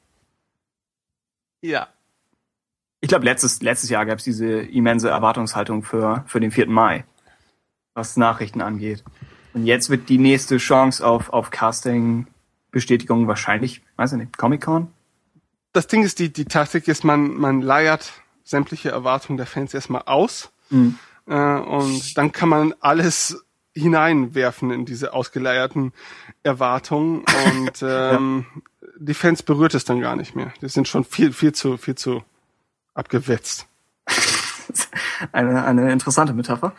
[1.63, 1.89] Ja.
[3.01, 6.69] Ich glaube, letztes, letztes Jahr gab es diese immense Erwartungshaltung für, für den 4.
[6.69, 7.05] Mai,
[7.95, 9.03] was Nachrichten angeht.
[9.55, 14.89] Und jetzt wird die nächste Chance auf, auf Casting-Bestätigung wahrscheinlich, weiß ich nicht, Comic-Con?
[15.73, 18.13] Das Ding ist, die, die Taktik ist, man, man leiert
[18.45, 20.53] sämtliche Erwartungen der Fans erstmal aus.
[20.69, 20.99] Mhm.
[21.27, 23.43] Äh, und dann kann man alles
[23.75, 25.93] hineinwerfen in diese ausgeleierten
[26.43, 28.47] Erwartungen und ähm,
[28.99, 30.53] die Fans berührt es dann gar nicht mehr.
[30.61, 32.23] Die sind schon viel, viel zu, viel zu
[32.95, 33.67] abgewetzt.
[35.33, 36.75] eine, eine interessante Metapher.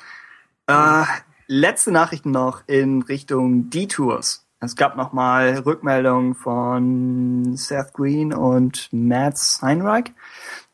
[0.67, 1.03] Äh,
[1.47, 4.45] letzte Nachrichten noch in Richtung Detours.
[4.59, 10.13] Es gab nochmal Rückmeldungen von Seth Green und Matt Steinreich,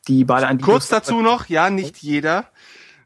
[0.06, 2.46] die beide an Kurz dazu noch, ja, nicht jeder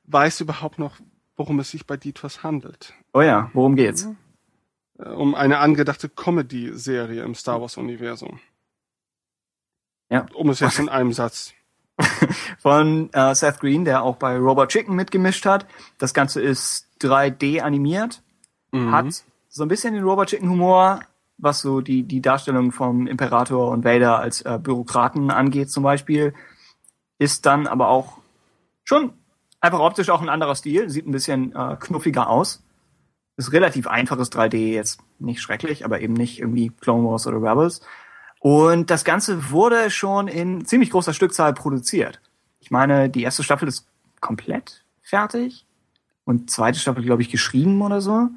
[0.07, 0.97] weiß überhaupt noch,
[1.37, 2.95] worum es sich bei Detours handelt.
[3.13, 4.09] Oh ja, worum geht's?
[4.99, 8.41] Äh, Um eine angedachte Comedy-Serie im Star Wars-Universum.
[10.11, 10.27] Ja.
[10.35, 11.53] Um es jetzt in einem Satz.
[12.59, 15.67] Von äh, Seth Green, der auch bei Robot Chicken mitgemischt hat.
[15.99, 18.23] Das Ganze ist 3D animiert,
[18.73, 18.91] Mhm.
[18.91, 20.99] hat so ein bisschen den Robot Chicken Humor,
[21.39, 26.35] was so die, die Darstellung vom Imperator und Vader als äh, Bürokraten angeht zum Beispiel.
[27.21, 28.19] Ist dann aber auch
[28.83, 29.13] schon
[29.65, 32.63] einfach optisch auch ein anderer Stil, sieht ein bisschen äh, knuffiger aus.
[33.37, 37.81] Ist relativ einfaches 3D, jetzt nicht schrecklich, aber eben nicht irgendwie Clone Wars oder Rebels.
[38.39, 42.21] Und das Ganze wurde schon in ziemlich großer Stückzahl produziert.
[42.61, 43.89] Ich meine, die erste Staffel ist
[44.21, 45.67] komplett fertig
[46.25, 48.29] und zweite Staffel, glaube ich, geschrieben oder so.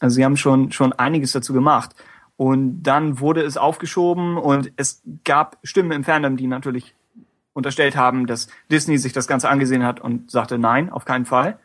[0.00, 1.94] Also sie haben schon, schon einiges dazu gemacht.
[2.36, 6.94] Und dann wurde es aufgeschoben und es gab Stimmen im Fandom, die natürlich
[7.54, 11.58] unterstellt haben, dass Disney sich das Ganze angesehen hat und sagte, nein, auf keinen Fall.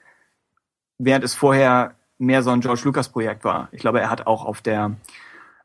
[0.98, 3.70] Während es vorher mehr so ein George Lucas Projekt war.
[3.72, 4.96] Ich glaube, er hat auch auf der,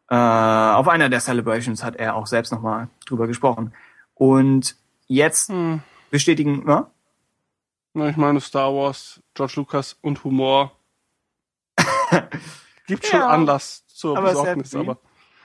[0.09, 3.73] äh, auf einer der Celebrations hat er auch selbst nochmal drüber gesprochen.
[4.15, 4.77] Und
[5.09, 5.83] jetzt Hm.
[6.11, 6.91] bestätigen, ja?
[7.95, 10.73] Na, ich meine Star Wars, George Lucas und Humor.
[12.87, 13.29] Gibt schon Ja.
[13.29, 14.99] Anlass zur Aber Besorgnis, aber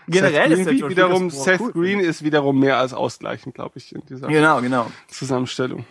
[0.08, 1.72] generell Seth ist Green George wiederum, Seth cool.
[1.74, 4.92] Green ist wiederum mehr als ausgleichend, glaube ich, in dieser Genau, genau.
[5.08, 5.86] Zusammenstellung.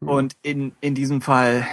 [0.00, 1.66] Und in, in diesem Fall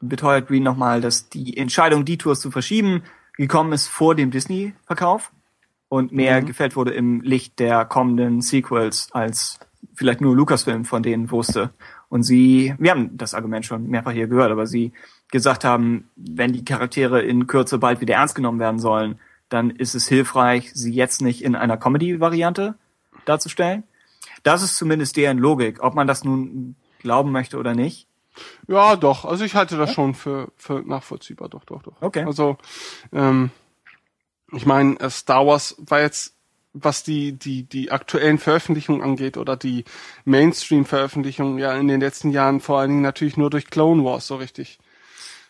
[0.00, 3.02] beteuert Green nochmal, dass die Entscheidung, die Tours zu verschieben,
[3.36, 5.32] gekommen ist vor dem Disney-Verkauf
[5.88, 9.58] und mehr gefällt wurde im Licht der kommenden Sequels, als
[9.94, 11.70] vielleicht nur Lucasfilm von denen wusste.
[12.08, 14.92] Und sie, wir haben das Argument schon mehrfach hier gehört, aber sie
[15.30, 19.18] gesagt haben, wenn die Charaktere in Kürze bald wieder ernst genommen werden sollen,
[19.54, 22.74] dann ist es hilfreich, sie jetzt nicht in einer Comedy-Variante
[23.24, 23.84] darzustellen.
[24.42, 25.82] Das ist zumindest deren Logik.
[25.82, 28.08] Ob man das nun glauben möchte oder nicht.
[28.66, 29.24] Ja, doch.
[29.24, 31.48] Also ich halte das schon für, für nachvollziehbar.
[31.48, 31.94] Doch, doch, doch.
[32.00, 32.24] Okay.
[32.24, 32.58] Also,
[33.12, 33.50] ähm,
[34.50, 36.34] ich meine, äh, Star Wars war jetzt,
[36.72, 39.84] was die, die, die aktuellen Veröffentlichungen angeht oder die
[40.24, 44.34] Mainstream-Veröffentlichungen ja in den letzten Jahren vor allen Dingen natürlich nur durch Clone Wars so
[44.34, 44.80] richtig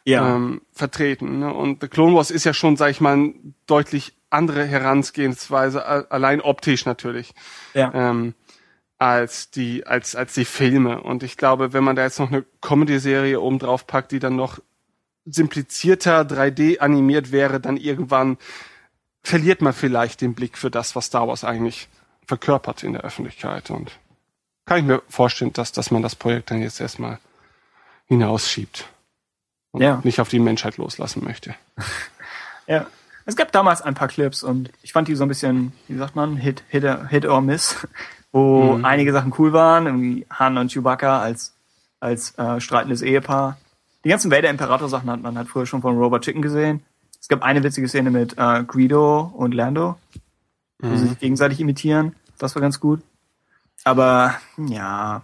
[0.07, 1.41] ähm, vertreten.
[1.41, 1.53] Ne?
[1.53, 3.35] Und The Clone Wars ist ja schon, sag ich mal, eine
[3.67, 7.35] deutlich andere Herangehensweise, allein optisch natürlich
[7.73, 7.93] ja.
[7.95, 8.35] ähm,
[8.99, 12.45] als die als als die Filme und ich glaube, wenn man da jetzt noch eine
[12.61, 14.59] Comedy-Serie oben drauf packt, die dann noch
[15.25, 18.39] simplizierter 3D animiert wäre, dann irgendwann
[19.23, 21.89] verliert man vielleicht den Blick für das, was Star Wars eigentlich
[22.27, 23.93] verkörpert in der Öffentlichkeit und
[24.67, 27.19] kann ich mir vorstellen, dass dass man das Projekt dann jetzt erstmal
[28.07, 28.89] hinausschiebt
[29.75, 30.01] und Ja.
[30.05, 31.55] nicht auf die Menschheit loslassen möchte.
[32.67, 32.87] Ja.
[33.27, 36.15] Es gab damals ein paar Clips und ich fand die so ein bisschen, wie sagt
[36.17, 37.77] man, Hit, Hit, Hit or Miss,
[38.33, 38.85] wo Mhm.
[38.85, 41.53] einige Sachen cool waren, irgendwie Han und Chewbacca als,
[42.01, 43.59] als äh, streitendes Ehepaar.
[44.05, 46.83] Die ganzen Vader-Imperator-Sachen hat man halt früher schon von Robot Chicken gesehen.
[47.21, 49.99] Es gab eine witzige Szene mit äh, Greedo und Lando,
[50.79, 50.97] wo Mhm.
[50.99, 52.15] sie sich gegenseitig imitieren.
[52.39, 53.03] Das war ganz gut.
[53.85, 55.23] Aber ja,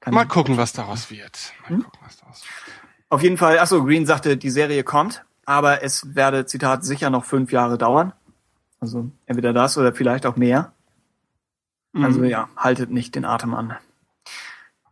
[0.00, 1.52] kann Mal gucken, was daraus wird.
[1.62, 1.82] Mal Hm?
[1.84, 2.61] gucken, was daraus wird.
[3.12, 7.26] Auf jeden Fall, achso, Green sagte, die Serie kommt, aber es werde, Zitat, sicher noch
[7.26, 8.14] fünf Jahre dauern.
[8.80, 10.72] Also entweder das oder vielleicht auch mehr.
[11.94, 12.24] Also Mhm.
[12.24, 13.76] ja, haltet nicht den Atem an.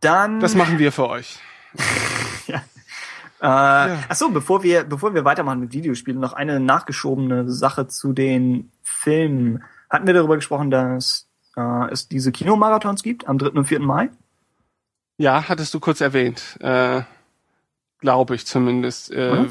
[0.01, 0.39] Dann.
[0.39, 1.39] Das machen wir für euch.
[3.43, 8.13] Äh, Ach so, bevor wir, bevor wir weitermachen mit Videospielen, noch eine nachgeschobene Sache zu
[8.13, 9.63] den Filmen.
[9.89, 11.27] Hatten wir darüber gesprochen, dass
[11.57, 13.49] äh, es diese Kinomarathons gibt am 3.
[13.57, 13.79] und 4.
[13.79, 14.11] Mai?
[15.17, 16.55] Ja, hattest du kurz erwähnt.
[16.59, 17.01] Äh,
[18.01, 19.11] Glaube ich zumindest.
[19.11, 19.45] Äh,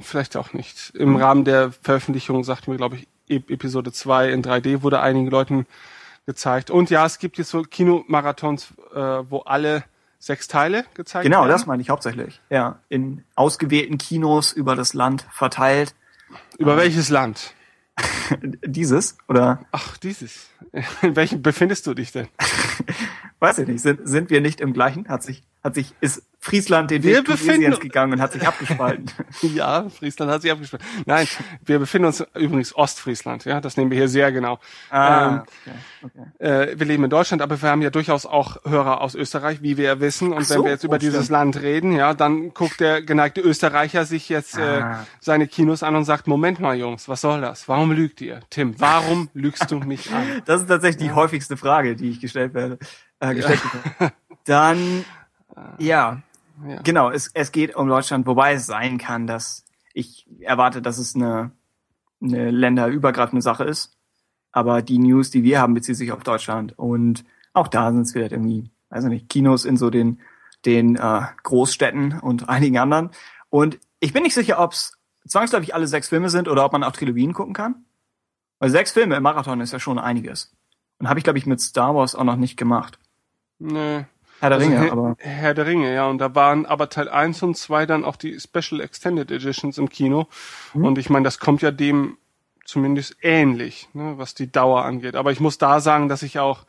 [0.00, 0.90] vielleicht auch nicht.
[0.94, 5.28] Im Rahmen der Veröffentlichung sagten wir, glaube ich, E- Episode 2 in 3D wurde einigen
[5.30, 5.66] Leuten
[6.26, 6.70] gezeigt.
[6.70, 9.84] Und ja, es gibt jetzt so Kinomarathons, äh, wo alle
[10.18, 11.48] sechs Teile gezeigt Genau, werden.
[11.50, 12.40] das meine ich hauptsächlich.
[12.50, 15.94] Ja, in ausgewählten Kinos über das Land verteilt.
[16.58, 17.54] Über welches Land?
[18.66, 20.48] Dieses, oder Ach, dieses.
[21.02, 22.26] In welchem befindest du dich denn?
[23.38, 25.08] weiß ich nicht, sind, sind wir nicht im gleichen?
[25.08, 28.46] Hat sich, hat sich, ist Friesland den Wir Weg befinden- Tunesiens gegangen und hat sich
[28.46, 29.06] abgespalten.
[29.54, 30.82] Ja, Friesland hat sich abgespielt.
[31.06, 31.26] Nein,
[31.64, 34.58] wir befinden uns übrigens Ostfriesland, ja, das nehmen wir hier sehr genau.
[34.90, 35.44] Ah, okay,
[36.02, 36.44] okay.
[36.72, 39.78] Äh, wir leben in Deutschland, aber wir haben ja durchaus auch Hörer aus Österreich, wie
[39.78, 40.32] wir ja wissen.
[40.34, 41.30] Und Ach so, wenn wir jetzt über oh, dieses stimmt.
[41.30, 45.06] Land reden, ja, dann guckt der geneigte Österreicher sich jetzt äh, Ah.
[45.20, 47.68] seine Kinos an und sagt, Moment mal, Jungs, was soll das?
[47.68, 48.40] Warum lügt ihr?
[48.50, 50.42] Tim, warum lügst du mich an?
[50.44, 52.78] Das ist tatsächlich die häufigste Frage, die ich gestellt werde.
[53.20, 54.12] Äh, gestellt bekomme.
[54.44, 55.04] Dann,
[55.78, 56.22] ja,
[56.66, 56.82] Ja.
[56.82, 61.14] genau, es, es geht um Deutschland, wobei es sein kann, dass ich erwarte, dass es
[61.14, 61.52] eine,
[62.22, 63.96] eine länderübergreifende Sache ist.
[64.52, 66.78] Aber die News, die wir haben, bezieht sich auf Deutschland.
[66.78, 70.20] Und auch da sind es vielleicht irgendwie, weiß ich nicht, Kinos in so den,
[70.64, 73.10] den äh, Großstädten und einigen anderen.
[73.50, 74.92] Und ich bin nicht sicher, ob es
[75.26, 77.84] zwangsläufig alle sechs Filme sind oder ob man auch Trilogien gucken kann.
[78.58, 80.52] Weil sechs Filme im Marathon ist ja schon einiges.
[80.98, 82.98] Und habe ich, glaube ich, mit Star Wars auch noch nicht gemacht.
[83.58, 84.04] Nee.
[84.44, 86.06] Herr der Also Ringe, Herr, aber Herr der Ringe, ja.
[86.06, 89.88] Und da waren aber Teil 1 und 2 dann auch die Special Extended Editions im
[89.88, 90.28] Kino.
[90.74, 90.84] Mhm.
[90.84, 92.18] Und ich meine, das kommt ja dem
[92.66, 95.16] zumindest ähnlich, ne, was die Dauer angeht.
[95.16, 96.64] Aber ich muss da sagen, dass ich auch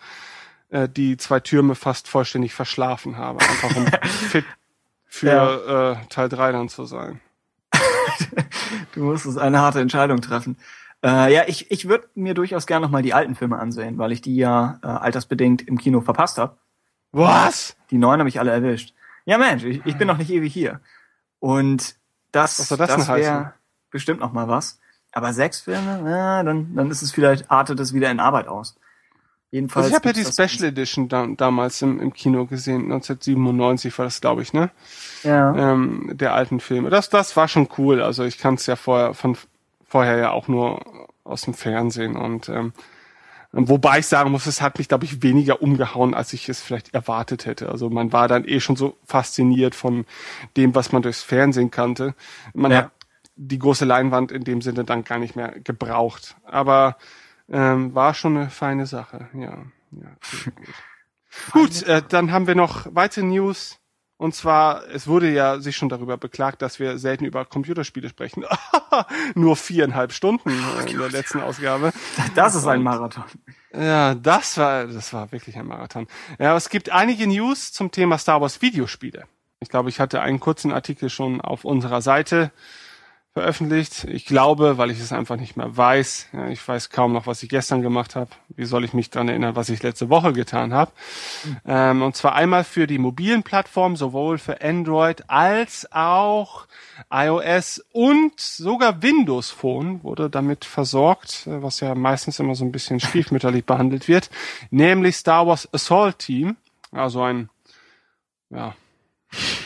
[0.69, 3.39] äh, die zwei Türme fast vollständig verschlafen habe.
[3.41, 4.45] Einfach um fit
[5.05, 7.19] für äh, Teil 3 dann zu sein.
[8.93, 10.57] du musstest eine harte Entscheidung treffen.
[11.03, 14.21] Äh, ja, ich, ich würde mir durchaus gerne nochmal die alten Filme ansehen, weil ich
[14.21, 16.57] die ja äh, altersbedingt im Kino verpasst habe.
[17.15, 17.75] Was?
[17.91, 18.93] Die neuen habe ich alle erwischt.
[19.25, 20.81] Ja, Mensch, ich, ich bin noch nicht ewig hier.
[21.39, 21.95] Und
[22.31, 23.53] das, Was soll das das wäre
[23.89, 24.79] bestimmt noch mal was.
[25.11, 28.75] Aber sechs Filme, na, dann, dann ist es vielleicht, artet es wieder in Arbeit aus.
[29.49, 29.85] Jedenfalls.
[29.85, 34.03] Also ich habe ja die Special Edition da, damals im, im Kino gesehen, 1997 war
[34.03, 34.69] das, glaube ich, ne?
[35.23, 35.55] Ja.
[35.55, 36.89] ähm, der alten Filme.
[36.89, 38.01] Das, das war schon cool.
[38.01, 39.37] Also ich kann es ja vorher von
[39.87, 42.73] vorher ja auch nur aus dem Fernsehen und ähm,
[43.55, 46.93] wobei ich sagen muss, es hat mich, glaube ich, weniger umgehauen, als ich es vielleicht
[46.93, 47.69] erwartet hätte.
[47.69, 50.05] Also man war dann eh schon so fasziniert von
[50.57, 52.15] dem, was man durchs Fernsehen kannte.
[52.53, 52.77] Man Ja.
[52.77, 52.91] hat
[53.37, 56.35] die große Leinwand in dem Sinne dann gar nicht mehr gebraucht.
[56.43, 56.97] Aber
[57.49, 59.57] ähm, war schon eine feine Sache, ja.
[59.91, 60.17] ja
[61.51, 63.79] gut äh, dann haben wir noch weitere News.
[64.17, 68.45] Und zwar, es wurde ja sich schon darüber beklagt, dass wir selten über Computerspiele sprechen.
[69.35, 71.91] Nur viereinhalb Stunden äh, in der letzten Ausgabe.
[72.33, 73.25] Das ist ein Marathon.
[73.73, 76.07] Ja, das war, das war wirklich ein Marathon.
[76.39, 79.25] Ja, es gibt einige News zum Thema Star Wars Videospiele.
[79.59, 82.51] Ich glaube, ich hatte einen kurzen Artikel schon auf unserer Seite
[83.35, 84.05] veröffentlicht.
[84.05, 86.27] Ich glaube, weil ich es einfach nicht mehr weiß.
[86.31, 88.31] Ja, ich weiß kaum noch, was ich gestern gemacht habe.
[88.55, 90.93] Wie soll ich mich dran erinnern, was ich letzte Woche getan habe?
[91.65, 96.65] Ähm, und zwar einmal für die mobilen Plattformen, sowohl für Android als auch
[97.11, 102.71] iOS und sogar Windows Phone wurde damit versorgt, äh, was ja meistens immer so ein
[102.71, 104.29] bisschen stiefmütterlich behandelt wird,
[104.69, 106.55] nämlich Star Wars Assault Team,
[106.93, 107.49] also ein
[108.49, 108.75] ja,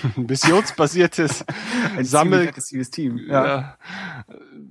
[0.15, 1.45] missionsbasiertes
[1.97, 2.51] Ein Sammel
[2.91, 3.19] Team.
[3.27, 3.77] Ja.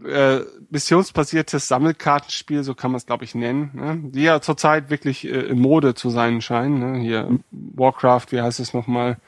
[0.05, 0.37] ja.
[0.39, 3.99] äh, missionsbasiertes Sammelkartenspiel, so kann man es glaube ich nennen, ne?
[4.03, 6.79] die ja zurzeit wirklich äh, in Mode zu sein scheinen.
[6.79, 6.99] Ne?
[7.01, 9.19] Hier Warcraft, wie heißt es nochmal?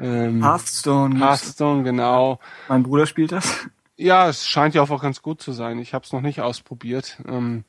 [0.00, 1.18] Ähm, Hearthstone.
[1.18, 2.38] Hearthstone, genau.
[2.68, 3.68] Mein Bruder spielt das.
[3.96, 5.80] Ja, es scheint ja auch ganz gut zu sein.
[5.80, 7.18] Ich habe es noch nicht ausprobiert.
[7.26, 7.64] Ähm,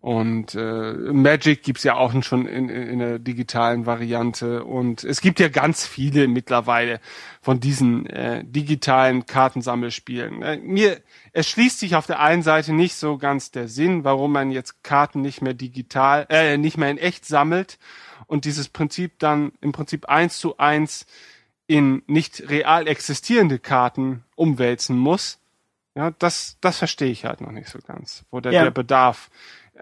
[0.00, 4.64] und äh, Magic gibt's ja auch schon in, in, in der digitalen Variante.
[4.64, 7.00] Und es gibt ja ganz viele mittlerweile
[7.42, 10.42] von diesen äh, digitalen Kartensammelspielen.
[10.42, 11.02] Äh, mir
[11.32, 15.20] erschließt sich auf der einen Seite nicht so ganz der Sinn, warum man jetzt Karten
[15.20, 17.78] nicht mehr digital, äh, nicht mehr in echt sammelt
[18.26, 21.04] und dieses Prinzip dann im Prinzip eins zu eins
[21.66, 25.38] in nicht real existierende Karten umwälzen muss.
[25.94, 28.62] Ja, das, das verstehe ich halt noch nicht so ganz, wo der, Ja.
[28.62, 29.28] der Bedarf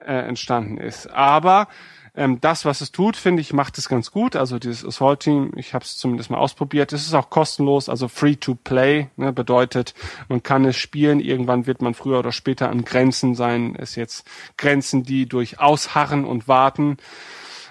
[0.06, 1.08] äh, entstanden ist.
[1.10, 1.68] Aber
[2.14, 4.34] ähm, das, was es tut, finde ich, macht es ganz gut.
[4.34, 6.92] Also dieses Assault Team, ich habe es zumindest mal ausprobiert.
[6.92, 9.94] Es ist auch kostenlos, also free to play, ne, bedeutet,
[10.28, 11.20] man kann es spielen.
[11.20, 13.76] Irgendwann wird man früher oder später an Grenzen sein.
[13.78, 14.26] Es jetzt
[14.56, 16.96] Grenzen, die durch Ausharren und Warten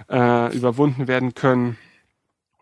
[0.10, 1.78] äh, überwunden werden können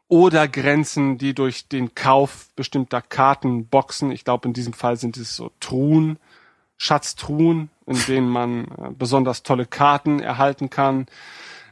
[0.07, 5.17] oder Grenzen, die durch den Kauf bestimmter Karten, Boxen, ich glaube in diesem Fall sind
[5.17, 6.19] es so Truhen,
[6.77, 11.05] Schatztruhen, in denen man äh, besonders tolle Karten erhalten kann.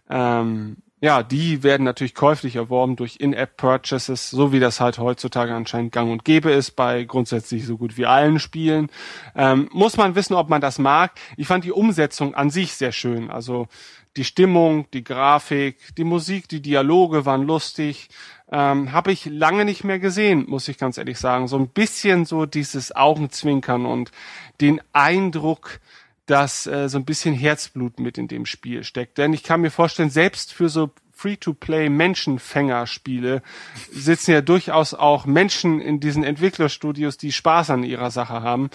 [0.10, 5.92] Ähm, ja, die werden natürlich käuflich erworben durch In-App-Purchases, so wie das halt heutzutage anscheinend
[5.92, 8.90] gang und gäbe ist bei grundsätzlich so gut wie allen Spielen.
[9.36, 11.12] Ähm, muss man wissen, ob man das mag.
[11.36, 13.30] Ich fand die Umsetzung an sich sehr schön.
[13.30, 13.68] Also
[14.18, 18.10] die Stimmung, die Grafik, die Musik, die Dialoge waren lustig.
[18.52, 21.48] Ähm, Habe ich lange nicht mehr gesehen, muss ich ganz ehrlich sagen.
[21.48, 24.12] So ein bisschen so dieses Augenzwinkern und
[24.62, 25.80] den Eindruck,
[26.26, 29.18] dass äh, so ein bisschen Herzblut mit in dem Spiel steckt.
[29.18, 33.42] Denn ich kann mir vorstellen, selbst für so Free-to-Play-Menschenfänger-Spiele
[33.92, 38.70] sitzen ja durchaus auch Menschen in diesen Entwicklerstudios, die Spaß an ihrer Sache haben.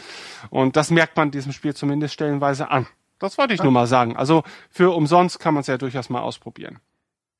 [0.50, 2.86] Und das merkt man diesem Spiel zumindest stellenweise an.
[3.18, 4.16] Das wollte ich nur mal sagen.
[4.16, 6.78] Also für umsonst kann man es ja durchaus mal ausprobieren.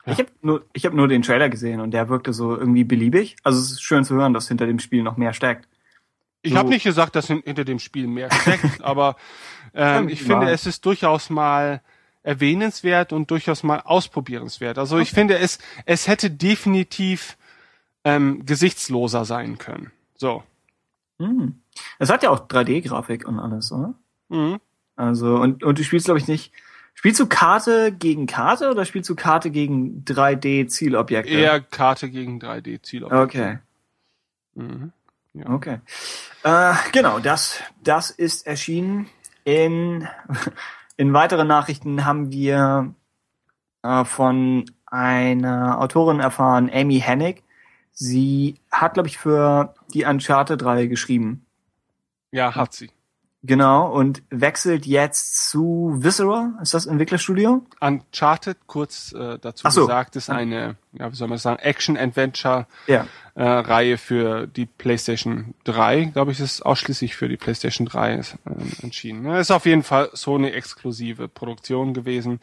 [0.06, 3.36] Ich habe nur, ich hab nur den Trailer gesehen und der wirkte so irgendwie beliebig.
[3.42, 5.68] Also es ist schön zu hören, dass hinter dem Spiel noch mehr steckt.
[6.42, 6.58] Ich So.
[6.58, 9.16] habe nicht gesagt, dass hin- hinter dem Spiel mehr steckt, aber
[9.74, 11.82] ähm, ich finde, es ist durchaus mal
[12.22, 14.78] erwähnenswert und durchaus mal ausprobierenswert.
[14.78, 17.36] Also ich finde, es, es hätte definitiv
[18.04, 19.90] ähm, gesichtsloser sein können.
[20.16, 20.42] So.
[21.20, 21.60] Hm.
[21.98, 23.94] Es hat ja auch 3D-Grafik und alles, oder?
[24.28, 24.58] Mhm.
[24.98, 26.52] Also, und, und du spielst, glaube ich, nicht.
[26.94, 31.30] Spielst du Karte gegen Karte oder spielst du Karte gegen 3D-Zielobjekte?
[31.30, 33.04] Eher Karte gegen 3D-Ziel.
[33.04, 33.58] Okay,
[34.54, 34.90] Mhm.
[35.34, 35.50] Ja.
[35.50, 35.78] okay.
[36.42, 39.08] Äh, genau, das, das ist erschienen.
[39.44, 40.08] In,
[40.96, 42.92] in weiteren Nachrichten haben wir
[43.84, 47.44] äh, von einer Autorin erfahren, Amy Hennig.
[47.92, 51.46] Sie hat, glaube ich, für die Uncharted-Reihe geschrieben.
[52.32, 52.90] ja, hat sie.
[53.44, 57.64] Genau, und wechselt jetzt zu Visceral, ist das Entwicklerstudio?
[57.80, 59.82] Uncharted, kurz äh, dazu so.
[59.82, 63.06] gesagt, ist eine, ja, wie soll man sagen, Action-Adventure Ja.
[63.36, 68.22] äh, Reihe für die PlayStation 3, glaube ich, ist ausschließlich für die PlayStation 3 äh,
[68.82, 69.22] entschieden.
[69.22, 69.38] ne?
[69.38, 72.40] Ist auf jeden Fall Sony exklusive Produktion gewesen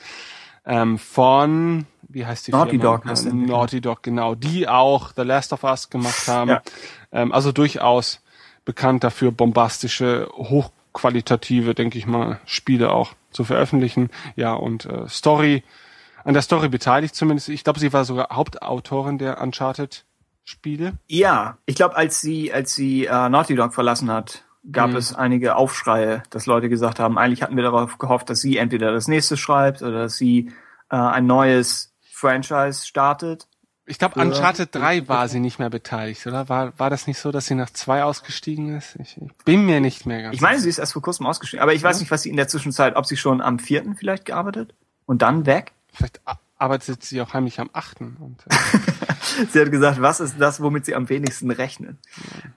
[0.66, 2.84] ähm, von wie heißt die Naughty Firma?
[2.98, 3.34] Dog heißt.
[3.34, 6.50] Naughty Dog, genau, die auch The Last of Us gemacht haben.
[6.52, 6.62] Ja.
[7.12, 8.22] Ähm, also durchaus
[8.64, 10.28] bekannt dafür, bombastische,
[10.96, 14.10] hochqualitative, denke ich mal, Spiele auch zu veröffentlichen.
[14.36, 15.64] Ja, und äh, Story,
[16.24, 17.50] an der Story beteiligt zumindest.
[17.50, 20.94] Ich glaube, sie war sogar Hauptautorin der Uncharted-Spiele.
[21.08, 24.96] Ja, ich glaube, als sie, als sie äh, Naughty Dog verlassen hat, gab Mhm.
[24.96, 28.92] es einige Aufschreie, dass Leute gesagt haben, eigentlich hatten wir darauf gehofft, dass sie entweder
[28.92, 30.52] das nächste schreibt oder dass sie
[30.90, 33.48] äh, ein neues Franchise startet.
[33.88, 36.50] Ich glaube, Für- Uncharted 3 war sie nicht mehr beteiligt, oder?
[36.50, 38.96] War, war das nicht so, dass sie nach zwei ausgestiegen ist?
[39.00, 41.62] Ich, ich bin mir nicht mehr ganz Ich meine, sie ist erst vor kurzem ausgestiegen,
[41.62, 44.26] aber ich weiß nicht, was sie in der Zwischenzeit, ob sie schon am vierten vielleicht
[44.26, 44.74] gearbeitet
[45.06, 45.74] und dann weg.
[45.94, 46.20] Vielleicht
[46.58, 48.18] arbeitet sie auch heimlich am achten.
[48.20, 51.98] Und, äh, Sie hat gesagt, was ist das, womit sie am wenigsten rechnen?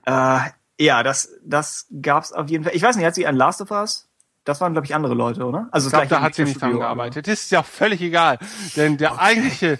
[0.06, 0.38] Äh,
[0.78, 2.74] ja, das, das gab's auf jeden Fall.
[2.74, 4.06] Ich weiß nicht, hat sie an Last of Us?
[4.44, 5.68] Das waren, glaube ich, andere Leute, oder?
[5.72, 7.26] Also ich gleiche da hat sie nicht dran gearbeitet.
[7.26, 8.38] Das ist ja völlig egal.
[8.76, 9.78] Denn der eigentliche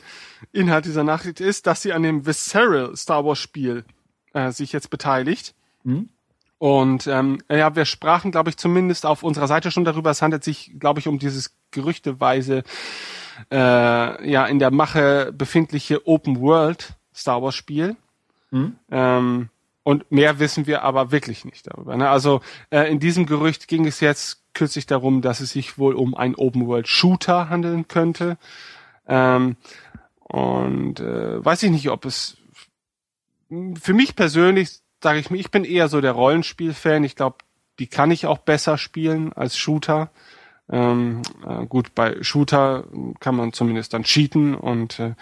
[0.52, 3.84] Inhalt dieser Nachricht ist, dass sie an dem Visceral Star Wars Spiel
[4.32, 5.54] äh, sich jetzt beteiligt.
[5.84, 6.08] Mhm.
[6.58, 10.10] Und ähm, ja, wir sprachen, glaube ich, zumindest auf unserer Seite schon darüber.
[10.10, 12.64] Es handelt sich, glaube ich, um dieses gerüchteweise
[13.52, 17.96] äh, ja in der Mache befindliche Open World Star Wars Spiel.
[18.50, 18.76] Mhm.
[18.90, 19.48] Ähm,
[19.84, 21.96] und mehr wissen wir aber wirklich nicht darüber.
[21.96, 22.10] Ne?
[22.10, 22.40] Also
[22.70, 26.34] äh, in diesem Gerücht ging es jetzt kürzlich darum, dass es sich wohl um einen
[26.34, 28.36] Open World Shooter handeln könnte.
[29.06, 29.56] Ähm,
[30.28, 32.36] und äh, weiß ich nicht, ob es
[33.80, 37.04] für mich persönlich sage ich mir, ich bin eher so der Rollenspiel-Fan.
[37.04, 37.38] Ich glaube,
[37.78, 40.10] die kann ich auch besser spielen als Shooter.
[40.70, 42.84] Ähm, äh, gut, bei Shooter
[43.20, 45.14] kann man zumindest dann cheaten und äh,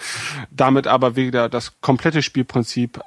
[0.51, 3.01] damit aber wieder das komplette Spielprinzip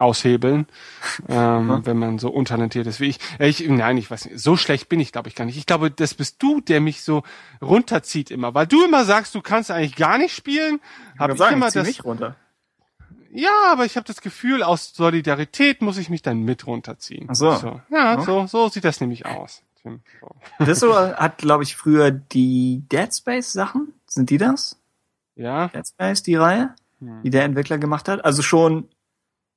[0.00, 0.66] aushebeln,
[1.28, 3.18] ähm, wenn man so untalentiert ist wie ich.
[3.38, 3.68] Ich.
[3.68, 5.56] Nein, ich weiß nicht, so schlecht bin ich, glaube ich, gar nicht.
[5.58, 7.22] Ich glaube, das bist du, der mich so
[7.62, 10.80] runterzieht immer, weil du immer sagst, du kannst eigentlich gar nicht spielen.
[11.18, 11.86] Habe Ich ich, sagen, immer ich das.
[11.86, 12.36] mich runter.
[13.32, 17.28] Ja, aber ich habe das Gefühl, aus Solidarität muss ich mich dann mit runterziehen.
[17.30, 17.54] Ach so.
[17.56, 17.80] so.
[17.90, 19.62] Ja, so, so sieht das nämlich aus.
[19.82, 20.00] Tim.
[20.74, 20.94] So.
[21.16, 23.94] Hat, glaube ich, früher die Dead Space Sachen.
[24.06, 24.78] Sind die das?
[25.36, 27.22] Ja, Dead Space, die Reihe, Hm.
[27.22, 28.24] die der Entwickler gemacht hat?
[28.24, 28.88] Also schon,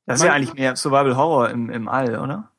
[0.05, 2.49] das ist ja eigentlich mehr Survival Horror im, im All, oder?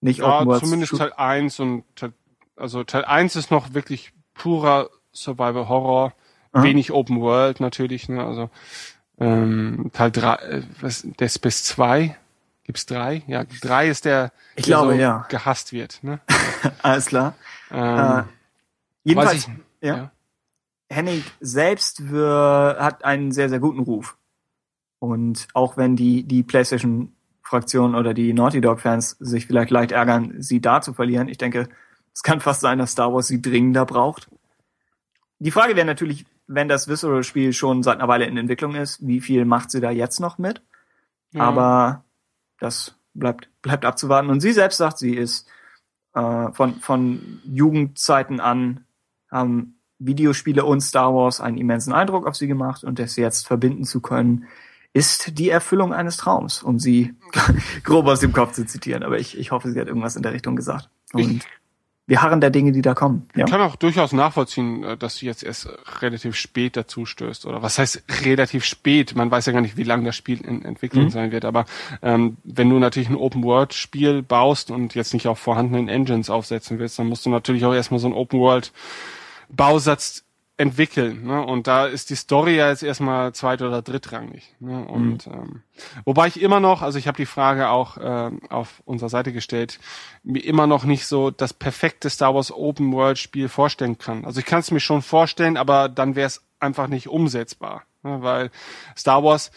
[0.00, 2.12] Nicht ja Open World zumindest Teil 1 und Teil,
[2.56, 6.12] also Teil 1 ist noch wirklich purer Survival Horror,
[6.52, 6.62] Aha.
[6.62, 8.24] wenig Open World natürlich, ne?
[8.24, 8.50] Also
[9.18, 12.16] ähm, Teil 3, äh, was Dead Space 2?
[12.68, 13.22] Gibt's drei?
[13.26, 15.24] Ja, drei ist der, Ich der glaube, so ja.
[15.30, 16.04] gehasst wird.
[16.04, 16.20] Ne?
[16.82, 17.34] Alles klar.
[17.70, 18.22] Ähm, Äh,
[19.04, 19.48] jedenfalls, ich,
[19.80, 19.96] ja.
[19.96, 20.10] ja.
[20.90, 24.18] Hennig selbst wir, hat einen sehr, sehr guten Ruf.
[24.98, 30.60] Und auch wenn die, die PlayStation-Fraktion oder die Naughty Dog-Fans sich vielleicht leicht ärgern, sie
[30.60, 31.68] da zu verlieren, ich denke,
[32.12, 34.28] es kann fast sein, dass Star Wars sie dringender braucht.
[35.38, 39.20] Die Frage wäre natürlich, wenn das Visceral-Spiel schon seit einer Weile in Entwicklung ist, wie
[39.20, 40.62] viel macht sie da jetzt noch mit?
[41.32, 41.42] Ja.
[41.42, 42.04] Aber
[42.58, 44.30] das bleibt, bleibt abzuwarten.
[44.30, 45.48] Und sie selbst sagt, sie ist
[46.14, 48.84] äh, von, von Jugendzeiten an
[49.30, 53.84] haben Videospiele und Star Wars einen immensen Eindruck auf sie gemacht und das jetzt verbinden
[53.84, 54.46] zu können,
[54.98, 57.14] ist die Erfüllung eines Traums, um sie
[57.84, 59.04] grob aus dem Kopf zu zitieren.
[59.04, 60.90] Aber ich, ich hoffe, sie hat irgendwas in der Richtung gesagt.
[61.12, 61.44] Und
[62.08, 63.28] wir harren der Dinge, die da kommen.
[63.36, 63.44] Ja?
[63.44, 65.68] Ich kann auch durchaus nachvollziehen, äh, dass du jetzt erst
[66.00, 67.46] relativ spät dazu stößt.
[67.46, 69.14] Oder was heißt relativ spät?
[69.14, 71.10] Man weiß ja gar nicht, wie lange das Spiel in Entwicklung mhm.
[71.10, 71.44] sein wird.
[71.44, 71.64] Aber
[72.02, 76.98] ähm, wenn du natürlich ein Open-World-Spiel baust und jetzt nicht auf vorhandenen Engines aufsetzen willst,
[76.98, 80.24] dann musst du natürlich auch erstmal so einen Open-World-Bausatz
[80.58, 81.24] entwickeln.
[81.24, 81.40] Ne?
[81.40, 84.54] Und da ist die Story ja jetzt erstmal zweit- oder drittrangig.
[84.58, 84.84] Ne?
[84.84, 85.32] Und mhm.
[85.32, 85.62] ähm,
[86.04, 89.78] wobei ich immer noch, also ich habe die Frage auch äh, auf unserer Seite gestellt,
[90.24, 94.24] mir immer noch nicht so das perfekte Star Wars Open World Spiel vorstellen kann.
[94.24, 98.20] Also ich kann es mir schon vorstellen, aber dann wäre es einfach nicht umsetzbar, ne?
[98.22, 98.50] weil
[98.96, 99.52] Star Wars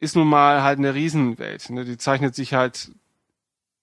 [0.00, 1.70] ist nun mal halt eine Riesenwelt.
[1.70, 1.84] Ne?
[1.84, 2.90] Die zeichnet sich halt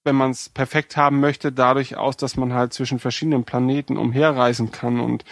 [0.04, 4.72] wenn man es perfekt haben möchte, dadurch aus, dass man halt zwischen verschiedenen Planeten umherreisen
[4.72, 5.26] kann und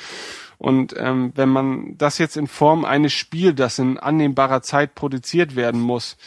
[0.60, 5.56] und ähm, wenn man das jetzt in Form eines Spiels, das in annehmbarer Zeit produziert
[5.56, 6.18] werden muss,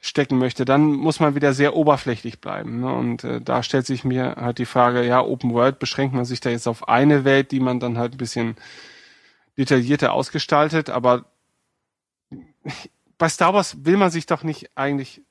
[0.00, 2.80] stecken möchte, dann muss man wieder sehr oberflächlich bleiben.
[2.80, 2.92] Ne?
[2.92, 6.40] Und äh, da stellt sich mir halt die Frage, ja, Open World beschränkt man sich
[6.40, 8.56] da jetzt auf eine Welt, die man dann halt ein bisschen
[9.56, 11.24] detaillierter ausgestaltet, aber
[13.18, 15.22] bei Star Wars will man sich doch nicht eigentlich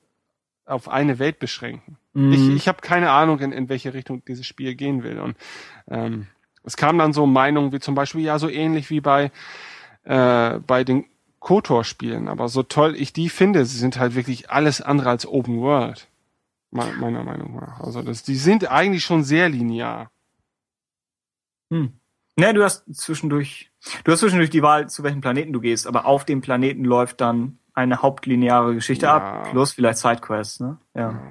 [0.66, 1.96] auf eine Welt beschränken.
[2.18, 2.32] Mhm.
[2.32, 5.20] Ich, ich habe keine Ahnung, in, in welche Richtung dieses Spiel gehen will.
[5.20, 5.36] Und
[5.88, 6.26] ähm,
[6.64, 9.30] es kam dann so Meinungen wie zum Beispiel, ja, so ähnlich wie bei,
[10.02, 11.04] äh, bei den
[11.38, 12.26] KOTOR-Spielen.
[12.28, 16.08] Aber so toll ich die finde, sie sind halt wirklich alles andere als Open World.
[16.70, 17.80] Meiner Meinung nach.
[17.80, 20.10] Also das, die sind eigentlich schon sehr linear.
[21.70, 21.92] Hm.
[22.36, 23.70] Ne, du hast zwischendurch,
[24.04, 27.20] du hast zwischendurch die Wahl, zu welchem Planeten du gehst, aber auf dem Planeten läuft
[27.20, 29.16] dann eine hauptlineare Geschichte ja.
[29.16, 30.78] ab, plus vielleicht Sidequests, ne?
[30.94, 31.12] Ja.
[31.12, 31.22] ja.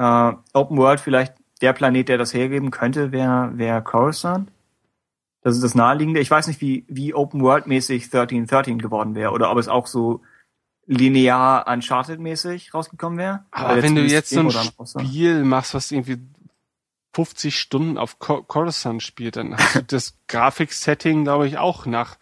[0.00, 4.50] Äh, Open World vielleicht der Planet, der das hergeben könnte, wäre wär Coruscant.
[5.42, 6.20] Das ist das Naheliegende.
[6.20, 10.22] Ich weiß nicht, wie, wie Open World-mäßig 1313 geworden wäre oder ob es auch so
[10.86, 13.44] linear Uncharted-mäßig rausgekommen wäre.
[13.50, 16.18] Aber wenn du jetzt so ein Spiel machst, was irgendwie
[17.12, 22.16] 50 Stunden auf Coruscant spielt, dann hast du das Grafiksetting, glaube ich, auch nach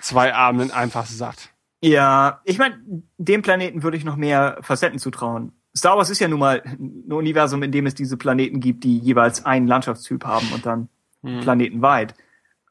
[0.00, 1.50] zwei Abenden einfach satt.
[1.82, 2.80] Ja, ich meine,
[3.18, 5.52] dem Planeten würde ich noch mehr Facetten zutrauen.
[5.76, 8.98] Star Wars ist ja nun mal ein Universum, in dem es diese Planeten gibt, die
[8.98, 10.88] jeweils einen Landschaftstyp haben und dann
[11.22, 11.40] hm.
[11.40, 12.14] planetenweit.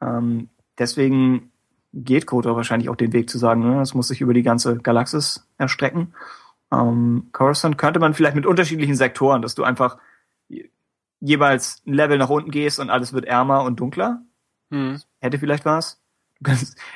[0.00, 0.48] Ähm,
[0.78, 1.50] deswegen
[1.92, 4.78] geht Kotor wahrscheinlich auch den Weg zu sagen, ne, das muss sich über die ganze
[4.78, 6.14] Galaxis erstrecken.
[6.72, 9.98] Ähm, Coruscant könnte man vielleicht mit unterschiedlichen Sektoren, dass du einfach
[11.20, 14.22] jeweils ein Level nach unten gehst und alles wird ärmer und dunkler.
[14.70, 15.00] Hm.
[15.20, 16.00] Hätte vielleicht was.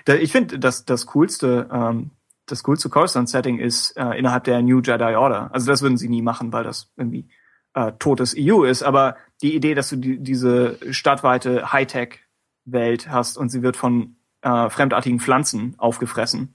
[0.07, 2.11] Ich finde, das, das Coolste ähm,
[2.47, 5.51] das coolste Coruscant-Setting ist äh, innerhalb der New Jedi Order.
[5.53, 7.29] Also das würden sie nie machen, weil das irgendwie
[7.75, 8.83] äh, totes EU ist.
[8.83, 14.71] Aber die Idee, dass du die, diese stadtweite Hightech-Welt hast und sie wird von äh,
[14.71, 16.55] fremdartigen Pflanzen aufgefressen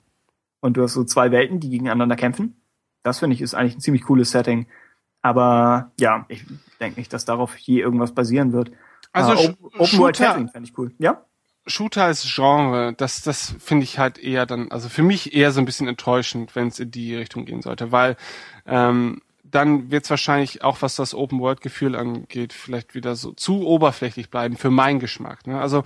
[0.62, 2.62] und du hast so zwei Welten, die gegeneinander kämpfen.
[3.04, 4.68] Das finde ich ist eigentlich ein ziemlich cooles Setting.
[5.22, 6.46] Aber ja, ich
[6.80, 8.72] denke nicht, dass darauf je irgendwas basieren wird.
[9.12, 10.94] Also uh, Open World Setting fände ich cool.
[10.98, 11.26] Ja?
[11.68, 15.60] Shooter als Genre, das, das finde ich halt eher dann, also für mich eher so
[15.60, 18.18] ein bisschen enttäuschend, wenn es in die Richtung gehen sollte, weil
[18.66, 24.30] ähm, dann wird es wahrscheinlich auch, was das Open-World-Gefühl angeht, vielleicht wieder so zu oberflächlich
[24.30, 25.46] bleiben für meinen Geschmack.
[25.46, 25.60] Ne?
[25.60, 25.84] Also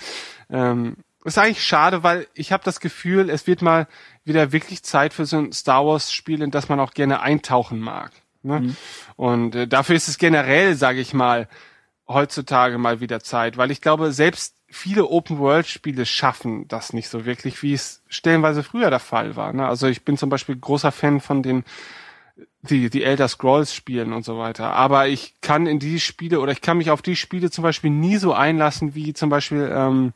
[0.49, 3.87] ähm, ist eigentlich schade, weil ich habe das Gefühl, es wird mal
[4.23, 8.11] wieder wirklich Zeit für so ein Star Wars-Spiel, in das man auch gerne eintauchen mag.
[8.43, 8.59] Ne?
[8.59, 8.75] Mhm.
[9.15, 11.47] Und äh, dafür ist es generell, sage ich mal,
[12.07, 17.63] heutzutage mal wieder Zeit, weil ich glaube, selbst viele Open-World-Spiele schaffen das nicht so wirklich,
[17.63, 19.53] wie es stellenweise früher der Fall war.
[19.53, 19.65] Ne?
[19.65, 21.63] Also ich bin zum Beispiel großer Fan von den
[22.61, 24.73] die, die Elder Scrolls spielen und so weiter.
[24.73, 27.91] Aber ich kann in die Spiele oder ich kann mich auf die Spiele zum Beispiel
[27.91, 30.13] nie so einlassen wie zum Beispiel, ähm,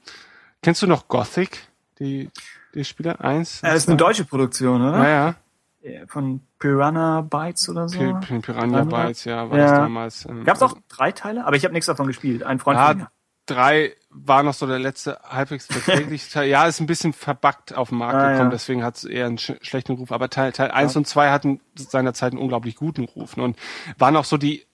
[0.61, 1.69] kennst du noch Gothic?
[1.99, 2.30] Die,
[2.73, 3.19] die Spiele?
[3.22, 3.61] Eins?
[3.61, 4.98] Das ist eine deutsche Produktion, oder?
[4.98, 5.36] Ja,
[5.84, 6.06] ja.
[6.07, 7.98] Von Piranha Bytes oder so?
[7.98, 9.65] P Piranha Bytes, ja, war ja.
[9.65, 10.26] das damals.
[10.26, 11.45] Ähm, Gab es auch drei Teile?
[11.45, 12.44] Aber ich habe nichts davon gespielt.
[12.44, 13.07] Ein Freund ja, von mir
[13.49, 16.49] drei war noch so der letzte halbwegs verträgliche Teil.
[16.49, 18.51] Ja, ist ein bisschen verbuggt auf den Markt ah, gekommen, ja.
[18.51, 20.11] deswegen hat es eher einen sch schlechten Ruf.
[20.11, 20.99] Aber Teil, Teil eins ja.
[20.99, 23.38] und zwei hatten seinerzeit einen unglaublich guten Ruf.
[23.38, 23.57] Und
[23.97, 24.65] waren auch so die,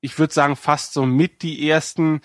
[0.00, 2.20] ich würde sagen, fast so mit die ersten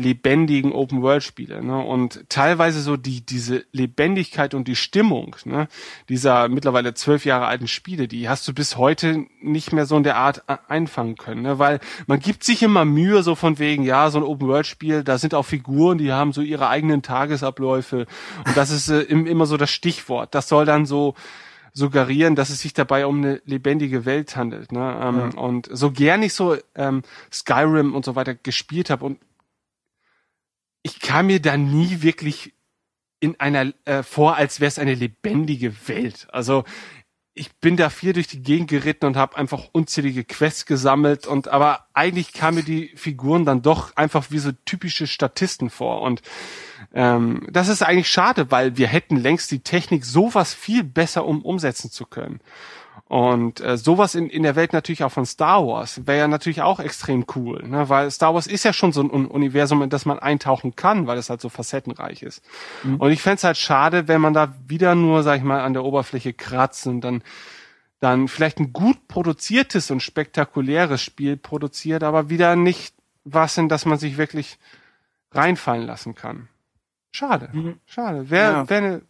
[0.00, 1.64] lebendigen Open-World-Spiele.
[1.64, 1.78] Ne?
[1.78, 5.68] Und teilweise so die diese Lebendigkeit und die Stimmung ne?
[6.08, 10.02] dieser mittlerweile zwölf Jahre alten Spiele, die hast du bis heute nicht mehr so in
[10.02, 11.42] der Art einfangen können.
[11.42, 11.58] Ne?
[11.58, 15.34] Weil man gibt sich immer Mühe, so von wegen, ja, so ein Open-World-Spiel, da sind
[15.34, 18.06] auch Figuren, die haben so ihre eigenen Tagesabläufe.
[18.46, 20.34] Und das ist äh, immer so das Stichwort.
[20.34, 21.14] Das soll dann so
[21.72, 24.72] suggerieren, dass es sich dabei um eine lebendige Welt handelt.
[24.72, 25.00] Ne?
[25.02, 25.40] Ähm, ja.
[25.40, 27.02] Und so gern ich so ähm,
[27.32, 29.18] Skyrim und so weiter gespielt habe und
[30.82, 32.54] ich kam mir da nie wirklich
[33.20, 36.26] in einer äh, vor, als wäre es eine lebendige Welt.
[36.32, 36.64] Also
[37.32, 41.48] ich bin da viel durch die Gegend geritten und habe einfach unzählige Quests gesammelt und
[41.48, 46.22] aber eigentlich kamen mir die Figuren dann doch einfach wie so typische Statisten vor und
[46.92, 51.42] ähm, das ist eigentlich schade, weil wir hätten längst die Technik sowas viel besser um
[51.42, 52.40] umsetzen zu können.
[53.10, 56.62] Und äh, sowas in, in der Welt natürlich auch von Star Wars wäre ja natürlich
[56.62, 57.88] auch extrem cool, ne?
[57.88, 61.18] weil Star Wars ist ja schon so ein Universum, in das man eintauchen kann, weil
[61.18, 62.40] es halt so facettenreich ist.
[62.84, 63.00] Mhm.
[63.00, 65.82] Und ich fände halt schade, wenn man da wieder nur, sag ich mal, an der
[65.82, 67.24] Oberfläche kratzt und dann
[67.98, 73.86] dann vielleicht ein gut produziertes und spektakuläres Spiel produziert, aber wieder nicht was, in das
[73.86, 74.56] man sich wirklich
[75.32, 76.48] reinfallen lassen kann.
[77.10, 77.80] Schade, mhm.
[77.86, 78.30] schade.
[78.30, 78.70] Wäre ja.
[78.70, 79.02] wär eine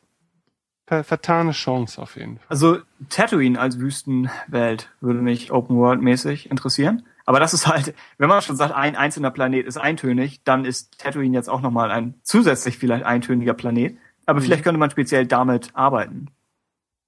[0.91, 2.47] ver vertane Chance auf jeden Fall.
[2.49, 7.05] Also Tatooine als Wüstenwelt würde mich Open World mäßig interessieren.
[7.27, 10.99] Aber das ist halt, wenn man schon sagt, ein einzelner Planet ist eintönig, dann ist
[10.99, 13.97] Tatooine jetzt auch nochmal ein zusätzlich vielleicht eintöniger Planet.
[14.27, 14.45] Aber mhm.
[14.45, 16.27] vielleicht könnte man speziell damit arbeiten.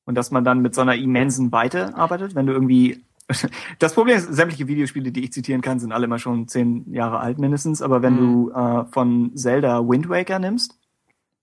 [0.05, 3.03] Und dass man dann mit so einer immensen Weite arbeitet, wenn du irgendwie
[3.81, 7.19] das Problem ist, sämtliche Videospiele, die ich zitieren kann, sind alle immer schon zehn Jahre
[7.19, 7.83] alt mindestens.
[7.83, 8.19] Aber wenn mhm.
[8.19, 10.79] du äh, von Zelda Wind Waker nimmst,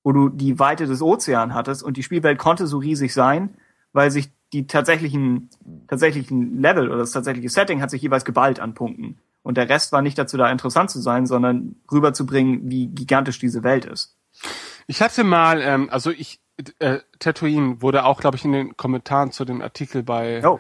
[0.04, 3.56] wo du die Weite des Ozeans hattest und die Spielwelt konnte so riesig sein,
[3.94, 5.50] weil sich die tatsächlichen,
[5.88, 9.20] tatsächlichen Level oder das tatsächliche Setting hat sich jeweils geballt an Punkten.
[9.44, 13.64] Und der Rest war nicht dazu da, interessant zu sein, sondern rüberzubringen, wie gigantisch diese
[13.64, 14.18] Welt ist.
[14.88, 16.42] Ich hatte mal, ähm, also ich,
[16.80, 20.60] äh, Tatooine wurde auch, glaube ich, in den Kommentaren zu dem Artikel bei oh.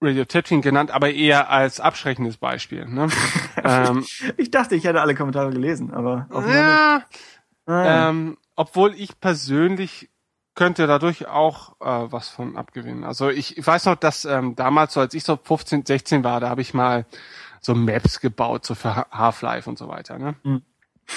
[0.00, 2.86] Radio Tatooine genannt, aber eher als abschreckendes Beispiel.
[2.86, 3.08] Ne?
[3.62, 4.04] ähm,
[4.36, 7.04] ich dachte, ich hätte alle Kommentare gelesen, aber ja,
[7.66, 8.10] ah.
[8.10, 10.10] Ähm, obwohl ich persönlich
[10.54, 13.04] könnte dadurch auch äh, was von abgewinnen.
[13.04, 16.40] Also ich, ich weiß noch, dass ähm, damals, so als ich so 15, 16 war,
[16.40, 17.06] da habe ich mal
[17.60, 20.18] so Maps gebaut, so für Half-Life und so weiter.
[20.18, 20.36] Ne?
[20.44, 20.62] Hm.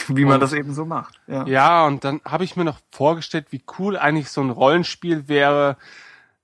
[0.07, 1.19] Wie man und, das eben so macht.
[1.27, 5.27] Ja, ja und dann habe ich mir noch vorgestellt, wie cool eigentlich so ein Rollenspiel
[5.27, 5.77] wäre,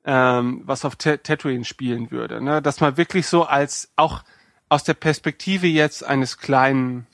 [0.05, 2.41] ähm, was auf Tatooine spielen würde.
[2.41, 2.61] Ne?
[2.61, 4.23] Dass man wirklich so als auch
[4.69, 7.07] aus der Perspektive jetzt eines kleinen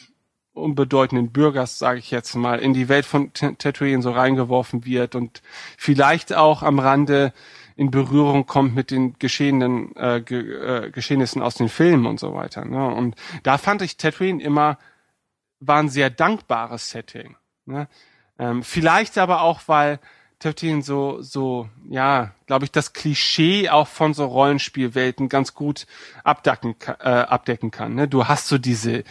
[0.60, 5.42] unbedeutenden Bürgers, sage ich jetzt mal, in die Welt von Tatooine so reingeworfen wird und
[5.78, 7.34] vielleicht auch am Rande
[7.80, 12.34] in Berührung kommt mit den geschehenen äh, ge äh, Geschehnissen aus den Filmen und so
[12.34, 12.66] weiter.
[12.66, 12.86] Ne?
[12.94, 14.78] Und da fand ich Tatooine immer
[15.62, 17.38] war ein sehr dankbares Setting.
[17.66, 17.88] Ne?
[18.38, 20.00] Ähm, vielleicht aber auch, weil
[20.40, 25.88] Tatooine so so ja, glaube ich, das Klischee auch von so Rollenspielwelten ganz gut
[26.26, 27.96] abdecken äh, abdecken kann.
[27.96, 28.10] Ne?
[28.10, 29.06] Du hast so diese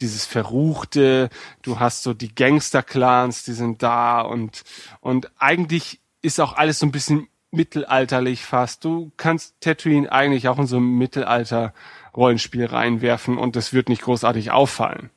[0.00, 1.28] dieses Verruchte,
[1.62, 4.62] du hast so die Gangster-Clans, die sind da und,
[5.00, 8.84] und eigentlich ist auch alles so ein bisschen mittelalterlich fast.
[8.84, 14.50] Du kannst Tatooine eigentlich auch in so ein Mittelalter-Rollenspiel reinwerfen und es wird nicht großartig
[14.50, 15.10] auffallen.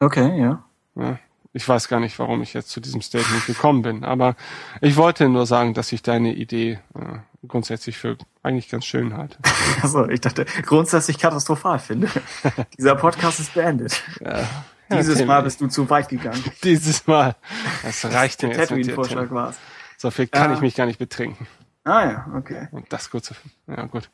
[0.00, 0.64] Okay, ja.
[0.96, 1.18] ja.
[1.52, 4.34] Ich weiß gar nicht, warum ich jetzt zu diesem Statement gekommen bin, aber
[4.80, 7.18] ich wollte nur sagen, dass ich deine Idee äh,
[7.48, 9.38] grundsätzlich für eigentlich ganz schön halte.
[9.82, 12.08] Also ich dachte, grundsätzlich katastrophal finde.
[12.78, 14.02] Dieser Podcast ist beendet.
[14.20, 14.48] Ja.
[14.90, 16.42] Dieses ja, Mal bist du zu weit gegangen.
[16.64, 17.36] Dieses Mal.
[17.82, 18.68] Das reicht mir jetzt.
[18.68, 19.56] Tatooine-Vorschlag war's.
[19.98, 20.56] So viel kann ja.
[20.56, 21.46] ich mich gar nicht betrinken.
[21.84, 22.68] Ah ja, okay.
[22.70, 23.34] Und das kurz.
[23.66, 24.08] Ja, gut.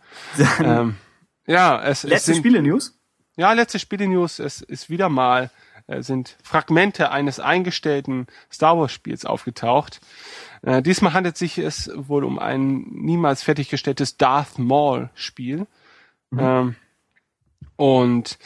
[0.60, 0.96] ähm,
[1.46, 2.98] ja, es, letzte Spiele-News?
[3.36, 4.40] Ja, letzte Spiele-News.
[4.40, 5.50] Es ist wieder mal
[5.98, 10.00] sind Fragmente eines eingestellten Star Wars Spiels aufgetaucht.
[10.62, 15.66] Äh, diesmal handelt sich es wohl um ein niemals fertiggestelltes Darth Maul Spiel.
[16.30, 16.38] Mhm.
[16.40, 16.76] Ähm,
[17.76, 18.38] und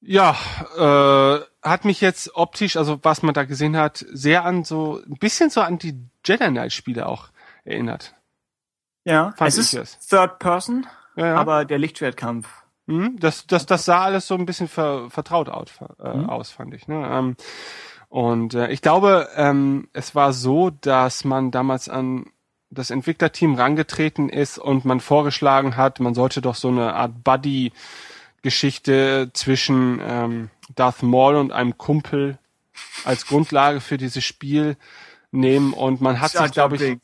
[0.00, 0.36] ja,
[0.76, 5.16] äh, hat mich jetzt optisch, also was man da gesehen hat, sehr an so ein
[5.16, 7.28] bisschen so an die Jedi Knight Spiele auch
[7.64, 8.14] erinnert.
[9.04, 9.98] Ja, Fand es ist es.
[10.06, 10.86] Third Person,
[11.16, 11.36] ja, ja.
[11.36, 15.68] aber der Lichtschwertkampf hm, das, das, das sah alles so ein bisschen ver, vertraut aus,
[16.02, 16.28] äh, mhm.
[16.28, 16.88] aus fand ich.
[16.88, 17.08] Ne?
[17.10, 17.36] Ähm,
[18.08, 22.26] und äh, ich glaube, ähm, es war so, dass man damals an
[22.70, 29.30] das Entwicklerteam rangetreten ist und man vorgeschlagen hat, man sollte doch so eine Art Buddy-Geschichte
[29.32, 32.38] zwischen ähm, Darth Maul und einem Kumpel
[33.04, 34.76] als Grundlage für dieses Spiel
[35.30, 36.98] nehmen und man hat sich, glaube ich,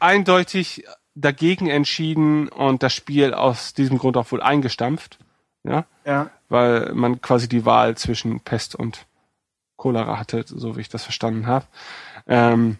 [0.00, 5.18] eindeutig dagegen entschieden und das Spiel aus diesem Grund auch wohl eingestampft.
[5.62, 5.86] Ja.
[6.04, 6.30] Ja.
[6.48, 9.06] Weil man quasi die Wahl zwischen Pest und
[9.76, 11.66] Cholera hatte, so wie ich das verstanden habe.
[12.26, 12.78] Ähm,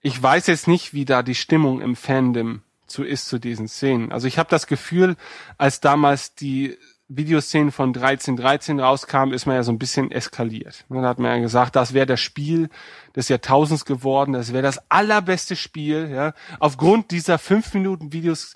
[0.00, 4.12] ich weiß jetzt nicht, wie da die Stimmung im Fandom zu ist zu diesen Szenen.
[4.12, 5.16] Also ich habe das Gefühl,
[5.58, 6.76] als damals die
[7.08, 10.84] Videoszenen von 1313 rauskamen, ist man ja so ein bisschen eskaliert.
[10.88, 12.68] Da hat man ja gesagt, das wäre das Spiel
[13.14, 16.08] des Jahrtausends geworden, das wäre das allerbeste Spiel.
[16.10, 16.32] Ja.
[16.58, 18.54] Aufgrund dieser fünf Minuten Videos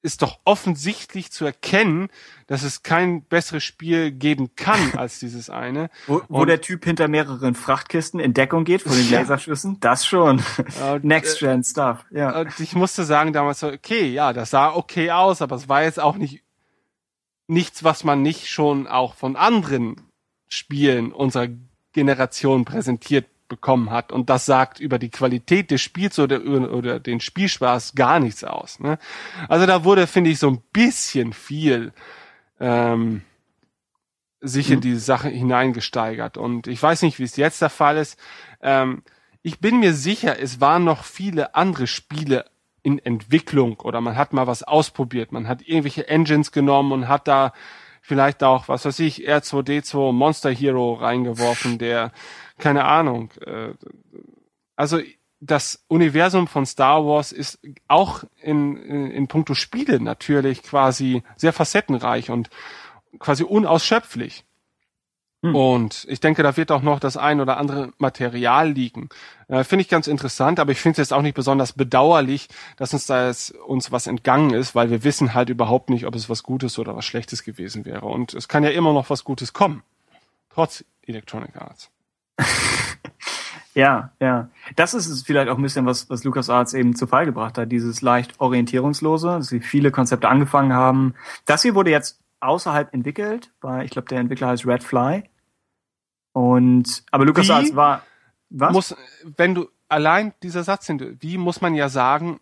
[0.00, 2.08] ist doch offensichtlich zu erkennen,
[2.46, 5.88] dass es kein besseres Spiel geben kann als dieses eine.
[6.06, 9.20] Wo, wo Und- der Typ hinter mehreren Frachtkisten in Deckung geht vor den Ja.
[9.20, 10.42] Laserschüssen, das schon.
[11.02, 12.44] Next Gen Stuff, ja.
[12.58, 15.98] Ich musste sagen damals so, okay, ja, das sah okay aus, aber es war jetzt
[16.00, 16.43] auch nicht
[17.46, 20.00] nichts, was man nicht schon auch von anderen
[20.48, 21.48] Spielen unserer
[21.92, 24.12] Generation präsentiert bekommen hat.
[24.12, 28.80] Und das sagt über die Qualität des Spiels oder, oder den Spielspaß gar nichts aus.
[28.80, 28.98] Ne?
[29.48, 31.92] Also da wurde, finde ich, so ein bisschen viel
[32.58, 33.22] ähm,
[34.40, 36.36] sich in die Sache hineingesteigert.
[36.36, 38.18] Und ich weiß nicht, wie es jetzt der Fall ist.
[38.60, 39.02] Ähm,
[39.42, 42.46] ich bin mir sicher, es waren noch viele andere Spiele
[42.84, 45.32] in Entwicklung oder man hat mal was ausprobiert.
[45.32, 47.52] Man hat irgendwelche Engines genommen und hat da
[48.02, 52.12] vielleicht auch, was weiß ich, R2D2 Monster Hero reingeworfen, der,
[52.58, 53.72] keine Ahnung, äh,
[54.76, 55.00] also
[55.40, 57.58] das Universum von Star Wars ist
[57.88, 62.50] auch in, in, in puncto Spiele natürlich quasi sehr facettenreich und
[63.18, 64.44] quasi unausschöpflich.
[65.52, 69.08] Und ich denke, da wird auch noch das ein oder andere Material liegen.
[69.48, 72.94] Äh, finde ich ganz interessant, aber ich finde es jetzt auch nicht besonders bedauerlich, dass
[72.94, 76.30] uns da jetzt uns was entgangen ist, weil wir wissen halt überhaupt nicht, ob es
[76.30, 78.06] was Gutes oder was Schlechtes gewesen wäre.
[78.06, 79.82] Und es kann ja immer noch was Gutes kommen.
[80.50, 81.90] Trotz Electronic Arts.
[83.74, 84.50] Ja, ja.
[84.76, 87.72] Das ist es vielleicht auch ein bisschen, was, was LucasArts eben zu Fall gebracht hat.
[87.72, 91.14] Dieses leicht orientierungslose, dass sie viele Konzepte angefangen haben.
[91.44, 95.24] Das hier wurde jetzt außerhalb entwickelt, bei, ich glaube, der Entwickler heißt Red Fly.
[96.34, 98.02] Und, aber LucasArts war,
[98.50, 98.72] was?
[98.72, 98.96] Muss,
[99.36, 102.40] wenn du allein dieser Satz sind, wie muss man ja sagen,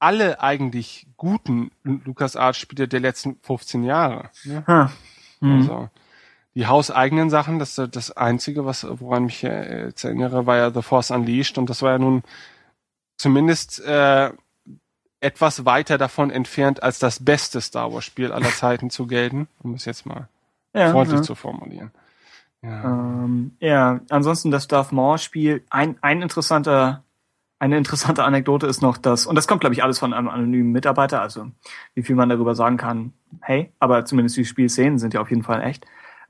[0.00, 4.30] alle eigentlich guten LucasArts Spiele der letzten 15 Jahre.
[4.44, 4.90] Ne?
[5.40, 5.60] Hm.
[5.60, 5.88] Also
[6.54, 10.82] die hauseigenen Sachen, das das einzige, was woran mich äh, jetzt erinnere, war ja The
[10.82, 12.22] Force Unleashed und das war ja nun
[13.16, 14.30] zumindest äh,
[15.20, 19.74] etwas weiter davon entfernt, als das beste Star Wars Spiel aller Zeiten zu gelten, um
[19.74, 20.28] es jetzt mal
[20.74, 21.22] ja, freundlich ja.
[21.22, 21.92] zu formulieren.
[22.64, 22.84] Ja.
[22.84, 25.64] Ähm, ja, ansonsten das Darth Maul Spiel.
[25.70, 27.04] Ein, ein interessanter,
[27.58, 30.72] eine interessante Anekdote ist noch, dass, und das kommt, glaube ich, alles von einem anonymen
[30.72, 31.50] Mitarbeiter, also
[31.94, 33.12] wie viel man darüber sagen kann,
[33.42, 35.84] hey, aber zumindest die Spielszenen sind ja auf jeden Fall echt.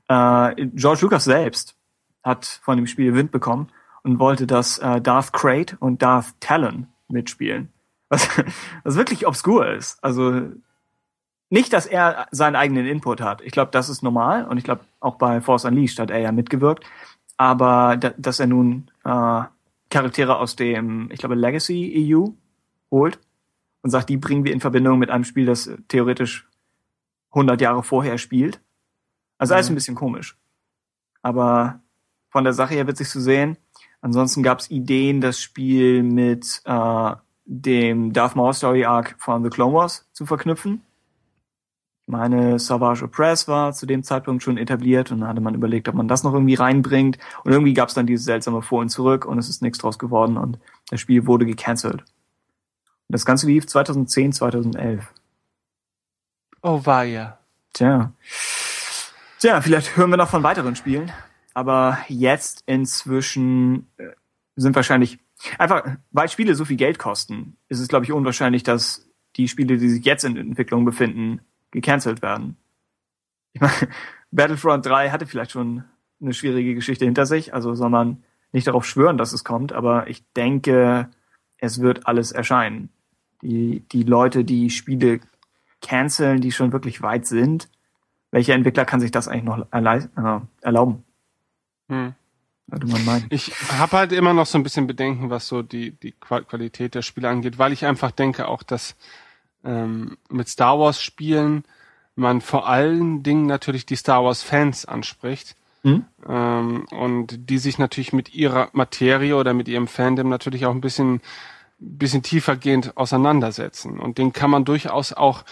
[0.09, 1.75] Äh, George Lucas selbst
[2.23, 3.69] hat von dem Spiel Wind bekommen
[4.03, 7.69] und wollte, dass äh, Darth Crate und Darth Talon mitspielen.
[8.09, 8.27] Was,
[8.83, 10.03] was wirklich obskur ist.
[10.03, 10.41] Also
[11.49, 13.41] nicht, dass er seinen eigenen Input hat.
[13.41, 16.31] Ich glaube, das ist normal und ich glaube, auch bei Force Unleashed hat er ja
[16.31, 16.85] mitgewirkt.
[17.37, 19.43] Aber da, dass er nun äh,
[19.89, 22.27] Charaktere aus dem, ich glaube, Legacy EU
[22.91, 23.19] holt
[23.81, 26.47] und sagt, die bringen wir in Verbindung mit einem Spiel, das theoretisch
[27.31, 28.61] 100 Jahre vorher spielt.
[29.37, 30.37] Also alles ein bisschen komisch.
[31.21, 31.81] Aber
[32.29, 33.57] von der Sache her witzig zu sehen.
[34.01, 37.11] Ansonsten gab es Ideen, das Spiel mit äh,
[37.45, 40.81] dem Darth Maul Story Arc von The Clone Wars zu verknüpfen.
[42.07, 45.87] Ich meine, Savage Opress war zu dem Zeitpunkt schon etabliert und dann hatte man überlegt,
[45.89, 47.17] ob man das noch irgendwie reinbringt.
[47.43, 49.97] Und irgendwie gab es dann dieses seltsame Vor und Zurück und es ist nichts draus
[49.97, 50.59] geworden und
[50.89, 52.01] das Spiel wurde gecancelt.
[52.01, 55.11] Und das Ganze lief 2010, 2011.
[56.61, 57.39] Oh war ja.
[57.73, 58.11] Tja.
[59.39, 61.11] Tja, vielleicht hören wir noch von weiteren Spielen.
[61.55, 64.09] Aber jetzt inzwischen äh,
[64.55, 65.17] sind wahrscheinlich
[65.57, 69.77] einfach, weil Spiele so viel Geld kosten, ist es, glaube ich, unwahrscheinlich, dass die Spiele,
[69.77, 71.41] die sich jetzt in Entwicklung befinden,
[71.75, 72.57] gecancelt werden.
[73.53, 73.73] Ich meine,
[74.31, 75.83] Battlefront 3 hatte vielleicht schon
[76.21, 80.07] eine schwierige Geschichte hinter sich, also soll man nicht darauf schwören, dass es kommt, aber
[80.07, 81.09] ich denke,
[81.57, 82.89] es wird alles erscheinen.
[83.41, 85.19] Die, die Leute, die Spiele
[85.81, 87.69] canceln, die schon wirklich weit sind,
[88.31, 91.03] welcher Entwickler kann sich das eigentlich noch äh, erlauben?
[91.89, 92.15] Hm.
[93.29, 96.95] Ich habe halt immer noch so ein bisschen Bedenken, was so die, die Qua- Qualität
[96.95, 98.95] der Spiele angeht, weil ich einfach denke auch, dass
[99.65, 101.63] ähm, mit Star Wars Spielen
[102.15, 106.05] man vor allen Dingen natürlich die Star Wars Fans anspricht Hm?
[106.27, 110.81] ähm, und die sich natürlich mit ihrer Materie oder mit ihrem Fandom natürlich auch ein
[110.81, 111.21] bisschen
[111.77, 115.43] bisschen tiefergehend auseinandersetzen und den kann man durchaus auch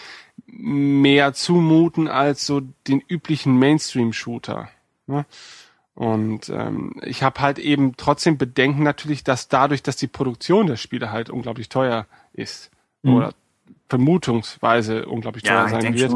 [0.47, 4.69] mehr zumuten als so den üblichen Mainstream-Shooter.
[5.05, 5.25] Ne?
[5.95, 10.77] Und ähm, ich habe halt eben trotzdem Bedenken natürlich, dass dadurch, dass die Produktion der
[10.77, 12.71] Spiele halt unglaublich teuer ist
[13.03, 13.13] Mhm.
[13.13, 13.33] oder
[13.93, 16.15] vermutungsweise unglaublich teuer Ja, sein wird,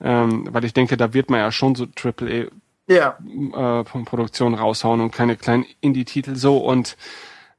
[0.00, 2.50] ähm, weil ich denke, da wird man ja schon so Triple
[2.88, 3.16] Ja.
[3.20, 6.96] äh, von Produktion raushauen und keine kleinen Indie-Titel so und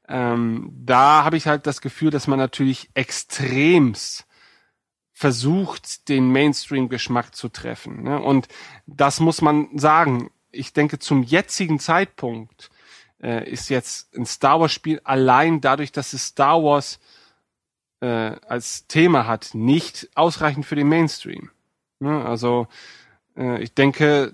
[0.09, 4.25] ähm, da habe ich halt das Gefühl, dass man natürlich extremst
[5.13, 8.03] versucht, den Mainstream-Geschmack zu treffen.
[8.03, 8.21] Ne?
[8.21, 8.49] Und
[8.85, 10.29] das muss man sagen.
[10.51, 12.69] Ich denke, zum jetzigen Zeitpunkt
[13.23, 16.99] äh, ist jetzt ein Star Wars-Spiel allein dadurch, dass es Star Wars
[18.03, 21.49] äh, als Thema hat, nicht ausreichend für den Mainstream.
[21.99, 22.23] Ne?
[22.25, 22.67] Also
[23.37, 24.33] äh, ich denke,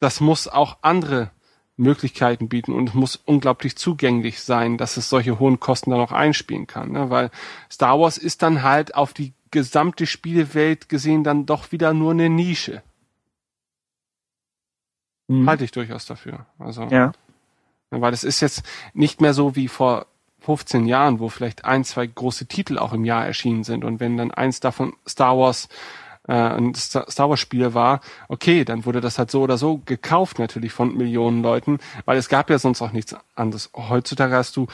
[0.00, 1.30] das muss auch andere
[1.76, 6.10] Möglichkeiten bieten und es muss unglaublich zugänglich sein, dass es solche hohen Kosten dann auch
[6.10, 6.92] einspielen kann.
[6.92, 7.10] Ne?
[7.10, 7.30] Weil
[7.70, 12.30] Star Wars ist dann halt auf die gesamte Spielewelt gesehen dann doch wieder nur eine
[12.30, 12.82] Nische.
[15.28, 15.46] Mhm.
[15.48, 16.46] Halte ich durchaus dafür.
[16.58, 17.12] Also, ja.
[17.90, 18.62] Weil es ist jetzt
[18.94, 20.06] nicht mehr so wie vor
[20.48, 23.84] 15 Jahren, wo vielleicht ein, zwei große Titel auch im Jahr erschienen sind.
[23.84, 25.68] Und wenn dann eins davon Star Wars
[26.26, 30.38] äh, ein Star Wars Spiel war, okay, dann wurde das halt so oder so gekauft
[30.38, 33.68] natürlich von Millionen Leuten, weil es gab ja sonst auch nichts anderes.
[33.76, 34.68] Heutzutage hast du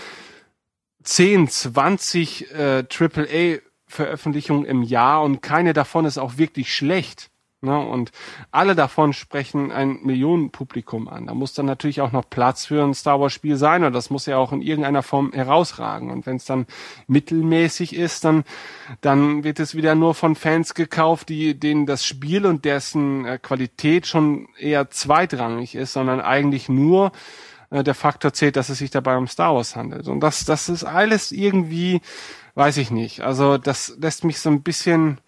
[1.02, 7.30] 10, 20 äh, AAA Veröffentlichungen im Jahr und keine davon ist auch wirklich schlecht.
[7.64, 7.78] Ne?
[7.78, 8.12] Und
[8.50, 11.26] alle davon sprechen ein Millionenpublikum an.
[11.26, 14.10] Da muss dann natürlich auch noch Platz für ein Star Wars Spiel sein und das
[14.10, 16.10] muss ja auch in irgendeiner Form herausragen.
[16.10, 16.66] Und wenn es dann
[17.06, 18.44] mittelmäßig ist, dann,
[19.00, 23.38] dann wird es wieder nur von Fans gekauft, die, denen das Spiel und dessen äh,
[23.38, 27.12] Qualität schon eher zweitrangig ist, sondern eigentlich nur
[27.70, 30.08] äh, der Faktor zählt, dass es sich dabei um Star Wars handelt.
[30.08, 32.00] Und das, das ist alles irgendwie,
[32.54, 33.20] weiß ich nicht.
[33.20, 35.18] Also das lässt mich so ein bisschen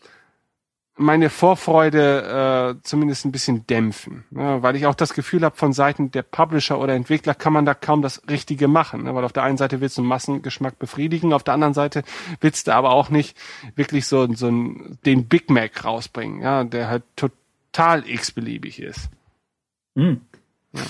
[0.96, 4.62] meine Vorfreude äh, zumindest ein bisschen dämpfen, ne?
[4.62, 7.74] weil ich auch das Gefühl habe, von Seiten der Publisher oder Entwickler kann man da
[7.74, 9.14] kaum das Richtige machen, ne?
[9.14, 12.02] weil auf der einen Seite willst du einen Massengeschmack befriedigen, auf der anderen Seite
[12.40, 13.36] willst du aber auch nicht
[13.74, 19.10] wirklich so, so ein, den Big Mac rausbringen, ja, der halt total x-beliebig ist.
[19.96, 20.22] Hm.
[20.72, 20.82] Ja.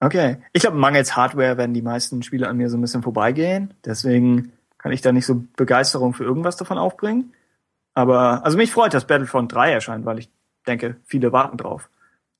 [0.00, 3.72] Okay, ich glaube, mangels Hardware werden die meisten Spiele an mir so ein bisschen vorbeigehen,
[3.84, 7.32] deswegen kann ich da nicht so Begeisterung für irgendwas davon aufbringen.
[7.94, 10.30] Aber, also mich freut, dass Battlefront 3 erscheint, weil ich
[10.66, 11.88] denke, viele warten drauf.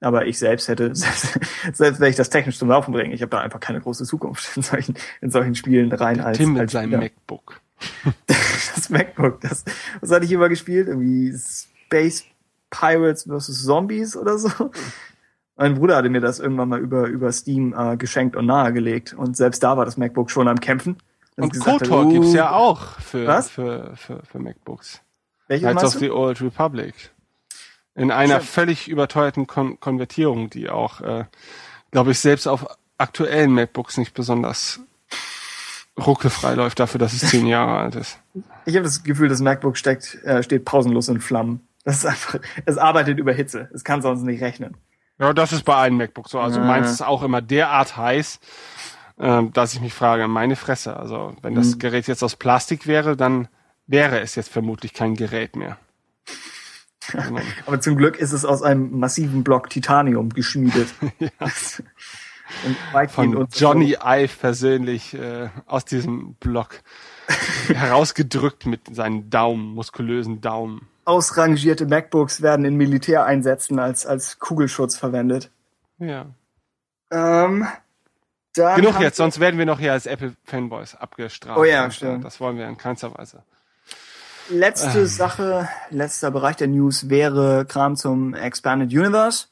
[0.00, 1.38] Aber ich selbst hätte, selbst,
[1.72, 4.56] selbst wenn ich das technisch zum Laufen bringe, ich habe da einfach keine große Zukunft
[4.56, 6.38] in solchen, in solchen Spielen rein Der als.
[6.38, 7.60] Tim mit als seinem MacBook.
[8.26, 9.64] das MacBook, das,
[10.00, 10.88] was hatte ich immer gespielt?
[10.88, 12.24] Irgendwie Space
[12.70, 13.64] Pirates vs.
[13.64, 14.70] Zombies oder so.
[15.56, 19.12] Mein Bruder hatte mir das irgendwann mal über, über Steam äh, geschenkt und nahegelegt.
[19.12, 20.96] Und selbst da war das MacBook schon am Kämpfen.
[21.36, 23.50] Und KOTOR uh, gibt's ja auch für, was?
[23.50, 25.02] für, für, für MacBooks.
[25.52, 26.10] Welche Knights of the?
[26.10, 26.94] Old Republic.
[27.94, 28.50] In einer Stimmt.
[28.50, 31.24] völlig überteuerten Kon Konvertierung, die auch, äh,
[31.90, 32.66] glaube ich, selbst auf
[32.96, 34.80] aktuellen MacBooks nicht besonders
[35.98, 38.18] ruckelfrei läuft, dafür, dass es zehn Jahre alt ist.
[38.64, 41.66] Ich habe das Gefühl, das MacBook steckt, äh, steht pausenlos in Flammen.
[41.84, 43.68] Das ist einfach, es arbeitet über Hitze.
[43.74, 44.76] Es kann sonst nicht rechnen.
[45.18, 46.40] Ja, das ist bei allen MacBooks so.
[46.40, 46.64] Also Ja.
[46.66, 48.40] meins ist auch immer derart heiß,
[49.18, 50.96] ähm, dass ich mich frage, meine Fresse.
[50.96, 51.78] Also wenn das Mhm.
[51.80, 53.48] Gerät jetzt aus Plastik wäre, dann
[53.86, 55.78] wäre es jetzt vermutlich kein Gerät mehr.
[57.66, 60.88] Aber zum Glück ist es aus einem massiven Block Titanium geschmiedet.
[62.64, 66.82] Und weitgehend Von Johnny Ive persönlich äh, aus diesem Block
[67.68, 70.86] herausgedrückt mit seinen Daumen, muskulösen Daumen.
[71.04, 75.50] Ausrangierte MacBooks werden in Militäreinsätzen als, als Kugelschutz verwendet.
[75.98, 76.26] Ja.
[77.10, 77.66] Ähm,
[78.54, 81.58] Genug jetzt, sonst werden wir noch hier als Apple-Fanboys abgestraft.
[81.58, 82.24] Oh ja, Und, stimmt.
[82.24, 83.44] Das wollen wir in keinster Weise.
[84.48, 85.06] Letzte Ähm.
[85.06, 89.46] Sache, letzter Bereich der News wäre Kram zum Expanded Universe.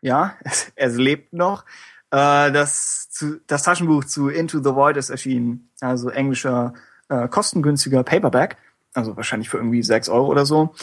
[0.00, 1.64] Ja, es, es lebt noch.
[2.10, 5.70] Äh, das, zu, das Taschenbuch zu Into the Void ist erschienen.
[5.80, 6.74] Also englischer,
[7.08, 8.56] äh, kostengünstiger Paperback.
[8.94, 10.74] Also wahrscheinlich für irgendwie sechs Euro oder so.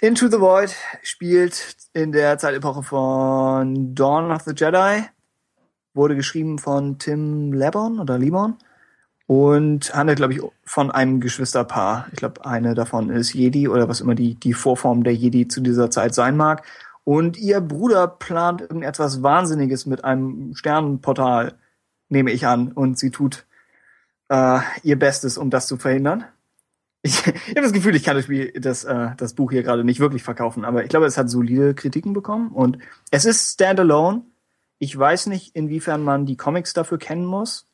[0.00, 5.04] Into the Void spielt in der Zeitepoche von Dawn of the Jedi.
[5.94, 8.58] Wurde geschrieben von Tim Lebon oder Libon
[9.28, 12.06] und handelt, glaube ich, von einem Geschwisterpaar.
[12.12, 15.60] Ich glaube, eine davon ist Jedi oder was immer die, die Vorform der Jedi zu
[15.60, 16.64] dieser Zeit sein mag.
[17.04, 21.58] Und ihr Bruder plant irgendetwas Wahnsinniges mit einem Sternenportal,
[22.08, 22.72] nehme ich an.
[22.72, 23.44] Und sie tut
[24.30, 26.24] äh, ihr Bestes, um das zu verhindern.
[27.02, 29.84] Ich, ich habe das Gefühl, ich kann das, Spiel, das, äh, das Buch hier gerade
[29.84, 32.78] nicht wirklich verkaufen, aber ich glaube, es hat solide Kritiken bekommen und
[33.10, 34.22] es ist standalone.
[34.78, 37.66] Ich weiß nicht, inwiefern man die Comics dafür kennen muss.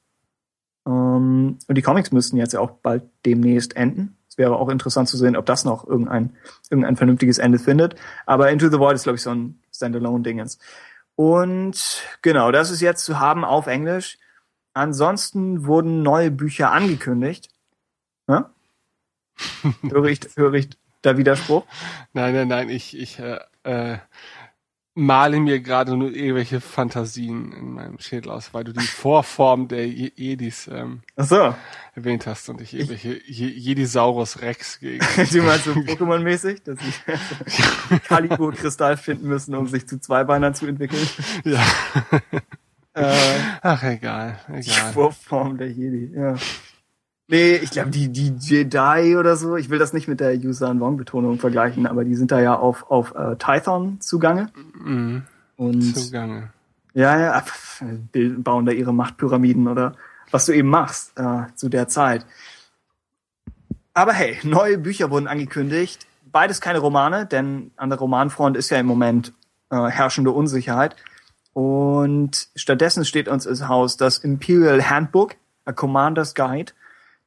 [0.87, 4.17] Ähm, und die Comics müssten jetzt ja auch bald demnächst enden.
[4.29, 6.35] Es wäre auch interessant zu sehen, ob das noch irgendein,
[6.69, 7.95] irgendein vernünftiges Ende findet.
[8.27, 10.59] Aber Into the Void ist, glaube ich, so ein Standalone-Dingens.
[11.17, 14.19] Und genau, das ist jetzt zu haben auf Englisch.
[14.73, 17.49] Ansonsten wurden neue Bücher angekündigt.
[18.29, 18.51] Ja?
[19.83, 20.71] höre, ich, höre ich
[21.03, 21.65] da Widerspruch?
[22.13, 23.99] Nein, nein, nein, ich, ich äh, äh,
[24.97, 29.89] male mir gerade nur irgendwelche Fantasien in meinem Schädel aus, weil du die Vorform der
[29.89, 31.55] Je- Jedis ähm, so.
[31.97, 35.05] erwähnt hast und ich irgendwelche Je Jedisaurus Rex gegen.
[35.33, 41.07] Du meinst so Pokémon-mäßig, dass sie Calico-Kristall finden müssen, um sich zu Zweibeinern zu entwickeln?
[41.45, 41.63] ja.
[42.97, 43.13] Äh,
[43.63, 44.93] Ach, egal, die egal.
[44.93, 46.37] Vorform der Jedi, ja.
[47.27, 50.81] Nee, ich glaube, die, die Jedi oder so, ich will das nicht mit der Yusan
[50.81, 54.51] Wong-Betonung vergleichen, aber die sind da ja auf, auf äh, Tython zugange.
[54.75, 55.23] Mhm.
[55.57, 56.51] Und Zugange.
[56.93, 57.45] ja, ja,
[58.39, 59.95] bauen da ihre Machtpyramiden oder
[60.31, 62.27] was du eben machst äh, zu der Zeit.
[63.95, 66.07] Aber hey, neue Bücher wurden angekündigt.
[66.31, 69.33] Beides keine Romane, denn an der Romanfront ist ja im Moment
[69.71, 70.97] äh, herrschende Unsicherheit.
[71.53, 76.73] Und stattdessen steht uns ins Haus das Imperial Handbook, a Commander's Guide.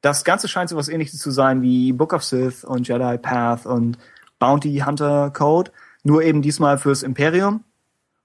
[0.00, 3.66] Das Ganze scheint so was ähnliches zu sein wie Book of Sith und Jedi Path
[3.66, 3.98] und
[4.38, 5.72] Bounty Hunter Code,
[6.04, 7.64] nur eben diesmal fürs Imperium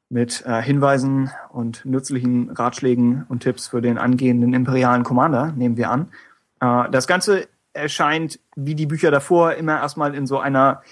[0.10, 5.90] mit äh, Hinweisen und nützlichen Ratschlägen und Tipps für den angehenden imperialen Commander, nehmen wir
[5.90, 6.12] an.
[6.60, 10.84] Äh, das Ganze erscheint wie die Bücher davor immer erstmal in so einer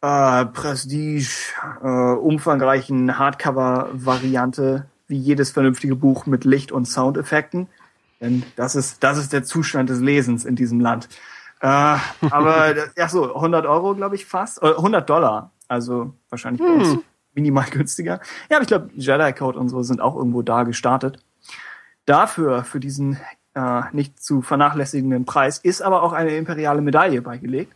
[0.00, 1.28] äh, Prestige,
[1.82, 7.68] äh, umfangreichen Hardcover-Variante, wie jedes vernünftige Buch mit Licht- und Soundeffekten.
[8.20, 11.08] Denn das ist, das ist der Zustand des Lesens in diesem Land.
[11.60, 11.66] Äh,
[12.30, 14.62] aber, ja so, 100 Euro, glaube ich, fast.
[14.62, 15.52] Äh, 100 Dollar.
[15.68, 16.98] Also wahrscheinlich bei uns
[17.34, 18.20] minimal günstiger.
[18.48, 21.18] Ja, aber ich glaube, Jedi Code und so sind auch irgendwo da gestartet.
[22.04, 23.18] Dafür, für diesen
[23.54, 27.72] äh, nicht zu vernachlässigenden Preis, ist aber auch eine imperiale Medaille beigelegt.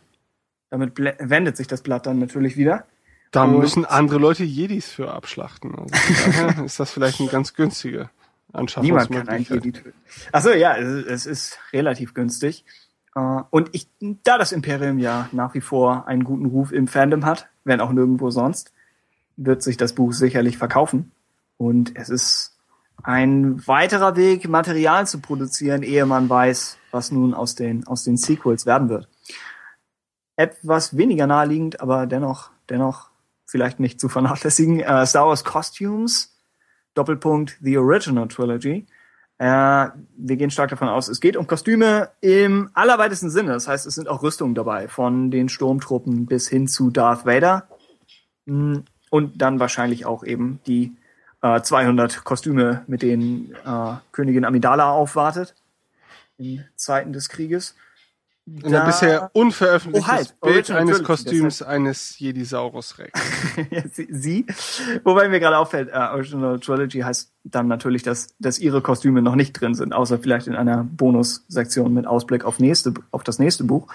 [0.69, 2.85] Damit wendet sich das Blatt dann natürlich wieder.
[3.31, 5.75] Da müssen andere Leute Jedis für abschlachten.
[5.77, 8.09] Also ist das vielleicht ein ganz günstiger
[8.81, 9.43] Niemand kann einen.
[9.43, 9.93] Jedi töten.
[10.31, 12.65] Achso, ja, es, es ist relativ günstig.
[13.15, 17.25] Äh, Und ich, da das Imperium ja nach wie vor einen guten Ruf im Fandom
[17.25, 18.73] hat, wenn auch nirgendwo sonst,
[19.37, 21.11] wird sich das Buch sicherlich verkaufen.
[21.57, 22.57] Und es ist
[23.03, 28.17] ein weiterer Weg, Material zu produzieren, ehe man weiß, was nun aus den, aus den
[28.17, 29.07] Sequels werden wird.
[30.35, 33.09] Etwas weniger naheliegend, aber dennoch, dennoch
[33.45, 34.79] vielleicht nicht zu vernachlässigen.
[34.79, 36.30] Äh, Star Wars Costumes,
[36.93, 38.85] Doppelpunkt The Original Trilogy.
[39.37, 39.45] Äh,
[40.17, 43.53] wir gehen stark davon aus, es geht um Kostüme im allerweitesten Sinne.
[43.53, 47.67] Das heißt, es sind auch Rüstungen dabei, von den Sturmtruppen bis hin zu Darth Vader.
[48.45, 50.95] Mm, Und dann wahrscheinlich auch eben die
[51.41, 55.55] äh, 200 Kostüme, mit denen äh, Königin Amidala aufwartet
[56.37, 57.75] in Zeiten des Krieges.
[58.63, 63.19] In der bisher unveröffentlichtes Oh, halt, Bild Original eines Trilogy, Kostüms eines Jedisaurus Rex.
[63.93, 64.45] Sie, sie.
[65.03, 69.35] Wobei mir gerade auffällt, äh, Original Trilogy heißt dann natürlich, dass, dass ihre Kostüme noch
[69.35, 73.63] nicht drin sind, außer vielleicht in einer Bonussektion mit Ausblick auf, nächste, auf das nächste
[73.63, 73.87] Buch.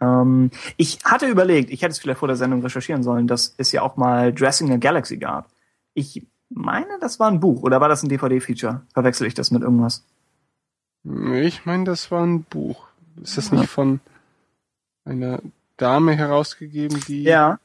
[0.00, 3.72] Ähm, ich hatte überlegt, ich hätte es vielleicht vor der Sendung recherchieren sollen, dass es
[3.72, 5.48] ja auch mal Dressing a Galaxy gab.
[5.94, 8.82] Ich meine, das war ein Buch oder war das ein DVD-Feature?
[8.92, 10.04] Verwechsel ich das mit irgendwas?
[11.34, 12.85] Ich meine, das war ein Buch.
[13.22, 14.00] Ist das nicht von
[15.04, 15.40] einer
[15.76, 17.58] Dame herausgegeben, die Ja.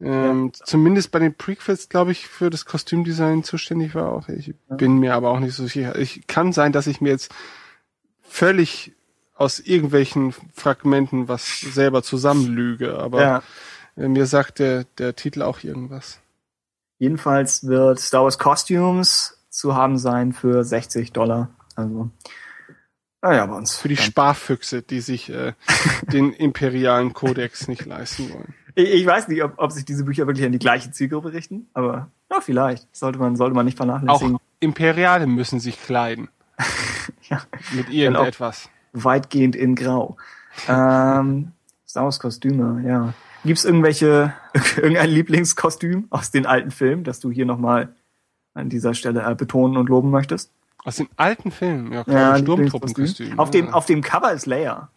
[0.00, 4.28] ähm, zumindest bei den Prequels, glaube ich, für das Kostümdesign zuständig war auch.
[4.28, 5.96] Ich bin mir aber auch nicht so sicher.
[5.98, 7.32] Ich kann sein, dass ich mir jetzt
[8.22, 8.92] völlig
[9.34, 13.42] aus irgendwelchen Fragmenten was selber zusammenlüge, aber ja.
[13.96, 16.20] äh, mir sagt der, der Titel auch irgendwas.
[16.98, 21.48] Jedenfalls wird Star Wars Costumes zu haben sein für 60 Dollar.
[21.74, 22.10] Also,
[23.22, 23.76] naja, bei uns.
[23.76, 25.52] Für die dann- Sparfüchse, die sich äh,
[26.12, 28.54] den imperialen Kodex nicht leisten wollen.
[28.74, 31.68] Ich, ich weiß nicht, ob, ob sich diese Bücher wirklich an die gleiche Zielgruppe richten,
[31.74, 32.94] aber ja, vielleicht.
[32.94, 34.36] Sollte man, sollte man nicht vernachlässigen.
[34.36, 36.28] Auch Imperiale müssen sich kleiden.
[37.28, 37.42] Ja.
[37.72, 38.68] Mit irgendetwas.
[38.92, 40.16] Weitgehend in Grau.
[40.68, 41.52] ähm,
[41.88, 43.14] Star Wars Kostüme, ja.
[43.44, 44.34] Gibt's irgendwelche,
[44.76, 47.94] irgendein Lieblingskostüm aus den alten Filmen, das du hier nochmal
[48.54, 50.50] an dieser Stelle äh, betonen und loben möchtest?
[50.84, 53.06] Aus den alten Filmen, ja klar, Lieblingskostüm.
[53.06, 53.38] Sturmtruppenkostüm.
[53.38, 53.72] Auf dem, ja.
[53.72, 54.90] auf dem Cover ist Leia.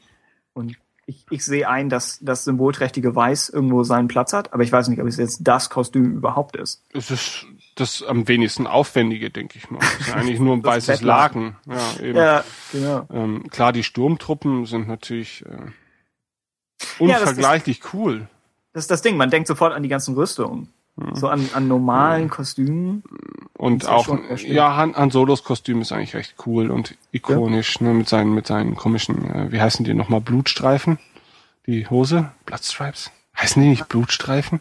[0.53, 4.71] Und ich, ich sehe ein, dass das symbolträchtige Weiß irgendwo seinen Platz hat, aber ich
[4.71, 6.83] weiß nicht, ob es jetzt das Kostüm überhaupt ist.
[6.93, 7.45] Es ist
[7.75, 9.79] das am wenigsten aufwendige, denke ich mal.
[9.99, 11.01] Es ist eigentlich nur ein Das weißes.
[11.01, 11.57] Laken.
[11.65, 12.17] Ja, eben.
[12.17, 13.07] Ja, genau.
[13.11, 15.49] Ähm, klar, die Sturmtruppen sind natürlich äh,
[17.05, 18.27] Ja, das unvergleichlich cool.
[18.73, 20.72] Das ist das Ding, man denkt sofort an die ganzen Rüstungen.
[21.13, 23.03] So an, an normalen Kostümen.
[23.57, 27.93] Und ja auch, ja, Han, Han Solos Kostüm ist eigentlich recht cool und ikonisch, ne,
[27.93, 30.99] mit seinen, mit seinen komischen, äh, wie heißen die nochmal, Blutstreifen?
[31.65, 32.31] Die Hose?
[32.45, 33.11] Bloodstripes?
[33.37, 34.59] Heißen die nicht Blutstreifen?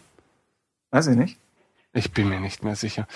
[0.91, 1.39] Weiß ich nicht.
[1.93, 3.07] Ich bin mir nicht mehr sicher.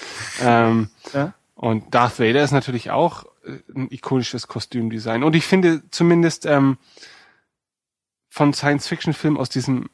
[0.43, 1.32] Ähm, Ja.
[1.55, 5.24] Und Darth Vader ist natürlich auch äh, ein ikonisches Kostümdesign.
[5.24, 6.76] Und ich finde zumindest ähm,
[8.28, 9.88] von Science-Fiction-Filmen aus diesem,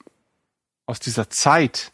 [0.87, 1.92] aus dieser Zeit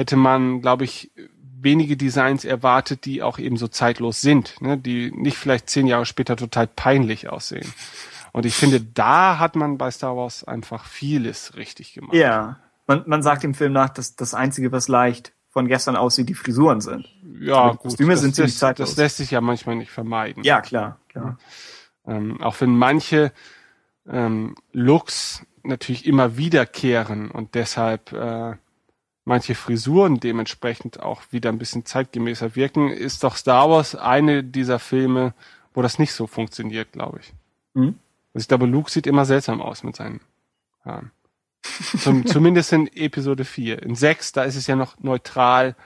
[0.00, 1.12] hätte man, glaube ich,
[1.60, 4.78] wenige Designs erwartet, die auch eben so zeitlos sind, ne?
[4.78, 7.70] die nicht vielleicht zehn Jahre später total peinlich aussehen.
[8.32, 12.14] Und ich finde, da hat man bei Star Wars einfach vieles richtig gemacht.
[12.14, 12.60] Ja.
[12.86, 16.34] Man, man sagt dem Film nach, dass das Einzige, was leicht von gestern aussieht, die
[16.34, 17.06] Frisuren sind.
[17.38, 17.80] Ja, die gut.
[17.82, 18.90] Kostüme das, sind ziemlich zeitlos.
[18.90, 20.44] das lässt sich ja manchmal nicht vermeiden.
[20.44, 21.36] Ja, klar, klar.
[22.06, 23.32] Ähm, auch wenn manche
[24.08, 28.54] ähm, Looks natürlich immer wiederkehren und deshalb äh,
[29.24, 34.78] manche Frisuren dementsprechend auch wieder ein bisschen zeitgemäßer wirken, ist doch Star Wars eine dieser
[34.78, 35.34] Filme,
[35.74, 37.32] wo das nicht so funktioniert, glaube ich.
[37.74, 37.94] Mhm.
[38.34, 40.20] Also ich glaube, Luke sieht immer seltsam aus mit seinen
[40.84, 41.10] Haaren.
[41.98, 43.82] Zum, zumindest in Episode 4.
[43.82, 45.76] In 6, da ist es ja noch neutral.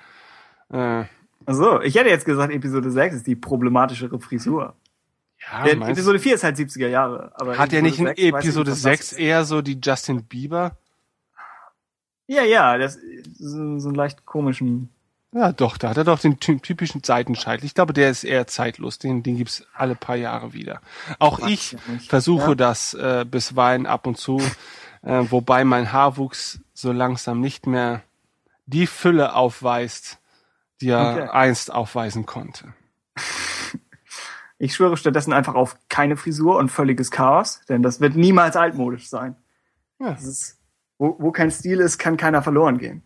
[0.70, 1.05] Äh,
[1.47, 4.74] Also, ich hätte jetzt gesagt, Episode 6 ist die problematischere Frisur.
[5.40, 7.32] ja, meinst- Episode 4 ist halt 70er Jahre.
[7.35, 9.19] Aber hat er nicht in 6 weiß ich Episode was das 6 ist.
[9.19, 10.77] eher so die Justin Bieber?
[12.26, 14.88] Ja, ja, das ist so, so einen leicht komischen.
[15.32, 17.64] Ja, doch, da hat er doch den ty- typischen Seitenscheitel.
[17.66, 18.98] Ich glaube, der ist eher zeitlos.
[18.98, 20.80] Den, den gibt's alle paar Jahre wieder.
[21.18, 21.78] Auch Weiß ich ja
[22.09, 22.55] versuche Ja.
[22.55, 24.40] das äh, bisweilen ab und zu,
[25.02, 28.02] äh, wobei mein Haarwuchs so langsam nicht mehr
[28.66, 30.18] die Fülle aufweist,
[30.80, 31.28] die er Okay.
[31.30, 32.72] einst aufweisen konnte.
[34.59, 39.09] Ich schwöre stattdessen einfach auf keine Frisur und völliges Chaos, denn das wird niemals altmodisch
[39.09, 39.36] sein.
[39.98, 40.12] Ja.
[40.12, 40.59] Das ist,
[40.98, 43.02] wo, wo kein Stil ist, kann keiner verloren gehen.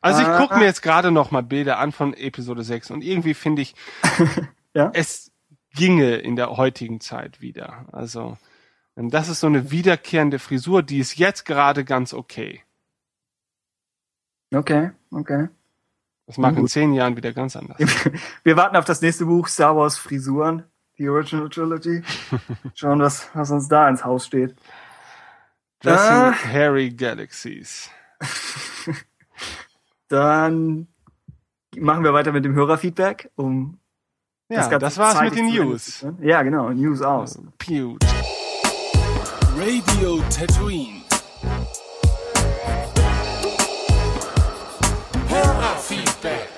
[0.00, 0.38] Also ich Ah.
[0.38, 3.74] gucke mir jetzt gerade noch mal Bilder an von Episode 6 und irgendwie finde ich,
[4.74, 4.90] Ja?
[4.94, 5.30] es
[5.74, 7.86] ginge in der heutigen Zeit wieder.
[7.92, 8.36] Also
[8.96, 12.62] das ist so eine wiederkehrende Frisur, die ist jetzt gerade ganz okay.
[14.54, 15.48] Okay, okay.
[16.26, 17.78] Das mag in zehn Jahren wieder ganz anders.
[18.44, 20.64] Wir warten auf das nächste Buch, Star Wars Frisuren,
[20.98, 22.02] die Original Trilogy.
[22.74, 24.54] Schauen, was, was uns da ins Haus steht.
[25.82, 26.32] Dressing Ah.
[26.32, 27.90] Harry Galaxies.
[30.08, 30.86] Dann
[31.76, 33.78] machen wir weiter mit dem Hörerfeedback, um
[34.48, 36.06] Ja, Ganze das, war's mit den News.
[36.20, 37.38] Ja, genau, News aus.
[37.58, 38.04] Pewt.
[39.58, 41.02] Radio Tatooine.
[45.28, 46.51] Hörerfeedback.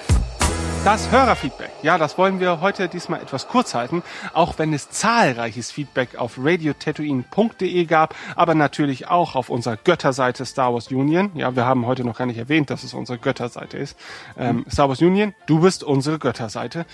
[0.85, 1.71] Das Hörerfeedback.
[1.83, 4.03] Ja, das wollen wir heute diesmal etwas kurz halten,
[4.35, 10.75] auch wenn es zahlreiches Feedback auf radiotatooine.de gab, aber natürlich auch auf unserer Götterseite Star
[10.75, 11.31] Wars Union.
[11.37, 13.97] Ja, wir haben heute noch gar nicht erwähnt, dass es unsere Götterseite ist.
[14.37, 16.85] Ähm, Star Wars Union, du bist unsere Götterseite.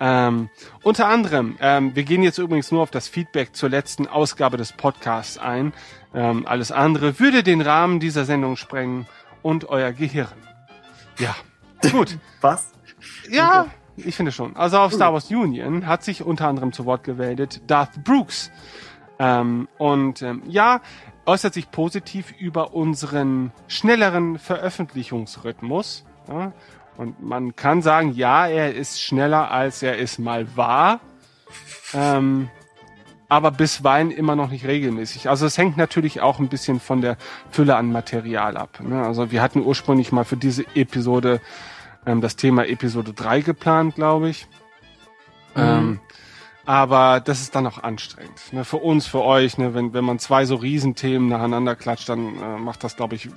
[0.00, 0.50] Ähm,
[0.82, 4.72] unter anderem, ähm, wir gehen jetzt übrigens nur auf das Feedback zur letzten Ausgabe des
[4.72, 5.72] Podcasts ein.
[6.14, 9.06] Ähm, alles andere würde den Rahmen dieser Sendung sprengen
[9.40, 10.28] und euer Gehirn.
[11.18, 11.34] Ja,
[11.90, 12.18] gut.
[12.42, 12.74] Was?
[13.30, 13.66] Ja,
[13.96, 14.56] ich finde schon.
[14.56, 18.50] Also auf Star Wars Union hat sich unter anderem zu Wort gemeldet Darth Brooks.
[19.18, 20.80] Ähm, und ähm, ja,
[21.26, 26.04] äußert sich positiv über unseren schnelleren Veröffentlichungsrhythmus.
[26.28, 26.52] Ja?
[26.96, 31.00] Und man kann sagen, ja, er ist schneller, als er es mal war.
[31.92, 32.48] Ähm,
[33.28, 35.28] aber bisweilen immer noch nicht regelmäßig.
[35.28, 37.16] Also es hängt natürlich auch ein bisschen von der
[37.50, 38.80] Fülle an Material ab.
[38.80, 39.02] Ne?
[39.02, 41.40] Also wir hatten ursprünglich mal für diese Episode
[42.06, 44.46] ähm, das Thema Episode 3 geplant, glaube ich.
[45.56, 46.00] Ähm,
[46.66, 48.52] aber das ist dann auch anstrengend.
[48.52, 48.64] Ne?
[48.64, 49.74] Für uns, für euch, ne?
[49.74, 53.28] wenn, wenn man zwei so Riesenthemen nacheinander klatscht, dann äh, macht das, glaube ich,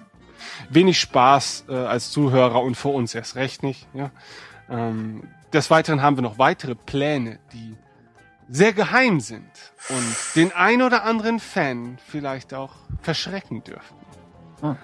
[0.69, 3.87] wenig Spaß äh, als Zuhörer und für uns erst recht nicht.
[3.93, 4.11] Ja?
[4.69, 5.23] Ähm,
[5.53, 7.75] des Weiteren haben wir noch weitere Pläne, die
[8.49, 9.49] sehr geheim sind
[9.89, 13.95] und den ein oder anderen Fan vielleicht auch verschrecken dürften.
[14.61, 14.75] Ah.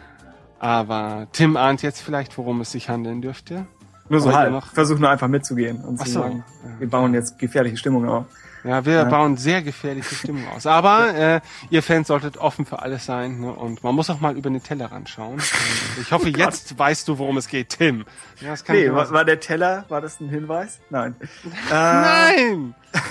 [0.64, 3.66] Aber Tim ahnt jetzt vielleicht, worum es sich handeln dürfte.
[4.08, 4.50] Nur so halb.
[4.54, 4.68] noch.
[4.68, 6.22] Versuch nur einfach mitzugehen und Ach zu so.
[6.22, 6.46] sagen,
[6.80, 8.26] wir bauen jetzt gefährliche Stimmung auf.
[8.64, 9.04] Ja, wir Ja.
[9.04, 10.66] bauen sehr gefährliche Stimmung aus.
[10.66, 13.52] Aber äh, ihr Fans solltet offen für alles sein ne?
[13.52, 15.34] und man muss auch mal über den Tellerrand schauen.
[15.34, 15.44] Und
[16.02, 18.06] ich hoffe, jetzt weißt du, worum es geht, Tim.
[18.40, 20.80] Ja, das kann ich Nee, war, war der Teller, war das ein Hinweis?
[20.90, 21.16] Nein.
[21.70, 22.76] Äh, Nein!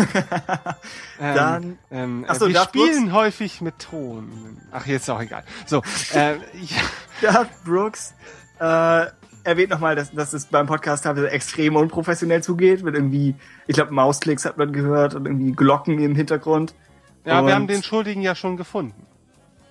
[1.20, 4.58] ähm, Dann- ähm, Ach so, wir spielen häufig mit Ton.
[4.70, 5.44] Ach, jetzt ist auch egal.
[5.66, 5.82] So,
[6.14, 6.80] äh, ja,
[7.20, 8.14] Darth Brooks
[8.58, 9.06] äh,
[9.44, 13.34] erwähnt nochmal, dass, dass es beim Podcast teilweise extrem unprofessionell zugeht, mit irgendwie,
[13.66, 16.74] ich glaube, Mausklicks hat man gehört und irgendwie Glocken im Hintergrund.
[17.24, 19.06] ja Und- wir haben den Schuldigen ja schon gefunden.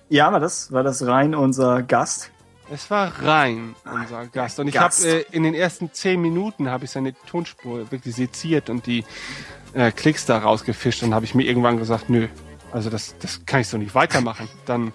[0.08, 2.30] Ja, war das, war das rein unser Gast?
[2.70, 6.84] Es war rein unser Gast und ich habe äh, in den ersten zehn Minuten habe
[6.84, 9.04] ich seine Tonspur wirklich seziert und die
[9.74, 12.28] äh, Klicks da rausgefischt und habe ich mir irgendwann gesagt, nö,
[12.72, 14.48] also das das kann ich so nicht weitermachen.
[14.64, 14.92] Dann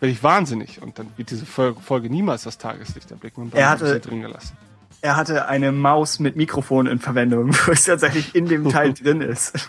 [0.00, 3.70] werde ich wahnsinnig und dann wird diese Folge, niemals das Tageslicht erblicken und dann Er
[3.70, 4.56] hatte- drin gelassen.
[5.02, 9.20] Er hatte eine Maus mit Mikrofon in Verwendung, wo es tatsächlich in dem Teil drin
[9.20, 9.68] ist.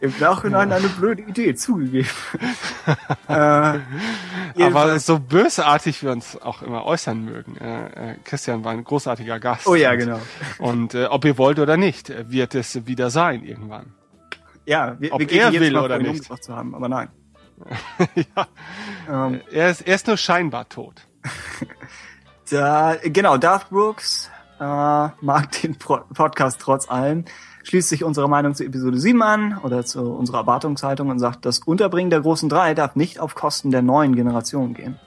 [0.00, 2.08] Im Nachhinein eine blöde Idee, zugegeben.
[3.28, 3.78] äh,
[4.62, 9.38] Aber so bösartig wir uns auch immer äußern mögen, äh, äh, Christian war ein großartiger
[9.40, 9.66] Gast.
[9.66, 10.20] oh ja, Und- genau.
[10.58, 13.92] Und äh, ob ihr wollt oder nicht, wird es wieder sein irgendwann.
[14.66, 16.24] Ja, wir, Ob wir gehen er jetzt will mal oder nicht.
[16.42, 17.08] zu haben, aber nein.
[18.14, 18.46] ja.
[19.08, 21.06] Ähm, Er ist, er ist nur scheinbar tot.
[22.50, 27.24] Da, genau, Darth Brooks äh, mag den Pro Podcast trotz allem.
[27.62, 31.60] schließt sich unserer Meinung zu Episode 7 an oder zu unserer Erwartungshaltung und sagt, das
[31.60, 35.00] Unterbringen der großen drei darf nicht auf Kosten der neuen Generation gehen.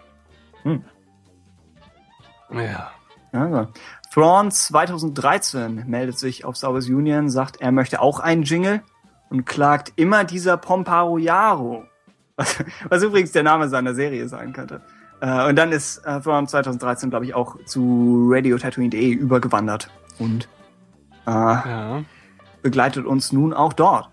[2.52, 2.92] Ja.
[3.32, 3.68] Also.
[4.12, 8.82] Thrawn 2013 meldet sich auf Star Wars Union, sagt, er möchte auch einen Jingle
[9.30, 11.86] und klagt immer dieser Pomparo Yaro.
[12.38, 14.82] Was, was übrigens der Name seiner Serie sein könnte.
[15.20, 19.90] Äh, und dann ist äh, Thrawn 2013, glaube ich, auch zu radiotatooine.de übergewandert
[20.20, 20.48] und
[21.26, 22.04] äh, Ja.
[22.62, 24.10] begleitet uns nun auch dort.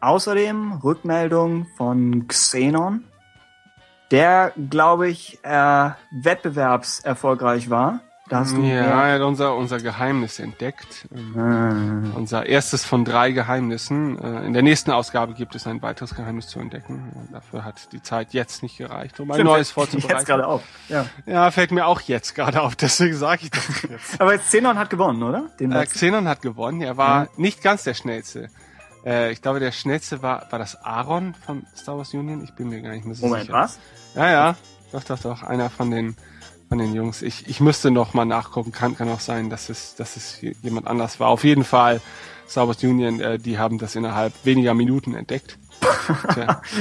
[0.00, 3.04] Außerdem Rückmeldung von Xenon,
[4.10, 8.00] der, glaube ich, äh, wettbewerbserfolgreich war.
[8.28, 11.06] Da hast du Ja, mehr- er hat unser, unser Geheimnis entdeckt.
[11.14, 12.16] Ähm, Ah.
[12.16, 14.18] Unser erstes von drei Geheimnissen.
[14.18, 17.28] Äh, In der nächsten Ausgabe gibt es ein weiteres Geheimnis zu entdecken.
[17.32, 20.24] Dafür hat die Zeit jetzt nicht gereicht, um ein Stimmt, neues mir Jetzt vorzubereiten.
[20.24, 20.62] gerade auf.
[20.88, 21.06] Ja.
[21.26, 24.20] Ja, fällt mir auch jetzt gerade auf, deswegen sage ich das jetzt.
[24.20, 25.50] Aber Xenon hat gewonnen, oder?
[25.58, 25.84] Den Äh.
[25.84, 26.80] Xenon hat gewonnen.
[26.80, 28.48] Er war nicht ganz der schnellste.
[29.04, 32.42] Äh, ich glaube, der schnellste war, war das Aaron von Star Wars Union.
[32.44, 33.54] Ich bin mir gar nicht mehr so Moment, sicher.
[33.54, 33.78] was?
[34.14, 34.56] Ja, ja.
[34.92, 35.42] Doch, doch, doch.
[35.42, 36.16] Einer von den,
[36.72, 37.20] von den Jungs.
[37.20, 38.72] Ich, ich müsste noch mal nachgucken.
[38.72, 41.28] Kann, kann auch sein, dass es, dass es jemand anders war.
[41.28, 42.00] Auf jeden Fall
[42.54, 45.58] Wars Union, äh, die haben das innerhalb weniger Minuten entdeckt.
[46.34, 46.62] Tja.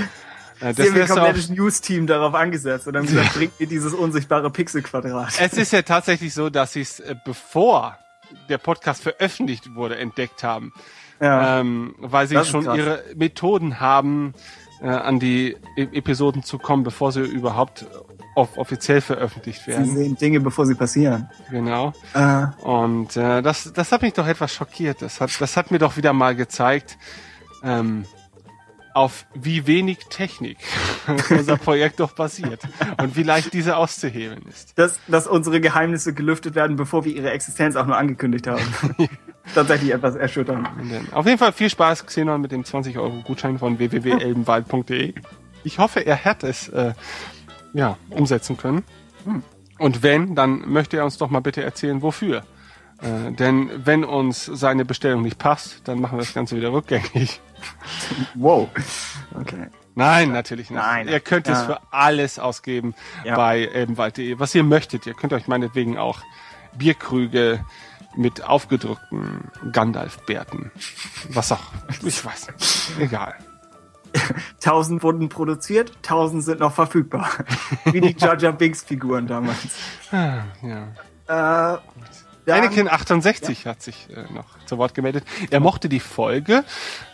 [0.63, 3.65] Äh, Sie haben ein wirst du komplettes News-Team darauf angesetzt und dann gesagt, bringt mir
[3.65, 5.33] dieses unsichtbare Pixelquadrat.
[5.39, 7.97] Es ist ja tatsächlich so, dass sie es, äh, bevor
[8.47, 10.71] der Podcast veröffentlicht wurde, entdeckt haben.
[11.19, 11.59] Ja.
[11.59, 12.77] ähm, weil sie Das ist schon krass.
[12.77, 14.35] ihre Methoden haben,
[14.81, 17.85] äh, an die e Episoden zu kommen, bevor sie überhaupt
[18.35, 19.95] off offiziell veröffentlicht Sie werden.
[19.95, 21.29] sehen Dinge, bevor sie passieren.
[21.49, 21.93] Genau.
[22.13, 25.01] Äh, Und äh, das, das hat mich doch etwas schockiert.
[25.01, 26.97] Das hat, das hat mir doch wieder mal gezeigt,
[27.63, 28.05] ähm,
[28.93, 30.57] auf wie wenig Technik
[31.29, 32.61] unser Projekt doch basiert
[33.01, 34.77] und wie leicht diese auszuhebeln ist.
[34.77, 38.61] dass, dass unsere Geheimnisse gelüftet werden, bevor wir ihre Existenz auch nur angekündigt haben.
[39.55, 40.69] Tatsächlich etwas erschütternd.
[41.13, 45.13] Auf jeden Fall viel Spaß, Xenon, mit dem 20 Euro Gutschein von www.elbenwald.de.
[45.63, 46.93] Ich hoffe, er hat es äh,
[47.73, 48.83] ja, umsetzen können.
[49.79, 52.43] Und wenn, dann möchte er uns doch mal bitte erzählen, wofür.
[53.01, 57.39] Äh, denn wenn uns seine Bestellung nicht passt, dann machen wir das Ganze wieder rückgängig.
[58.33, 58.69] Wow.
[59.39, 59.67] Okay.
[59.93, 60.79] Nein, natürlich nicht.
[60.79, 61.07] Nein.
[61.07, 61.65] Ihr könnt es Ja.
[61.65, 63.35] für alles ausgeben Ja.
[63.35, 65.05] bei elbenwald.de, was ihr möchtet.
[65.05, 66.21] Ihr könnt euch meinetwegen auch
[66.75, 67.63] Bierkrüge
[68.15, 70.71] mit aufgedruckten Gandalf-Bärten.
[71.29, 71.61] Was auch.
[72.03, 72.91] Ich weiß nicht.
[72.99, 73.35] Egal.
[74.59, 77.29] Tausend wurden produziert, tausend sind noch verfügbar.
[77.85, 79.57] Wie die Jar Jar Binks Figuren damals.
[80.11, 81.75] Ah, Ja.
[81.75, 81.77] Äh,
[82.45, 85.23] dann- Anakin 68 hat sich äh, noch zu Wort gemeldet.
[85.51, 86.63] Er mochte die Folge,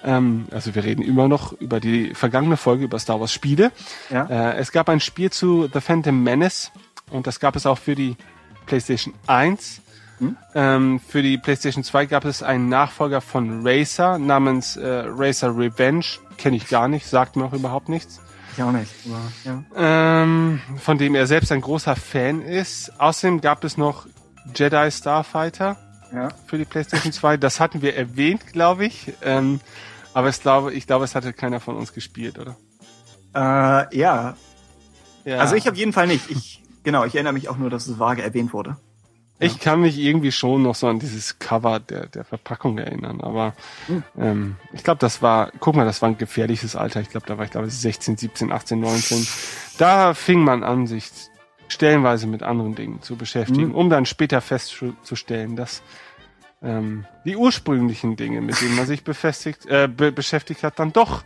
[0.03, 3.71] ähm, also wir reden immer noch über die vergangene Folge über Star Wars Spiele.
[4.09, 4.23] Ja.
[4.25, 6.71] Äh, es gab ein Spiel zu The Phantom Menace
[7.11, 8.15] und das gab es auch für die
[8.67, 9.81] PlayStation 1.
[10.55, 16.05] Ähm, für die PlayStation 2 gab es einen Nachfolger von Racer namens äh, Racer Revenge.
[16.37, 18.19] Kenne ich gar nicht, sagt mir auch überhaupt nichts.
[18.55, 18.91] Ich auch nicht.
[19.05, 19.21] Aber,
[19.75, 20.23] ja.
[20.23, 22.99] Ähm, von dem er selbst ein großer Fan ist.
[22.99, 24.07] Außerdem gab es noch
[24.55, 25.77] Jedi Starfighter
[26.13, 26.29] Ja.
[26.47, 27.37] für die PlayStation 2.
[27.37, 29.13] Das hatten wir erwähnt, glaube ich.
[29.21, 29.59] Ähm,
[30.13, 32.55] aber ich glaube, ich glaube, es hatte keiner von uns gespielt, oder?
[33.35, 34.35] Äh, ja.
[35.25, 35.37] Ja.
[35.37, 36.31] Also ich auf jeden Fall nicht.
[36.31, 38.77] Ich, genau, ich erinnere mich auch nur, dass es vage erwähnt wurde.
[39.39, 43.53] Ich kann mich irgendwie schon noch so an dieses Cover der, der Verpackung erinnern, aber
[43.87, 44.03] Hm.
[44.17, 47.01] ähm, ich glaube, das war, guck mal, das war ein gefährliches Alter.
[47.01, 49.27] Ich glaube, da war ich glaube ich 16, 17, 18, 19.
[49.77, 51.09] Da fing man an, sich
[51.67, 53.75] stellenweise mit anderen Dingen zu beschäftigen, Hm.
[53.75, 55.83] um dann später festzustellen, dass
[56.63, 61.23] ähm, die ursprünglichen Dinge, mit denen man sich befestigt, äh, be beschäftigt hat, dann doch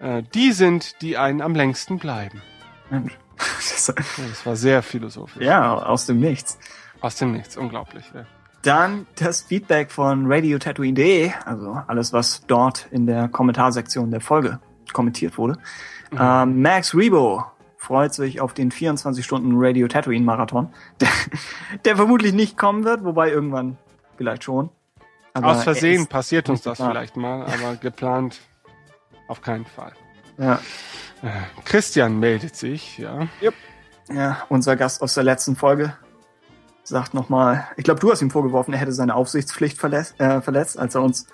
[0.00, 2.42] äh, die sind, die einen am längsten bleiben.
[2.90, 3.16] Mensch.
[3.38, 3.94] Das, Ja,
[4.28, 5.42] Das war sehr philosophisch.
[5.42, 6.58] ja, aus dem Nichts.
[7.02, 8.04] Aus dem Nichts, unglaublich.
[8.14, 8.24] Ja.
[8.62, 14.60] Dann das Feedback von radiotatooine.de, also alles, was dort in der Kommentarsektion der Folge
[14.92, 15.58] kommentiert wurde.
[16.16, 17.44] Ähm, Max Rebo
[17.76, 21.08] freut sich auf den 24 Stunden Radio Tatooine Marathon, der,
[21.84, 23.78] der vermutlich nicht kommen wird, wobei irgendwann
[24.16, 24.70] vielleicht schon.
[25.34, 26.92] Aber Aus er Versehen passiert uns das geplant.
[26.92, 28.40] vielleicht mal, aber geplant
[29.26, 29.92] auf keinen Fall.
[30.38, 30.60] Ja,
[31.64, 33.26] Christian meldet sich, ja.
[34.12, 35.96] ja, unser Gast aus der letzten Folge
[36.92, 40.78] sagt nochmal, ich glaube, du hast ihm vorgeworfen, er hätte seine Aufsichtspflicht verletzt, äh, verletzt
[40.78, 41.26] als er uns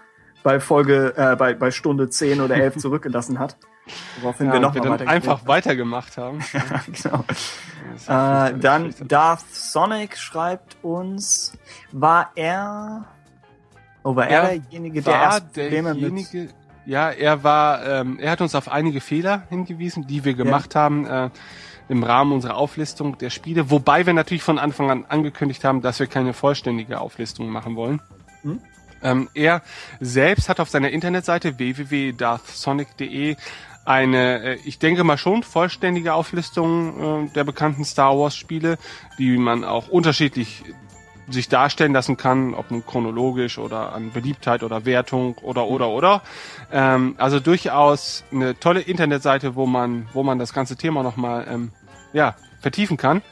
[0.43, 3.57] bei Folge, äh, bei, bei Stunde 10 oder 11 zurückgelassen hat.
[4.21, 6.39] Woraufhin wir ja wir mal dann weiter einfach weitergemacht haben.
[7.03, 7.25] genau.
[8.07, 8.95] Ja Äh, dann.
[9.07, 11.59] Darth Sonic schreibt uns,
[11.91, 13.07] war er,
[14.05, 16.55] oh, war er, Er derjenige, der war erst Probleme mit,
[16.87, 21.07] ja, er war, ähm, er hat uns auf einige Fehler hingewiesen, die wir gemacht haben
[21.07, 21.31] äh,
[21.89, 26.01] im Rahmen unserer Auflistung der Spiele, wobei wir natürlich von Anfang an angekündigt haben, dass
[26.01, 28.01] wir keine vollständige Auflistung machen wollen.
[28.43, 28.61] Hm?
[29.03, 29.63] Ähm, er
[30.01, 33.37] selbst hat auf seiner Internetseite www.darthsonic.de
[33.85, 38.77] eine, äh, ich denke mal schon vollständige Auflistung äh, der bekannten Star Wars Spiele,
[39.19, 40.65] die man auch unterschiedlich
[41.31, 46.23] sich darstellen lassen kann, ob nun chronologisch oder an Beliebtheit oder Wertung oder oder oder.
[46.73, 51.73] Ähm, also durchaus eine tolle Internetseite, wo man wo man das ganze Thema nochmal ähm,
[52.13, 53.23] ja vertiefen kann.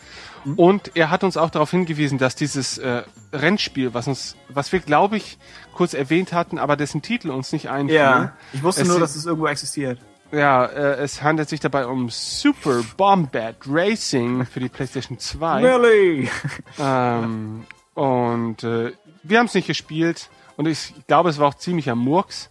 [0.54, 4.78] Und er hat uns auch darauf hingewiesen, dass dieses äh, Rennspiel, was uns, was wir
[4.78, 5.38] glaube ich
[5.74, 7.96] kurz erwähnt hatten, aber dessen Titel uns nicht einfiel.
[7.96, 9.98] Ja, ich wusste Es nur, dass es irgendwo existiert.
[10.30, 15.62] Ja, äh, es handelt sich dabei um Super Bombat Racing für die PlayStation 2.
[15.62, 16.30] Really?
[16.78, 18.92] Ähm, und äh,
[19.22, 22.50] wir haben es nicht gespielt und ich glaube, es war auch ziemlicher Murks.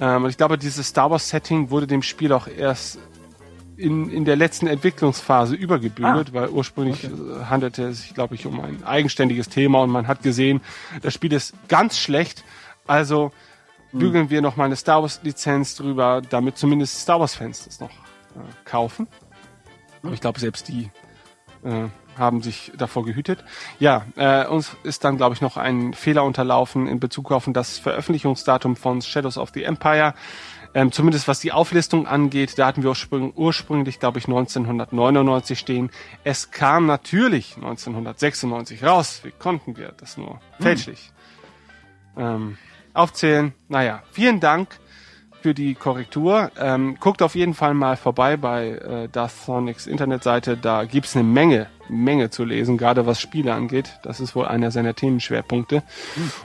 [0.00, 2.98] Ähm, und ich glaube, dieses Star Wars Setting wurde dem Spiel auch erst
[3.76, 7.08] in, in der letzten Entwicklungsphase übergebügelt, weil ursprünglich äh,
[7.48, 10.60] handelte es sich, glaube ich, um ein eigenständiges Thema und man hat gesehen,
[11.02, 12.44] das Spiel ist ganz schlecht.
[12.86, 13.32] Also
[13.92, 17.80] bügeln wir noch mal eine Star Wars Lizenz drüber, damit zumindest Star Wars Fans das
[17.80, 19.06] noch äh, kaufen.
[20.02, 20.90] Aber ich glaube, selbst die
[21.64, 21.88] äh,
[22.18, 23.44] haben sich davor gehütet.
[23.78, 27.78] Ja, äh, uns ist dann, glaube ich, noch ein Fehler unterlaufen in Bezug auf das
[27.78, 30.14] Veröffentlichungsdatum von Shadows of the Empire.
[30.74, 35.90] Ähm, zumindest was die Auflistung angeht, da hatten wir ursprüng ursprünglich, glaube ich, 1999 stehen.
[36.24, 39.20] Es kam natürlich 1996 raus.
[39.22, 41.12] Wie konnten wir das nur fälschlich
[42.16, 42.58] ähm,
[42.92, 43.54] aufzählen?
[43.68, 44.80] Naja, vielen Dank
[45.44, 46.50] für die Korrektur.
[46.58, 50.56] Ähm, guckt auf jeden Fall mal vorbei bei äh, Darth Sonics Internetseite.
[50.56, 53.98] Da gibt's eine Menge, Menge zu lesen, gerade was Spiele angeht.
[54.04, 55.82] Das ist wohl einer seiner Themenschwerpunkte.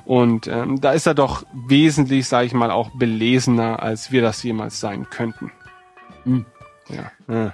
[0.03, 4.43] Und ähm, da ist er doch wesentlich, sage ich mal, auch belesener, als wir das
[4.43, 5.53] jemals sein könnten.
[6.89, 7.09] Ja.
[7.33, 7.53] ja.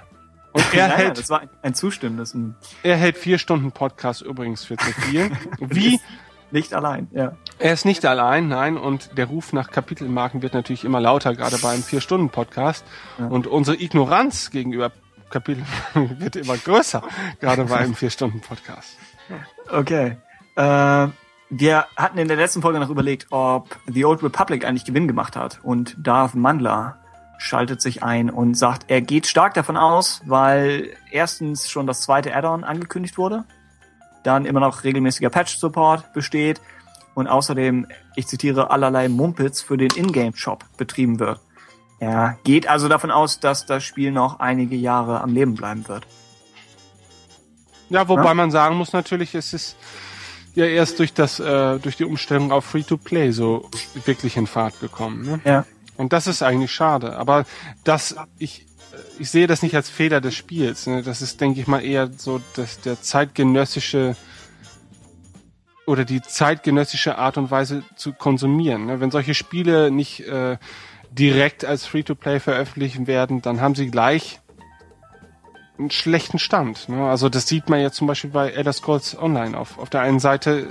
[0.50, 2.36] Und er Ja, ja, hält das war ein, ein zustimmendes.
[2.82, 5.30] er hält vier Stunden Podcast übrigens für zu viel.
[5.60, 6.00] Wie?
[6.50, 7.36] Nicht allein, ja.
[7.58, 8.76] Er ist nicht allein, nein.
[8.76, 12.84] Und der Ruf nach Kapitelmarken wird natürlich immer lauter, gerade bei einem Vier-Stunden-Podcast.
[13.18, 14.92] Und unsere Ignoranz gegenüber
[15.30, 17.02] Kapitelmarken wird immer größer,
[17.40, 18.96] gerade bei einem Vier-Stunden-Podcast.
[19.70, 20.16] Okay.
[20.54, 21.08] Äh,
[21.48, 25.36] wir hatten in der letzten Folge noch überlegt, ob The Old Republic eigentlich Gewinn gemacht
[25.36, 25.60] hat.
[25.62, 26.98] Und Darth Mandler
[27.38, 32.34] schaltet sich ein und sagt, er geht stark davon aus, weil erstens schon das zweite
[32.34, 33.44] Add-on angekündigt wurde,
[34.26, 36.60] dann immer noch regelmäßiger Patch-Support besteht
[37.14, 41.40] und außerdem, ich zitiere, allerlei Mumpitz für den Ingame-Shop betrieben wird.
[41.98, 46.06] Er geht also davon aus, dass das Spiel noch einige Jahre am Leben bleiben wird.
[47.88, 48.34] Ja, wobei Ja.
[48.34, 49.76] man sagen muss natürlich, es ist
[50.54, 53.70] ja erst durch das, äh, durch die Umstellung auf Free-to-Play so
[54.04, 55.24] wirklich in Fahrt gekommen.
[55.24, 55.40] Ne?
[55.44, 55.64] Ja.
[55.96, 57.16] Und das ist eigentlich schade.
[57.16, 57.44] Aber
[57.84, 58.66] das, ich,
[59.18, 60.86] ich sehe das nicht als Fehler des Spiels.
[60.86, 61.02] Ne?
[61.02, 64.16] Das ist, denke ich mal, eher so dass der zeitgenössische
[65.86, 68.86] oder die zeitgenössische Art und Weise zu konsumieren.
[68.86, 69.00] Ne?
[69.00, 70.58] Wenn solche Spiele nicht äh,
[71.10, 74.40] direkt als Free-to-Play veröffentlichen werden, dann haben sie gleich
[75.78, 76.88] einen schlechten Stand.
[76.88, 77.08] Ne?
[77.08, 79.56] Also das sieht man jetzt zum Beispiel bei Elder Scrolls Online.
[79.56, 80.68] Auf, auf der einen Seite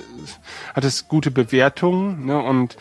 [0.74, 2.42] hat es gute Bewertungen ne?
[2.42, 2.78] und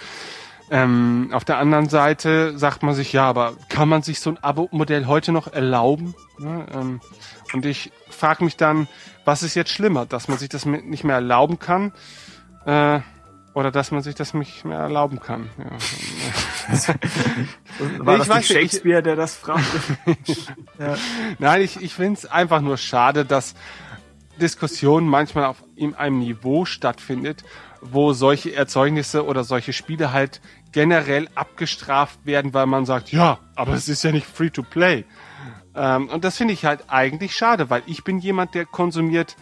[0.70, 4.39] ähm, auf der anderen Seite sagt man sich, ja, aber kann man sich so ein
[4.43, 6.15] Abo-Modell heute noch erlauben?
[6.39, 6.66] Ne?
[6.73, 7.01] Ähm,
[7.53, 8.89] und ich frage mich dann,
[9.24, 11.93] was ist jetzt schlimmer, dass man sich das nicht mehr erlauben kann
[12.65, 13.01] äh,
[13.53, 15.51] oder dass man sich das nicht mehr erlauben kann?
[15.59, 15.70] Ja.
[17.99, 19.81] War Ich das weiß Shakespeare, der das fragte?
[20.78, 20.97] ja.
[21.39, 23.55] Nein, ich, ich finde es einfach nur schade, dass
[24.41, 27.45] Diskussion manchmal auf in einem Niveau stattfindet,
[27.93, 30.40] wo solche Erzeugnisse oder solche Spiele halt
[30.73, 35.05] generell abgestraft werden, weil man sagt, ja, aber es ist ja nicht free to play.
[35.77, 39.36] Ähm, und das finde ich halt eigentlich schade, weil ich bin jemand, der konsumiert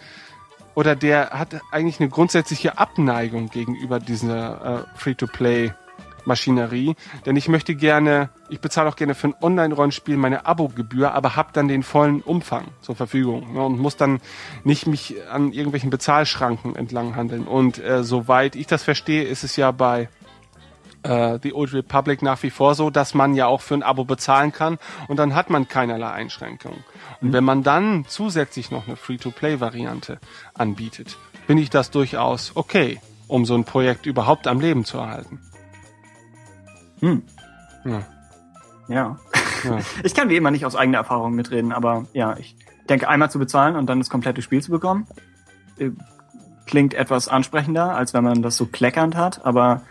[0.75, 5.73] oder der hat eigentlich eine grundsätzliche Abneigung gegenüber dieser äh, Free-to-Play
[6.25, 6.95] Maschinerie,
[7.27, 11.51] denn ich möchte gerne, ich bezahle auch gerne für ein Online-Rollenspiel meine Abo-Gebühr, aber habe
[11.53, 14.21] dann den vollen Umfang zur Verfügung ne, und muss dann
[14.65, 17.45] nicht mich an irgendwelchen Bezahlschranken entlang handeln.
[17.45, 20.09] Und äh, soweit ich das verstehe, ist es ja bei
[21.03, 24.05] äh, The Old Republic nach wie vor so, dass man ja auch für ein Abo
[24.05, 24.79] bezahlen kann
[25.09, 26.85] und dann hat man keinerlei Einschränkungen.
[27.21, 30.19] Und wenn man dann zusätzlich noch eine Free-to-Play-Variante
[30.55, 31.17] anbietet,
[31.47, 35.41] finde ich das durchaus okay, um so ein Projekt überhaupt am Leben zu erhalten.
[37.03, 37.23] Hm.
[37.85, 38.03] Ja.
[38.89, 39.19] Ja.
[39.65, 39.79] Ja.
[40.03, 42.57] Ich kann wie immer nicht aus eigener Erfahrung mitreden, aber ja, ich
[42.89, 45.07] denke, einmal zu bezahlen und dann das komplette Spiel zu bekommen,
[45.79, 45.91] äh,
[46.67, 49.83] klingt etwas ansprechender, als wenn man das so kleckernd hat, aber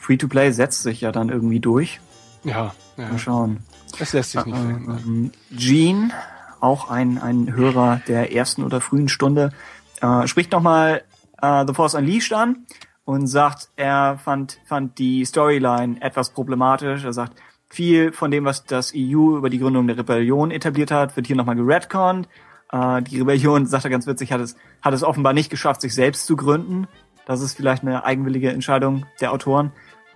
[0.00, 2.00] Free-to-Play setzt sich ja dann irgendwie durch.
[2.42, 3.10] Ja, ja.
[3.10, 3.58] Mal schauen.
[3.96, 5.00] das lässt sich nicht verhindern.
[5.04, 6.10] Ähm, Gene,
[6.58, 9.52] auch ein, ein Hörer der ersten oder frühen Stunde,
[10.00, 11.04] äh, spricht nochmal
[11.40, 12.66] äh, The Force Unleashed an
[13.04, 17.04] und sagt, er fand, fand die Storyline etwas problematisch.
[17.04, 21.16] Er sagt, viel von dem, was das EU über die Gründung der Rebellion etabliert hat,
[21.16, 22.28] wird hier nochmal geredconnt.
[22.70, 25.94] Äh, die Rebellion, sagt er ganz witzig, hat es, hat es offenbar nicht geschafft, sich
[25.94, 26.86] selbst zu gründen.
[27.26, 29.72] Das ist vielleicht eine eigenwillige Entscheidung der Autoren.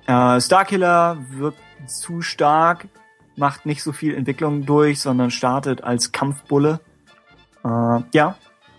[0.07, 2.89] Äh, Starkiller wirkt zu stark,
[3.37, 6.81] macht nicht so viel Entwicklung durch, sondern startet als Kampfbulle.
[7.65, 8.37] Äh, ja,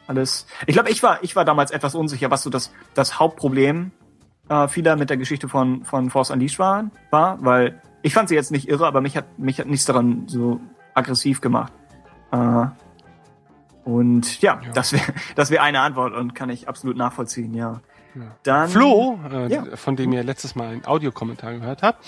[0.07, 0.45] alles.
[0.65, 3.91] Ich glaube, ich war, ich war damals etwas unsicher, was so das, das Hauptproblem
[4.49, 8.35] äh, vieler mit der Geschichte von, von Force Unleashed war, war, weil ich fand sie
[8.35, 10.59] jetzt nicht irre, aber mich hat, mich hat nichts daran so
[10.93, 11.73] aggressiv gemacht.
[12.31, 12.65] Äh,
[13.83, 14.71] und ja, Ja.
[14.73, 15.03] das wäre
[15.35, 17.81] das wäre eine Antwort und kann ich absolut nachvollziehen, ja.
[18.41, 19.63] Dann, Flo, äh, Ja.
[19.75, 22.03] von dem ihr letztes Mal einen Audiokommentar gehört habt,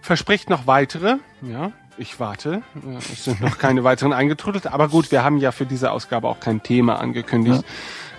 [0.00, 1.16] verspricht noch weitere.
[1.42, 2.62] Ja, ich warte.
[2.86, 4.66] Äh, Es sind noch keine weiteren eingetrudelt.
[4.68, 7.62] Aber gut, wir haben ja für diese Ausgabe auch kein Thema angekündigt,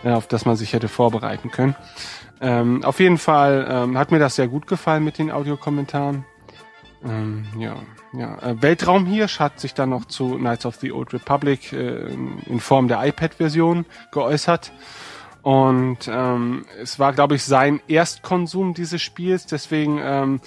[0.03, 1.75] äh, auf das man sich hätte vorbereiten können.
[2.43, 6.25] Ähm, auf jeden Fall ähm, hat mir das sehr gut gefallen mit den Audiokommentaren.
[7.05, 7.75] Ähm, ja,
[8.11, 8.37] ja.
[8.39, 12.05] Äh, Weltraumhirsch hat sich dann noch zu Knights of the Old Republic äh,
[12.47, 14.73] in Form der iPad-Version geäußert.
[15.41, 19.45] Und ähm, es war, glaube ich, sein Erstkonsum dieses Spiels.
[19.45, 20.41] Deswegen ähm,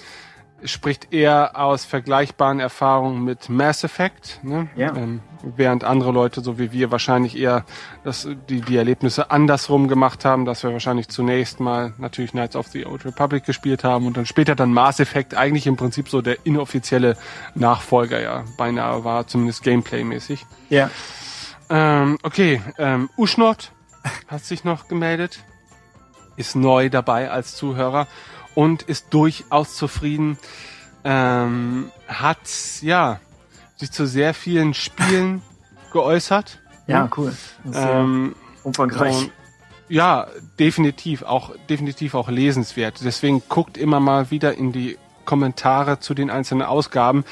[0.63, 4.39] spricht er aus vergleichbaren Erfahrungen mit Mass Effect.
[4.43, 4.67] Ne?
[4.75, 4.95] Ja.
[4.95, 7.63] Ähm, während andere Leute, so wie wir, wahrscheinlich eher
[8.03, 12.67] das, die, die Erlebnisse andersrum gemacht haben, dass wir wahrscheinlich zunächst mal natürlich Knights of
[12.67, 16.21] the Old Republic gespielt haben und dann später dann Mass Effect eigentlich im Prinzip so
[16.21, 17.17] der inoffizielle
[17.53, 20.45] Nachfolger ja beinahe war, zumindest Gameplay-mäßig.
[20.69, 20.89] ja.
[21.69, 23.71] Ähm, okay, ähm, Uschnot
[24.27, 25.43] hat sich noch gemeldet,
[26.37, 28.07] ist neu dabei als Zuhörer
[28.57, 30.39] und ist durchaus zufrieden.
[31.03, 32.39] Ähm, hat,
[32.81, 33.19] ja,
[33.75, 35.43] sich zu sehr vielen Spielen
[35.93, 36.57] geäußert.
[36.87, 37.29] Ja, cool.
[37.29, 39.15] Ist sehr Ähm, umfangreich.
[39.15, 39.31] und
[39.89, 40.25] ja,
[40.59, 42.99] definitiv auch, definitiv auch lesenswert.
[43.05, 47.25] Deswegen guckt immer mal wieder in die Kommentare zu den einzelnen Ausgaben,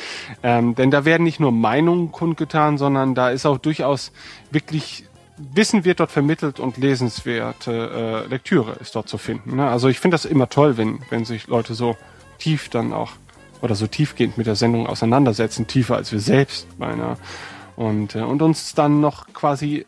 [0.44, 4.12] ähm, denn da werden nicht nur Meinungen kundgetan, sondern da ist auch durchaus
[4.52, 5.05] wirklich
[5.38, 9.58] Wissen wird dort vermittelt und lesenswerte äh, Lektüre ist dort zu finden.
[9.58, 9.70] Ne?
[9.70, 11.98] Also ich finde das immer toll, wenn, wenn sich Leute so
[12.38, 13.12] tief dann auch
[13.62, 17.18] oder so tiefgehend mit der Sendung auseinandersetzen, tiefer als wir selbst beinahe.
[17.76, 19.86] Und, äh, und uns dann noch quasi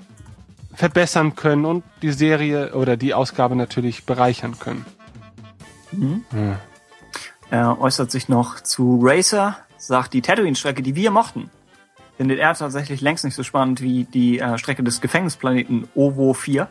[0.74, 4.86] verbessern können und die Serie oder die Ausgabe natürlich bereichern können.
[7.50, 11.50] Er äußert sich noch zu Racer, sagt die Tatooine-Strecke, die wir mochten,
[12.18, 16.68] findet er tatsächlich längst nicht so spannend wie die äh, Strecke des Gefängnisplaneten OVO 4.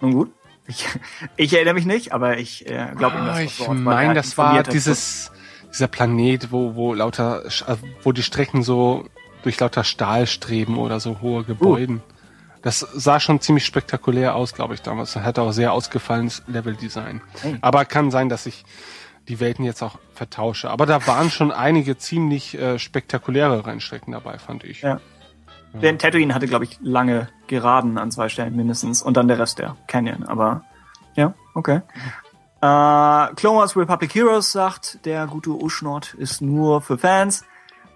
[0.00, 0.32] Nun gut,
[0.66, 0.86] ich,
[1.36, 4.54] ich erinnere mich nicht, aber ich äh, glaube das Ah, was ich meine, das war
[4.54, 4.72] hat.
[4.72, 5.30] dieses,
[5.70, 9.06] dieser Planet, wo, wo lauter, äh, wo die Strecken so
[9.42, 12.02] durch lauter Stahlstreben oder so hohe Gebäuden.
[12.62, 15.14] Das sah schon ziemlich spektakulär aus, glaube ich, damals.
[15.16, 17.20] Hatte auch sehr ausgefallenes Leveldesign.
[17.42, 17.58] Hey.
[17.60, 18.64] Aber kann sein, dass ich
[19.28, 20.70] die Welten jetzt auch vertausche.
[20.70, 24.82] Aber da waren schon einige ziemlich äh, spektakuläre Rennstrecken dabei, fand ich.
[24.82, 25.00] Ja.
[25.74, 29.58] Denn Tatooine hatte, glaube ich, lange Geraden an zwei Stellen mindestens und dann der Rest
[29.58, 30.22] der Canyon.
[30.24, 30.62] Aber
[31.16, 31.80] ja, okay.
[32.60, 37.44] Äh, Clone Wars Republic Heroes sagt, der gute Uschnort ist nur für Fans.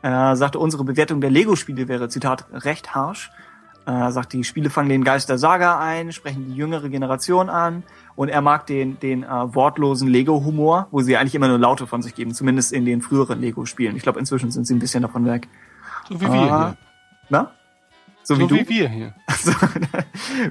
[0.03, 3.31] Er sagte, unsere Bewertung der Lego-Spiele wäre, Zitat, recht harsch.
[3.91, 7.85] Er sagt, die Spiele fangen den Geist der Saga ein, sprechen die jüngere Generation an
[8.17, 12.03] und er mag den, den äh, wortlosen Lego-Humor, wo sie eigentlich immer nur Laute von
[12.03, 13.97] sich geben, zumindest in den früheren Lego-Spielen.
[13.97, 15.49] Ich glaube, inzwischen sind sie ein bisschen davon weg.
[16.09, 16.77] So wie wir Ah, hier.
[17.31, 17.53] Na?
[18.25, 18.55] So, So wie du?
[18.57, 19.15] wie wir hier.
[19.29, 19.53] Also,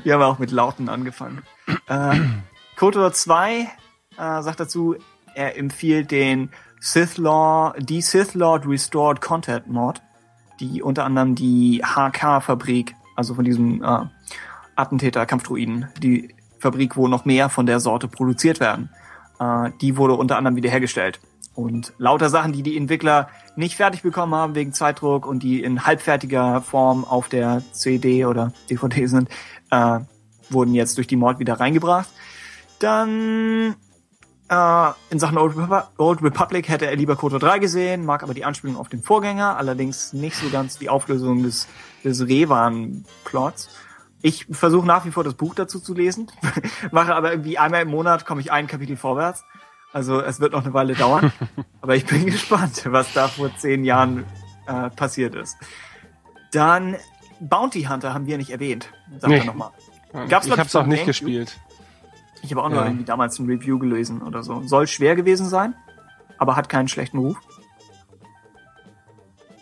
[0.03, 1.43] wir haben auch mit Lauten angefangen.
[1.87, 2.19] Äh,
[2.75, 3.67] Kotor 2 äh,
[4.41, 4.95] sagt dazu,
[5.35, 6.49] er empfiehlt den
[6.79, 10.01] Sith Lord, die Sith Lord Restored Content Mod,
[10.59, 14.05] die unter anderem die HK-Fabrik, also von diesem äh,
[14.75, 18.89] Attentäter Kampfdruiden, die Fabrik, wo noch mehr von der Sorte produziert werden,
[19.39, 21.19] äh, die wurde unter anderem wiederhergestellt.
[21.55, 25.85] Und lauter Sachen, die die Entwickler nicht fertig bekommen haben wegen Zeitdruck und die in
[25.85, 29.29] halbfertiger Form auf der CD oder DVD sind,
[29.71, 29.99] äh,
[30.49, 32.09] wurden jetzt durch die Mod wieder reingebracht.
[32.77, 33.75] Dann
[34.49, 38.33] äh, in Sachen Old, Repu- Old Republic hätte er lieber Kotor 3 gesehen, mag aber
[38.33, 41.67] die Anspielung auf den Vorgänger, allerdings nicht so ganz die Auflösung des,
[42.03, 43.69] des Revan-Plots.
[44.21, 46.31] Ich versuche nach wie vor das Buch dazu zu lesen,
[46.91, 49.43] mache aber irgendwie einmal im Monat komme ich ein Kapitel vorwärts.
[49.93, 51.31] Also es wird noch eine Weile dauern,
[51.81, 54.25] aber ich bin gespannt, was da vor zehn Jahren
[54.67, 55.55] äh, passiert ist.
[56.51, 56.95] Dann
[57.39, 58.91] Bounty Hunter haben wir nicht erwähnt.
[59.19, 59.43] Sag Nee.
[59.43, 59.71] nochmal.
[60.29, 61.05] Gab's, ich es auch nicht Gamecube?
[61.05, 61.59] gespielt.
[62.43, 62.85] Ich habe auch nur Ja.
[62.85, 64.61] irgendwie damals ein Review gelesen oder so.
[64.63, 65.73] Soll schwer gewesen sein,
[66.37, 67.37] aber hat keinen schlechten Ruf.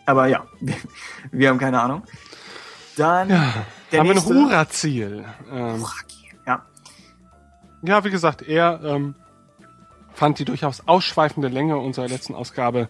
[0.05, 0.75] Aber ja, wir,
[1.31, 2.03] wir haben keine Ahnung.
[2.97, 4.33] Dann Ja, haben wir ein nächste.
[4.33, 5.25] Hura-Ziel.
[5.51, 5.85] Ähm,
[6.45, 6.65] Ja,
[7.81, 9.15] ja, wie gesagt, er ähm,
[10.13, 12.87] fand die durchaus ausschweifende Länge unserer letzten Ausgabe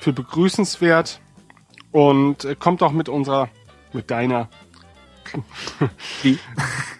[0.00, 1.20] für begrüßenswert
[1.90, 3.48] und äh, kommt auch mit unserer,
[3.92, 4.48] mit deiner
[6.22, 6.38] Die?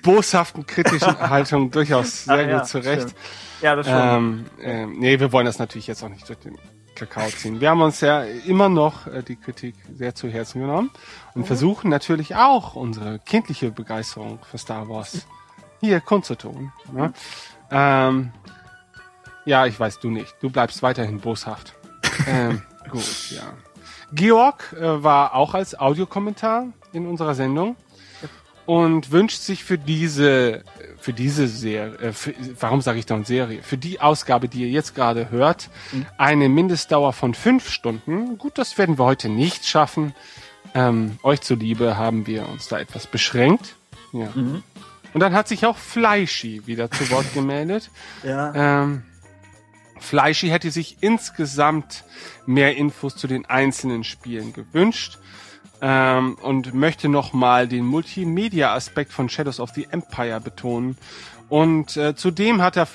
[0.03, 3.03] boshaften kritischen Haltung durchaus sehr Ah, ja, gut zurecht.
[3.03, 3.15] stimmt.
[3.61, 3.95] Ja, das schon.
[3.97, 6.59] Ähm, ähm, nee, wir wollen das natürlich jetzt auch nicht durch den
[6.97, 7.61] Kakao ziehen.
[7.61, 10.91] Wir haben uns ja immer noch äh, die Kritik sehr zu Herzen genommen
[11.35, 15.27] und versuchen natürlich auch unsere kindliche Begeisterung für Star Wars
[15.81, 16.73] hier kundzutun.
[16.93, 17.13] Ne?
[17.71, 18.33] Ähm,
[19.45, 20.35] ja, ich weiß, du nicht.
[20.41, 21.75] Du bleibst weiterhin boshaft.
[22.27, 23.43] ähm, gut, ja.
[24.13, 27.77] Georg äh, war auch als Audiokommentar in unserer Sendung
[28.67, 30.63] und wünscht sich für diese
[31.03, 33.63] für diese Serie, äh, für, warum sage ich dann Serie?
[33.63, 35.69] Für die Ausgabe, die ihr jetzt gerade hört,
[36.17, 38.39] eine Mindestdauer von fünf Stunden.
[38.39, 40.15] Gut, das werden wir heute nicht schaffen.
[40.75, 43.75] Ähm, euch zuliebe haben wir uns da etwas beschränkt.
[44.13, 44.29] Ja.
[45.13, 47.91] Und dann hat sich auch Fleischi wieder zu Wort gemeldet.
[48.23, 48.83] ja.
[48.83, 49.03] Ähm,
[49.99, 52.05] Fleischi hätte sich insgesamt
[52.45, 55.19] mehr Infos zu den einzelnen Spielen gewünscht
[55.83, 60.97] ähm, und möchte nochmal den Multimedia-Aspekt von Shadows of the Empire betonen.
[61.49, 62.87] Und äh, zudem hat er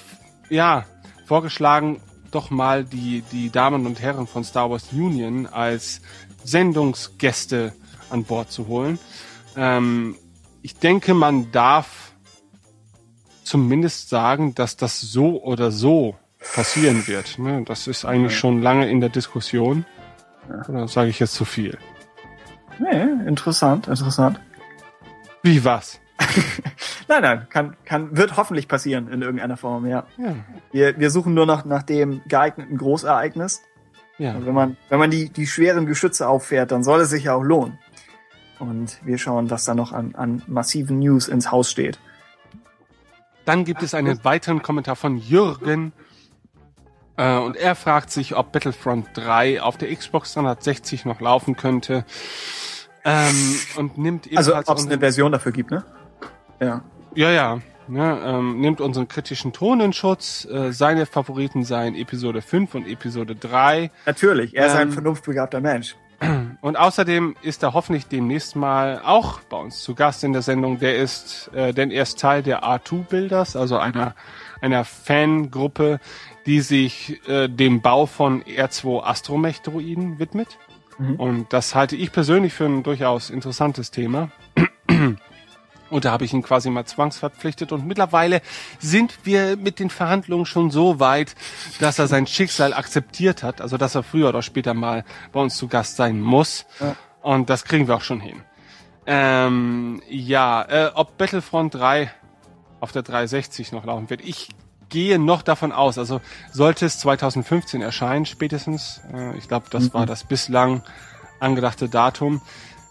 [0.49, 0.85] ja
[1.26, 1.99] vorgeschlagen,
[2.31, 6.01] doch mal die, die Damen und Herren von Star Wars Union als
[6.43, 7.73] Sendungsgäste
[8.09, 8.99] an Bord zu holen.
[9.57, 10.15] Ähm,
[10.61, 12.14] ich denke, man darf
[13.43, 16.15] zumindest sagen, dass das so oder so
[16.53, 17.38] passieren wird.
[17.38, 17.64] Ne?
[17.65, 19.85] Das ist eigentlich schon lange in der Diskussion.
[20.69, 21.77] Oder sage ich jetzt zu viel?
[22.80, 24.40] Nee, interessant, interessant.
[25.44, 25.99] Wie was?
[27.08, 30.08] Nein, nein, kann, kann, wird hoffentlich passieren in irgendeiner Form, ja.
[30.18, 30.36] Ja,
[30.72, 33.62] Wir, wir suchen nur noch nach dem geeigneten Großereignis.
[34.18, 34.34] ja.
[34.36, 37.36] Und wenn man, wenn man die, die schweren Geschütze auffährt, dann soll es sich ja
[37.36, 37.78] auch lohnen.
[38.60, 41.99] Und wir schauen, was da noch an, an massiven News ins Haus steht.
[43.45, 45.94] Dann gibt es einen weiteren Kommentar von Jürgen.
[47.18, 52.06] Äh, und er fragt sich, ob Battlefront 3 auf der Xbox 360 noch laufen könnte.
[53.03, 55.84] Ähm, und nimmt Also, ob es eine Version dafür gibt, ne?
[56.60, 56.81] Ja.
[57.15, 57.60] Ja, ja.
[57.89, 60.45] ja ähm, nimmt unseren kritischen Ton in Schutz.
[60.45, 63.91] Äh, seine Favoriten seien Episode 5 und Episode 3.
[64.06, 65.95] Natürlich, er ist ein Ähm, vernunftbegabter Mensch.
[66.61, 70.80] Und außerdem ist er hoffentlich demnächst mal auch bei uns zu Gast in der Sendung.
[70.80, 74.15] Der ist, äh, denn er ist Teil der R2 Builders, also einer,
[74.60, 75.99] einer Fangruppe,
[76.48, 80.57] die sich äh, dem Bau von R2 Astromech-Droiden widmet.
[81.18, 84.32] Und das halte ich persönlich für ein durchaus interessantes Thema.
[85.90, 87.72] Und da habe ich ihn quasi mal zwangsverpflichtet.
[87.72, 88.41] Und mittlerweile
[88.80, 91.36] sind wir mit den Verhandlungen schon so weit,
[91.80, 93.61] dass er sein Schicksal akzeptiert hat.
[93.61, 96.65] Also dass er früher oder später mal bei uns zu Gast sein muss.
[97.22, 98.41] Und das kriegen wir auch schon hin.
[99.06, 102.11] Ähm, ja, äh, ob Battlefront 3
[102.80, 104.22] auf der 360 noch laufen wird.
[104.22, 104.49] Ich
[104.89, 110.05] gehe noch davon aus, also sollte es 2015 erscheinen, spätestens, äh, ich glaube, das war
[110.05, 110.84] das bislang
[111.39, 112.41] angedachte Datum,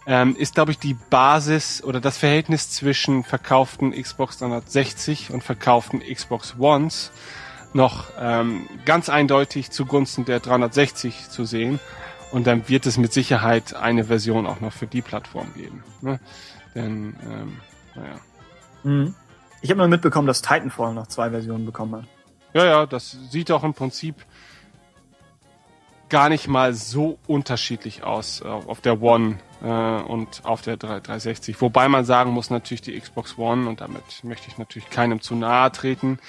[0.07, 6.01] ähm, ist, glaube ich, die Basis oder das Verhältnis zwischen verkauften Xbox 360 und verkauften
[6.01, 7.11] Xbox Ones
[7.73, 11.81] noch ähm, ganz eindeutig zugunsten der 360 zu sehen.
[12.31, 15.85] Und dann wird es mit Sicherheit eine Version auch noch für die Plattform geben.
[16.01, 16.21] Ne?
[16.75, 17.57] Denn, ähm,
[17.95, 18.21] naja.
[18.85, 19.15] Mhm.
[19.67, 22.05] Ich habe nur mitbekommen, dass Titanfall noch zwei Versionen bekommen hat.
[22.55, 24.15] Ja, ja, das sieht doch im Prinzip
[26.09, 31.01] gar nicht mal so unterschiedlich aus äh, auf der One äh, und auf der 3-
[31.01, 31.61] 360.
[31.61, 35.35] Wobei man sagen muss, natürlich die Xbox One, und damit möchte ich natürlich keinem zu
[35.35, 36.21] nahe treten,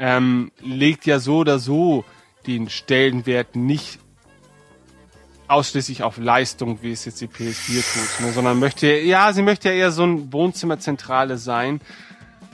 [0.00, 2.04] ähm, legt ja so oder so
[2.48, 4.00] den Stellenwert nicht
[5.46, 9.68] ausschließlich auf Leistung, wie es jetzt die PS4 tut, ne, sondern möchte, ja, sie möchte
[9.68, 11.80] ja eher so ein Wohnzimmerzentrale sein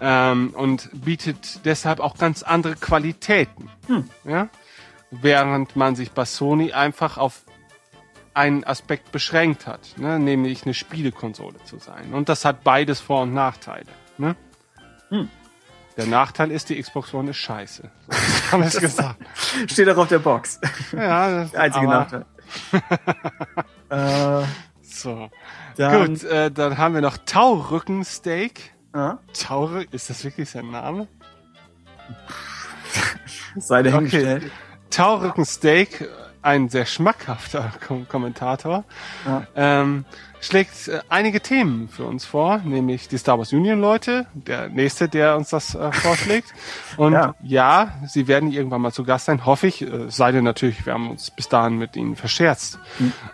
[0.01, 3.69] ähm, und bietet deshalb auch ganz andere Qualitäten.
[4.25, 4.49] Ja?
[5.11, 7.43] Während man sich bei Sony einfach auf
[8.33, 10.19] einen Aspekt beschränkt hat, ne?
[10.19, 12.15] nämlich eine Spielekonsole zu sein.
[12.15, 13.87] Und das hat beides Vor- und Nachteile.
[14.19, 14.37] Ne?
[15.97, 17.91] Der Nachteil ist, die Xbox One ist scheiße.
[18.09, 18.19] So
[18.53, 19.21] haben wir es gesagt.
[19.67, 20.61] Steht auch auf der Box.
[20.93, 22.25] Ja, das, Der einzige aber- Nachteil.
[24.43, 24.47] äh,
[24.83, 25.29] So.
[25.77, 28.75] dann, Gut, äh, dann haben wir noch Taurückensteak.
[28.95, 31.07] Ja, Taurück, ist das wirklich sein Name?
[33.57, 34.51] sei dahingestellt.
[34.91, 36.09] Taurückensteak,
[36.43, 38.85] ein sehr schmackhafter Kom Kommentator,
[39.25, 39.47] Ja.
[39.55, 40.05] ähm,
[40.41, 45.09] schlägt äh, einige Themen für uns vor, nämlich die Star Wars Union Leute, der nächste,
[45.09, 46.53] der uns das äh, vorschlägt.
[46.97, 47.35] Und ja.
[47.43, 47.93] Ja.
[48.09, 49.83] sie werden irgendwann mal zu Gast sein, hoffe ich.
[49.83, 52.81] Äh, sei denn natürlich, wir haben uns bis dahin mit ihnen verscherzt.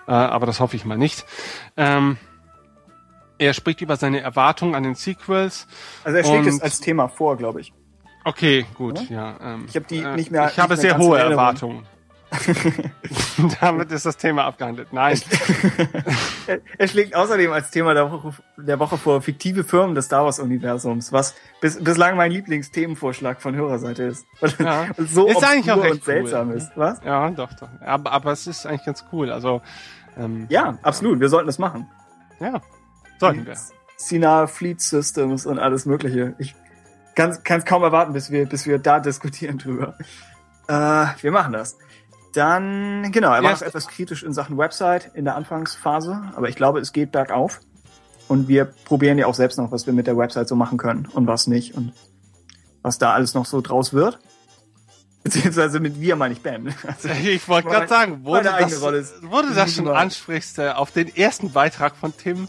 [0.07, 1.25] Äh, aber das hoffe ich mal nicht.
[1.79, 2.19] Ähm,
[3.39, 5.67] er spricht über seine Erwartungen an den Sequels.
[6.05, 7.73] Also er schlägt es Und- als Thema vor, glaube ich.
[8.25, 9.37] Okay, gut, ja.
[9.41, 11.39] ähm, Ich hab die äh, nicht mehr- Ich habe mehr sehr hohe Erinnerung.
[11.45, 11.87] Erwartungen.
[13.61, 14.93] Damit ist das Thema abgehandelt.
[14.93, 15.21] Nein.
[16.79, 20.39] Er, schlägt außerdem als Thema der Woche, der Woche vor fiktive Firmen des Star Wars
[20.39, 24.27] Universums, was bis, bislang mein Lieblingsthemenvorschlag von Hörerseite ist.
[24.41, 24.87] Weil Ja.
[24.97, 26.57] es so Ist eigentlich auch und seltsam cool.
[26.57, 26.71] ist.
[26.77, 27.01] Was?
[27.05, 27.69] Ja, doch, doch.
[27.85, 29.33] Aber, aber es ist eigentlich ganz cool.
[29.33, 29.61] Also,
[30.17, 31.19] ähm, Ja, absolut.
[31.19, 31.89] Wir sollten das machen.
[32.41, 32.61] ja,
[33.19, 33.57] sollten wir.
[33.97, 36.35] Sinar Fleet Systems und alles Mögliche.
[36.39, 36.55] Ich
[37.15, 39.95] kann es kaum erwarten, bis wir, bis wir da diskutieren drüber.
[40.69, 41.79] Äh, wir machen das.
[42.35, 46.57] Dann, genau, er war noch etwas kritisch in Sachen Website in der Anfangsphase, aber ich
[46.57, 47.61] glaube, es geht bergauf.
[48.29, 51.07] Und wir probieren ja auch selbst noch, was wir mit der Website so machen können
[51.07, 51.93] und was nicht und
[52.83, 54.19] was da alles noch so draus wird.
[55.23, 56.75] Beziehungsweise mit wir meine ich Ben.
[56.87, 60.71] Also, Ich wollte gerade sagen, eigene das, Rolle ist- wo du das schon ansprichst, äh,
[60.71, 62.49] auf den ersten Beitrag von Tim,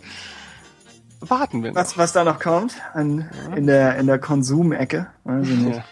[1.22, 1.78] warten wir noch.
[1.78, 5.08] was, was da noch kommt an, in der, in der Konsumecke.
[5.24, 5.76] Weiß ich nicht.
[5.78, 5.84] Ja.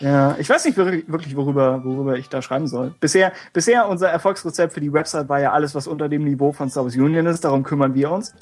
[0.00, 2.94] Ja, ich weiß nicht wirklich, worüber, worüber ich da schreiben soll.
[3.00, 6.70] Bisher, bisher unser Erfolgsrezept für die Website war ja alles, was unter dem Niveau von
[6.70, 7.44] Star Wars Union ist.
[7.44, 8.32] Darum kümmern wir uns.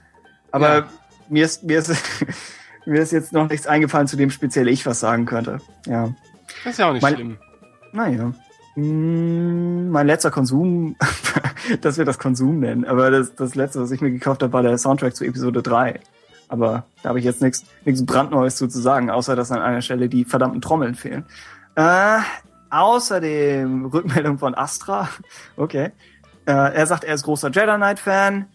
[0.53, 0.85] Aber Ja.
[1.31, 1.95] mir ist, mir ist,
[2.87, 5.61] mir ist jetzt noch nichts eingefallen, zu dem speziell ich was sagen könnte.
[5.87, 6.11] Ja.
[6.63, 7.39] Das ist ja auch nicht Mein- schlimm.
[7.93, 8.33] Naja.
[8.75, 10.97] Mm, Mein letzter Konsum,
[11.81, 14.63] dass wir das Konsum nennen, aber das, das letzte, was ich mir gekauft habe, war
[14.63, 16.01] der Soundtrack zu Episode 3.
[16.49, 17.65] Aber da habe ich jetzt nichts
[18.07, 21.25] brandneues zu sagen, außer dass an einer Stelle die verdammten Trommeln fehlen.
[21.75, 22.19] Äh,
[22.71, 25.09] außerdem Rückmeldung von Astra.
[25.57, 25.91] Okay.
[26.47, 28.47] Äh, er sagt, er ist großer Jedi Knight-Fan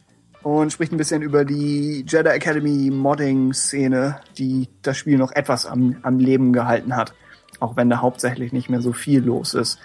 [0.43, 5.97] und spricht ein bisschen über die Jedi Academy Modding-Szene, die das Spiel noch etwas am,
[6.03, 7.13] am Leben gehalten hat.
[7.59, 9.79] Auch wenn da hauptsächlich nicht mehr so viel los ist.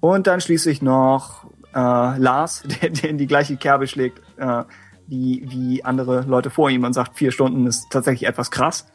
[0.00, 4.64] Und dann schließlich noch äh, Lars, der, der in die gleiche Kerbe schlägt äh,
[5.10, 8.86] wie, wie andere Leute vor ihm und sagt, vier Stunden ist tatsächlich etwas krass.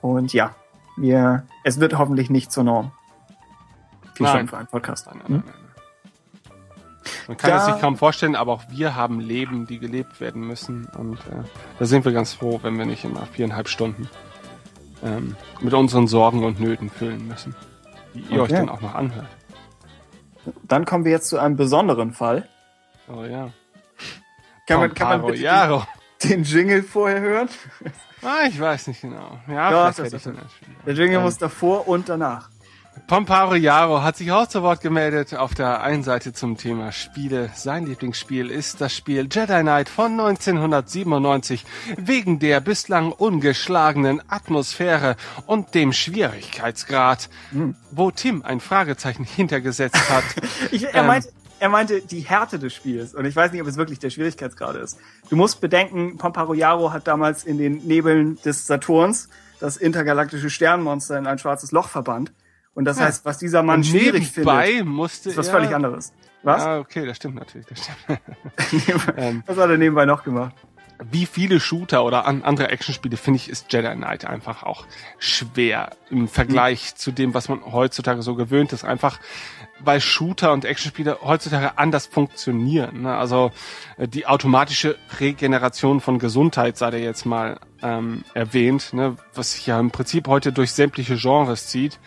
[0.00, 0.54] Und ja,
[0.96, 2.92] wir, es wird hoffentlich nicht zur Norm.
[4.14, 4.32] Vier Nein.
[4.32, 5.06] Stunden für einen Podcast.
[5.06, 5.52] Nein, nein, Hm?
[7.28, 10.86] Man kann es sich kaum vorstellen, aber auch wir haben Leben, die gelebt werden müssen.
[10.96, 11.44] Und äh,
[11.78, 14.08] da sind wir ganz froh, wenn wir nicht immer viereinhalb Stunden
[15.04, 17.54] ähm, mit unseren Sorgen und Nöten füllen müssen,
[18.14, 18.54] die ihr euch Okay.
[18.54, 19.28] dann auch noch anhört.
[20.64, 22.48] Dann kommen wir jetzt zu einem besonderen Fall.
[23.08, 23.50] Oh ja.
[24.70, 25.84] Kann man, kann man bitte Jaro.
[26.22, 27.48] den, Jingle vorher hören?
[28.22, 29.38] Ah, ich weiß nicht genau.
[29.48, 30.42] Ja, vielleicht das wieder.
[30.86, 32.48] Der Jingle Ähm, muss davor und danach.
[33.06, 37.50] Pomparo Jaro hat sich auch zu Wort gemeldet auf der einen Seite zum Thema Spiele.
[37.54, 41.64] Sein Lieblingsspiel ist das Spiel Jedi Knight von 1997
[41.96, 45.16] wegen der bislang ungeschlagenen Atmosphäre
[45.46, 47.74] und dem Schwierigkeitsgrad, Hm.
[47.90, 50.24] wo Tim ein Fragezeichen hintergesetzt hat.
[50.70, 51.06] Ich, er, Ähm.
[51.06, 51.28] meinte,
[51.60, 53.14] er meinte die Härte des Spiels.
[53.14, 54.98] Und ich weiß nicht, ob es wirklich der Schwierigkeitsgrad ist.
[55.28, 59.28] Du musst bedenken, Pomparo Yaro hat damals in den Nebeln des Saturns
[59.60, 62.32] das intergalaktische Sternmonster in ein schwarzes Loch verbannt.
[62.74, 63.04] Und das Ja.
[63.06, 66.12] heißt, was dieser Mann schwierig findet, musste ist was völlig anderes.
[66.42, 66.62] Was?
[66.62, 67.66] Ah, okay, das stimmt natürlich.
[67.66, 69.10] Das stimmt.
[69.18, 69.42] Ähm.
[69.46, 70.54] was hat er nebenbei noch gemacht?
[71.10, 74.86] Wie viele Shooter oder an andere Actionspiele finde ich, ist Jedi Knight einfach auch
[75.18, 78.84] schwer im Vergleich zu dem, was man heutzutage so gewöhnt ist.
[78.84, 79.18] Einfach
[79.82, 83.02] weil Shooter und Actionspiele heutzutage anders funktionieren.
[83.02, 83.14] Ne?
[83.14, 83.50] Also
[83.96, 89.16] äh, die automatische Regeneration von Gesundheit sei da jetzt mal ähm, erwähnt, ne?
[89.34, 91.98] was sich ja im Prinzip heute durch sämtliche Genres zieht,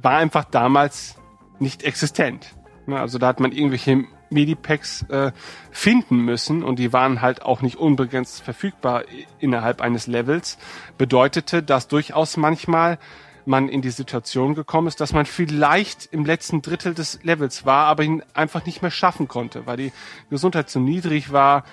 [0.00, 1.16] war einfach damals
[1.58, 2.54] nicht existent.
[2.86, 2.98] Ne?
[2.98, 5.32] Also da hat man irgendwelche Medipacks äh,
[5.70, 9.04] finden müssen und die waren halt auch nicht unbegrenzt verfügbar
[9.38, 10.58] innerhalb eines Levels.
[10.96, 12.98] Bedeutete, dass durchaus manchmal
[13.46, 17.86] man in die Situation gekommen ist, dass man vielleicht im letzten Drittel des Levels war,
[17.86, 19.92] aber ihn einfach nicht mehr schaffen konnte, weil die
[20.30, 21.64] Gesundheit zu niedrig war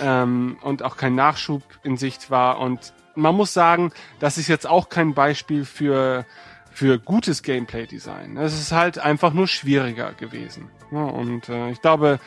[0.00, 2.58] ähm, und auch kein Nachschub in Sicht war.
[2.58, 6.26] Und man muss sagen, das ist jetzt auch kein Beispiel für
[6.70, 8.36] für gutes Gameplay-Design.
[8.36, 10.70] Es ist halt einfach nur schwieriger gewesen.
[10.90, 12.20] Ja, und äh, ich glaube,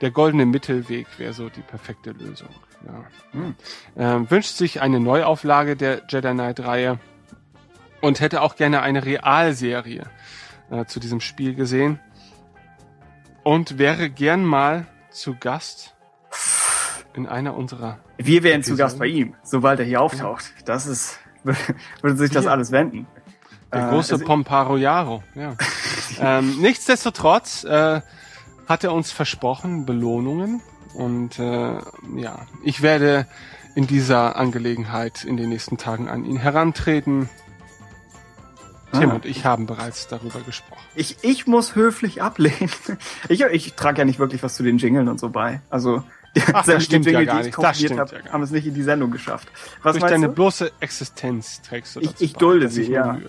[0.00, 2.48] der goldene Mittelweg wäre so die perfekte Lösung.
[2.86, 3.54] Ja.
[3.96, 6.98] Ähm, wünscht sich eine Neuauflage der Jedi Knight-Reihe
[8.00, 10.04] und hätte auch gerne eine Realserie
[10.70, 12.00] äh, zu diesem Spiel gesehen
[13.42, 15.94] und wäre gern mal zu Gast
[17.14, 18.78] in einer unserer Wir wären zu Episoden.
[18.78, 20.52] Gast bei ihm, sobald er hier auftaucht.
[20.64, 21.18] Das ist,
[22.00, 23.06] würde sich das alles wenden.
[23.72, 25.54] Der Äh, große also- Pomparo Jaro, ja.
[26.20, 28.00] ähm, nichtsdestotrotz äh,
[28.68, 30.60] hat er uns versprochen Belohnungen
[30.94, 31.78] und äh,
[32.16, 33.26] ja, ich werde
[33.76, 37.28] in dieser Angelegenheit in den nächsten Tagen an ihn herantreten.
[38.92, 39.14] Tim Ah.
[39.14, 40.82] und ich haben bereits darüber gesprochen.
[40.96, 42.70] Ich, ich muss höflich ablehnen.
[43.28, 45.60] Ich, ich trage ja nicht wirklich was zu den Jingeln und so bei.
[45.70, 46.02] Also,
[46.36, 47.62] die das stimmt ja Jingle, gar die ich nicht.
[47.64, 49.48] Das stimmt habe, ja gar haben es nicht in die Sendung geschafft.
[49.82, 50.32] Was Durch deine du?
[50.34, 53.18] bloße Existenz trägst du Ich- dazu ich bei, dulde dass sie, ja.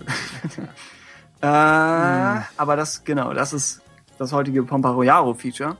[1.40, 3.80] Äh, Aber das, genau, das ist
[4.18, 5.76] das heutige Pomparoyaro-Feature.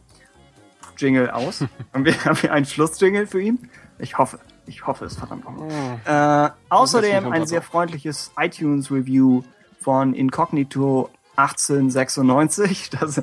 [0.97, 1.60] Jingle aus.
[1.94, 3.70] haben, wir, haben wir einen Schlussjingle für ihn?
[3.99, 4.41] Ich hoffe.
[4.67, 5.68] Ich hoffe es, verdammt nochmal.
[6.05, 9.42] Äh, außerdem ein sehr freundliches iTunes-Review
[9.81, 12.91] von Incognito 1896.
[12.91, 13.23] Das,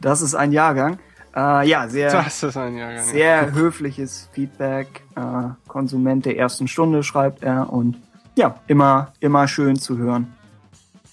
[0.00, 0.98] das ist ein Jahrgang.
[1.34, 2.78] Äh, ja, sehr, Jahrgang.
[2.78, 3.02] ja.
[3.02, 5.02] sehr höfliches Feedback.
[5.14, 7.96] Äh, Konsument der ersten Stunde schreibt er und
[8.34, 10.32] ja, immer, immer schön zu hören.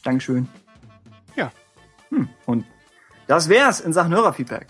[0.03, 0.47] Dankeschön.
[1.35, 1.51] Ja.
[2.09, 2.65] Hm, und
[3.27, 4.67] das wär's in Sachen Hörerfeedback.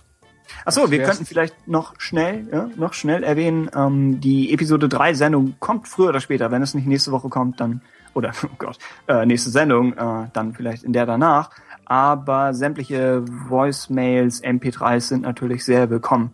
[0.64, 5.56] Achso, wir könnten vielleicht noch schnell, ja, noch schnell erwähnen, ähm, die Episode 3 Sendung
[5.60, 6.52] kommt früher oder später.
[6.52, 7.82] Wenn es nicht nächste Woche kommt, dann,
[8.14, 11.50] oder, oh Gott, äh, nächste Sendung, äh, dann vielleicht in der danach.
[11.86, 16.34] Aber sämtliche Voicemails, MP3s sind natürlich sehr willkommen.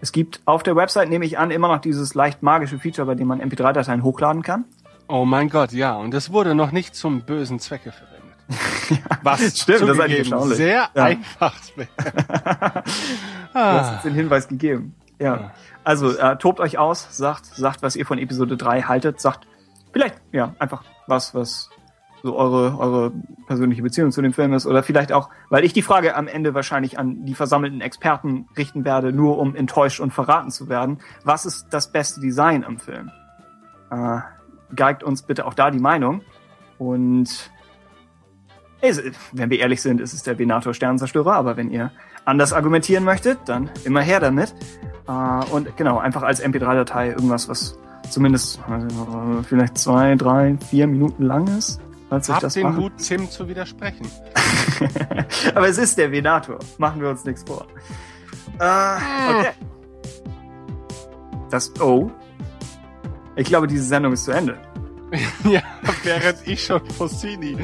[0.00, 3.14] Es gibt auf der Website, nehme ich an, immer noch dieses leicht magische Feature, bei
[3.14, 4.64] dem man MP3-Dateien hochladen kann.
[5.08, 5.96] Oh mein Gott, ja.
[5.96, 8.18] Und es wurde noch nicht zum bösen Zwecke verwendet.
[9.22, 11.04] Was Stimmt, das ist eigentlich sehr Ja.
[11.04, 11.54] einfach.
[13.50, 14.94] Du hast ah, uns den Hinweis gegeben.
[15.18, 15.52] Ja.
[15.82, 19.48] Also, äh, tobt euch aus, sagt, sagt, was ihr von Episode 3 haltet, sagt
[19.92, 21.70] vielleicht, ja, einfach was, was
[22.22, 23.12] so eure, eure
[23.46, 24.66] persönliche Beziehung zu dem Film ist.
[24.66, 28.84] Oder vielleicht auch, weil ich die Frage am Ende wahrscheinlich an die versammelten Experten richten
[28.84, 30.98] werde, nur um enttäuscht und verraten zu werden.
[31.24, 33.10] Was ist das beste Design am Film?
[33.90, 34.20] Äh,
[34.74, 36.22] geigt uns bitte auch da die Meinung.
[36.78, 37.50] Und
[39.32, 41.90] wenn wir ehrlich sind, ist es der Venator Sternenzerstörer, aber wenn ihr
[42.24, 44.54] anders argumentieren möchtet, dann immer her damit.
[45.08, 47.78] Äh, und genau, einfach als MP3-Datei irgendwas, was
[48.10, 51.80] zumindest äh, vielleicht zwei, drei, vier Minuten lang ist.
[52.10, 52.78] Habt das den macht.
[52.78, 54.10] Mut, Tim zu widersprechen.
[55.54, 56.58] aber es ist der Venator.
[56.78, 57.66] Machen wir uns nichts vor.
[58.58, 58.96] Äh,
[59.30, 59.50] okay.
[61.50, 62.10] Das Oh.
[63.36, 64.58] Ich glaube, diese Sendung ist zu Ende.
[65.44, 65.62] ja,
[66.02, 67.56] während ich schon Fossini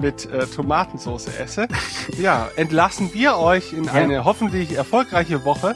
[0.00, 1.66] mit äh, Tomatensauce esse,
[2.18, 5.74] ja, entlassen wir euch in eine hoffentlich erfolgreiche Woche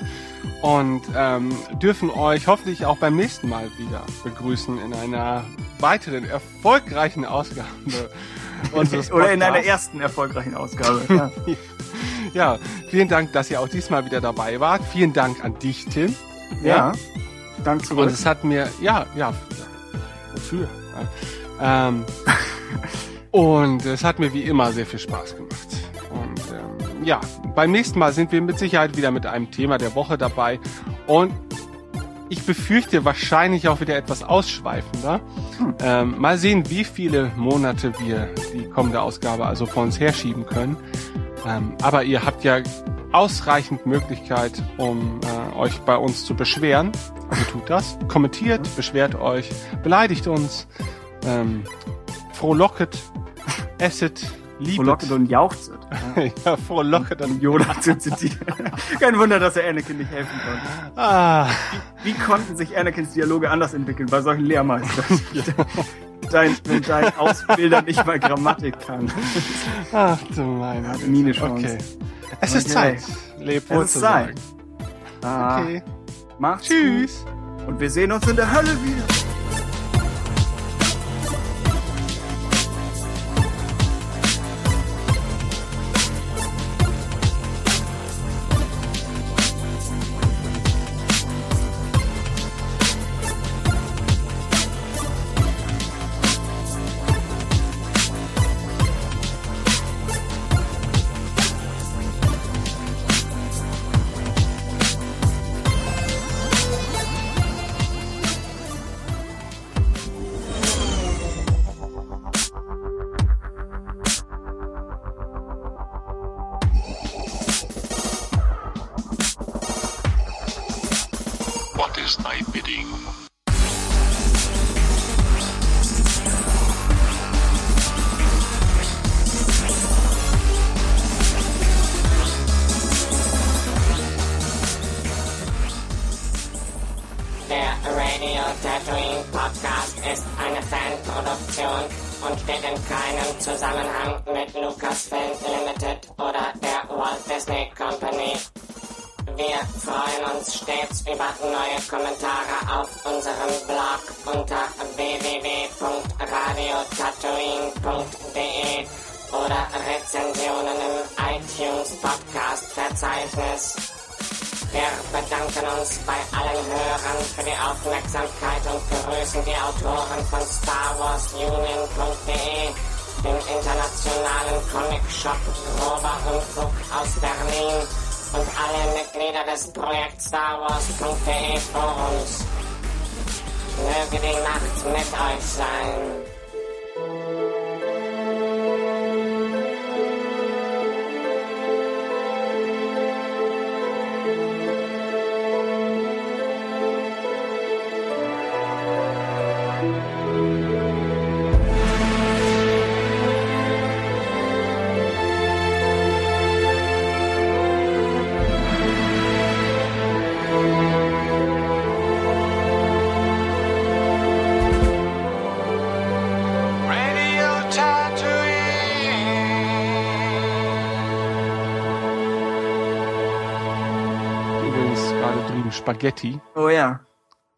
[0.63, 1.51] und ähm,
[1.83, 5.45] dürfen euch hoffentlich auch beim nächsten Mal wieder begrüßen in einer
[5.81, 7.67] weiteren erfolgreichen Ausgabe
[8.73, 11.03] unseres Oder in einer ersten erfolgreichen Ausgabe.
[11.09, 11.31] Ja.
[12.35, 14.83] Ja, vielen Dank, dass ihr auch diesmal wieder dabei wart.
[14.91, 16.15] Vielen Dank an dich, Tim.
[16.63, 16.93] ja.
[17.65, 18.07] Dank zurück.
[18.07, 19.35] Und es hat mir, ja, ja,
[20.33, 20.69] wofür?
[21.61, 21.89] Ja.
[21.89, 22.05] Ähm,
[23.31, 25.72] und es hat mir wie immer sehr viel Spaß gemacht.
[27.05, 27.21] Ja,
[27.57, 30.61] beim nächsten Mal sind wir mit Sicherheit wieder mit einem Thema der Woche dabei.
[31.07, 31.33] Und
[32.29, 35.21] ich befürchte wahrscheinlich auch wieder etwas ausschweifender.
[35.83, 40.77] Ähm, mal sehen, wie viele Monate wir die kommende Ausgabe also vor uns herschieben können.
[41.47, 42.61] Ähm, aber ihr habt ja
[43.11, 46.93] ausreichend Möglichkeit, um äh, euch bei uns zu beschweren.
[47.29, 47.99] Also tut das.
[48.09, 49.51] Kommentiert, beschwert euch,
[49.83, 50.69] beleidigt uns,
[51.27, 51.65] ähm,
[52.33, 52.97] frohlocket,
[53.79, 54.25] esset,
[54.59, 54.77] liebet.
[54.77, 55.79] Frohlocket und jauchzet.
[56.45, 58.39] ja, frohlocket Um und Yoda zu zitieren.
[59.01, 61.01] Kein Wunder, dass er Anakin nicht helfen konnte.
[61.01, 61.49] Ah,
[62.05, 65.21] Wie konnten sich Anakins Dialoge anders entwickeln bei solchen Lehrmeistern?
[66.31, 69.11] Dein, wenn dein Ausbilder nicht mal Grammatik kann.
[69.93, 71.67] ach du meine Hat nie eine Chance.
[71.67, 71.79] Okay.
[72.41, 72.97] Es ist Okay.
[72.99, 73.03] Zeit.
[73.39, 74.35] Lebt Es wohl ist zu Zeit.
[75.23, 75.83] Ah, Okay.
[76.39, 77.25] Macht's Tschüss.
[77.25, 77.69] gut.
[77.69, 79.05] Und wir sehen uns in der Hölle wieder.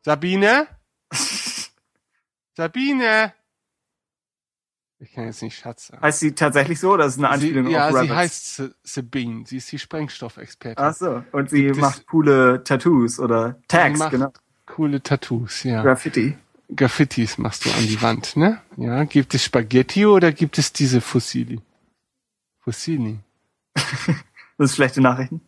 [0.04, 0.66] Sabine?
[2.56, 3.32] Sabine?
[5.00, 6.02] Ich kann jetzt nicht Schatz sagen.
[6.02, 6.96] Heißt sie tatsächlich so?
[6.96, 8.16] Das ist eine Sie, Anspielung ja, auf sie Rebels.
[8.16, 9.44] heißt Sabine.
[9.46, 10.82] Sie ist die Sprengstoffexpertin.
[10.82, 11.22] Ach so.
[11.32, 14.32] Und sie Gibt es- macht coole Tattoos oder Sie Tags, macht genau.
[14.66, 15.82] Coole Tattoos, ja.
[15.82, 16.38] Graffiti.
[16.74, 18.62] Graffitis machst du an die Wand, ne?
[18.78, 19.04] Ja.
[19.04, 21.60] Gibt es Spaghetti oder gibt es diese Fossili?
[22.60, 23.20] Fossili?
[24.56, 25.40] Das ist schlechte Nachrichten.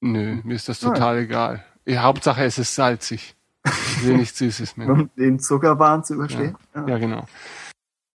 [0.00, 1.62] Nö, mir ist das total egal.
[1.86, 3.36] Ja, Hauptsache es ist salzig.
[3.64, 4.88] Ich will nichts Süßes mehr.
[4.90, 6.56] Um den Zuckerwahn zu überstehen.
[6.74, 7.26] Ja, genau.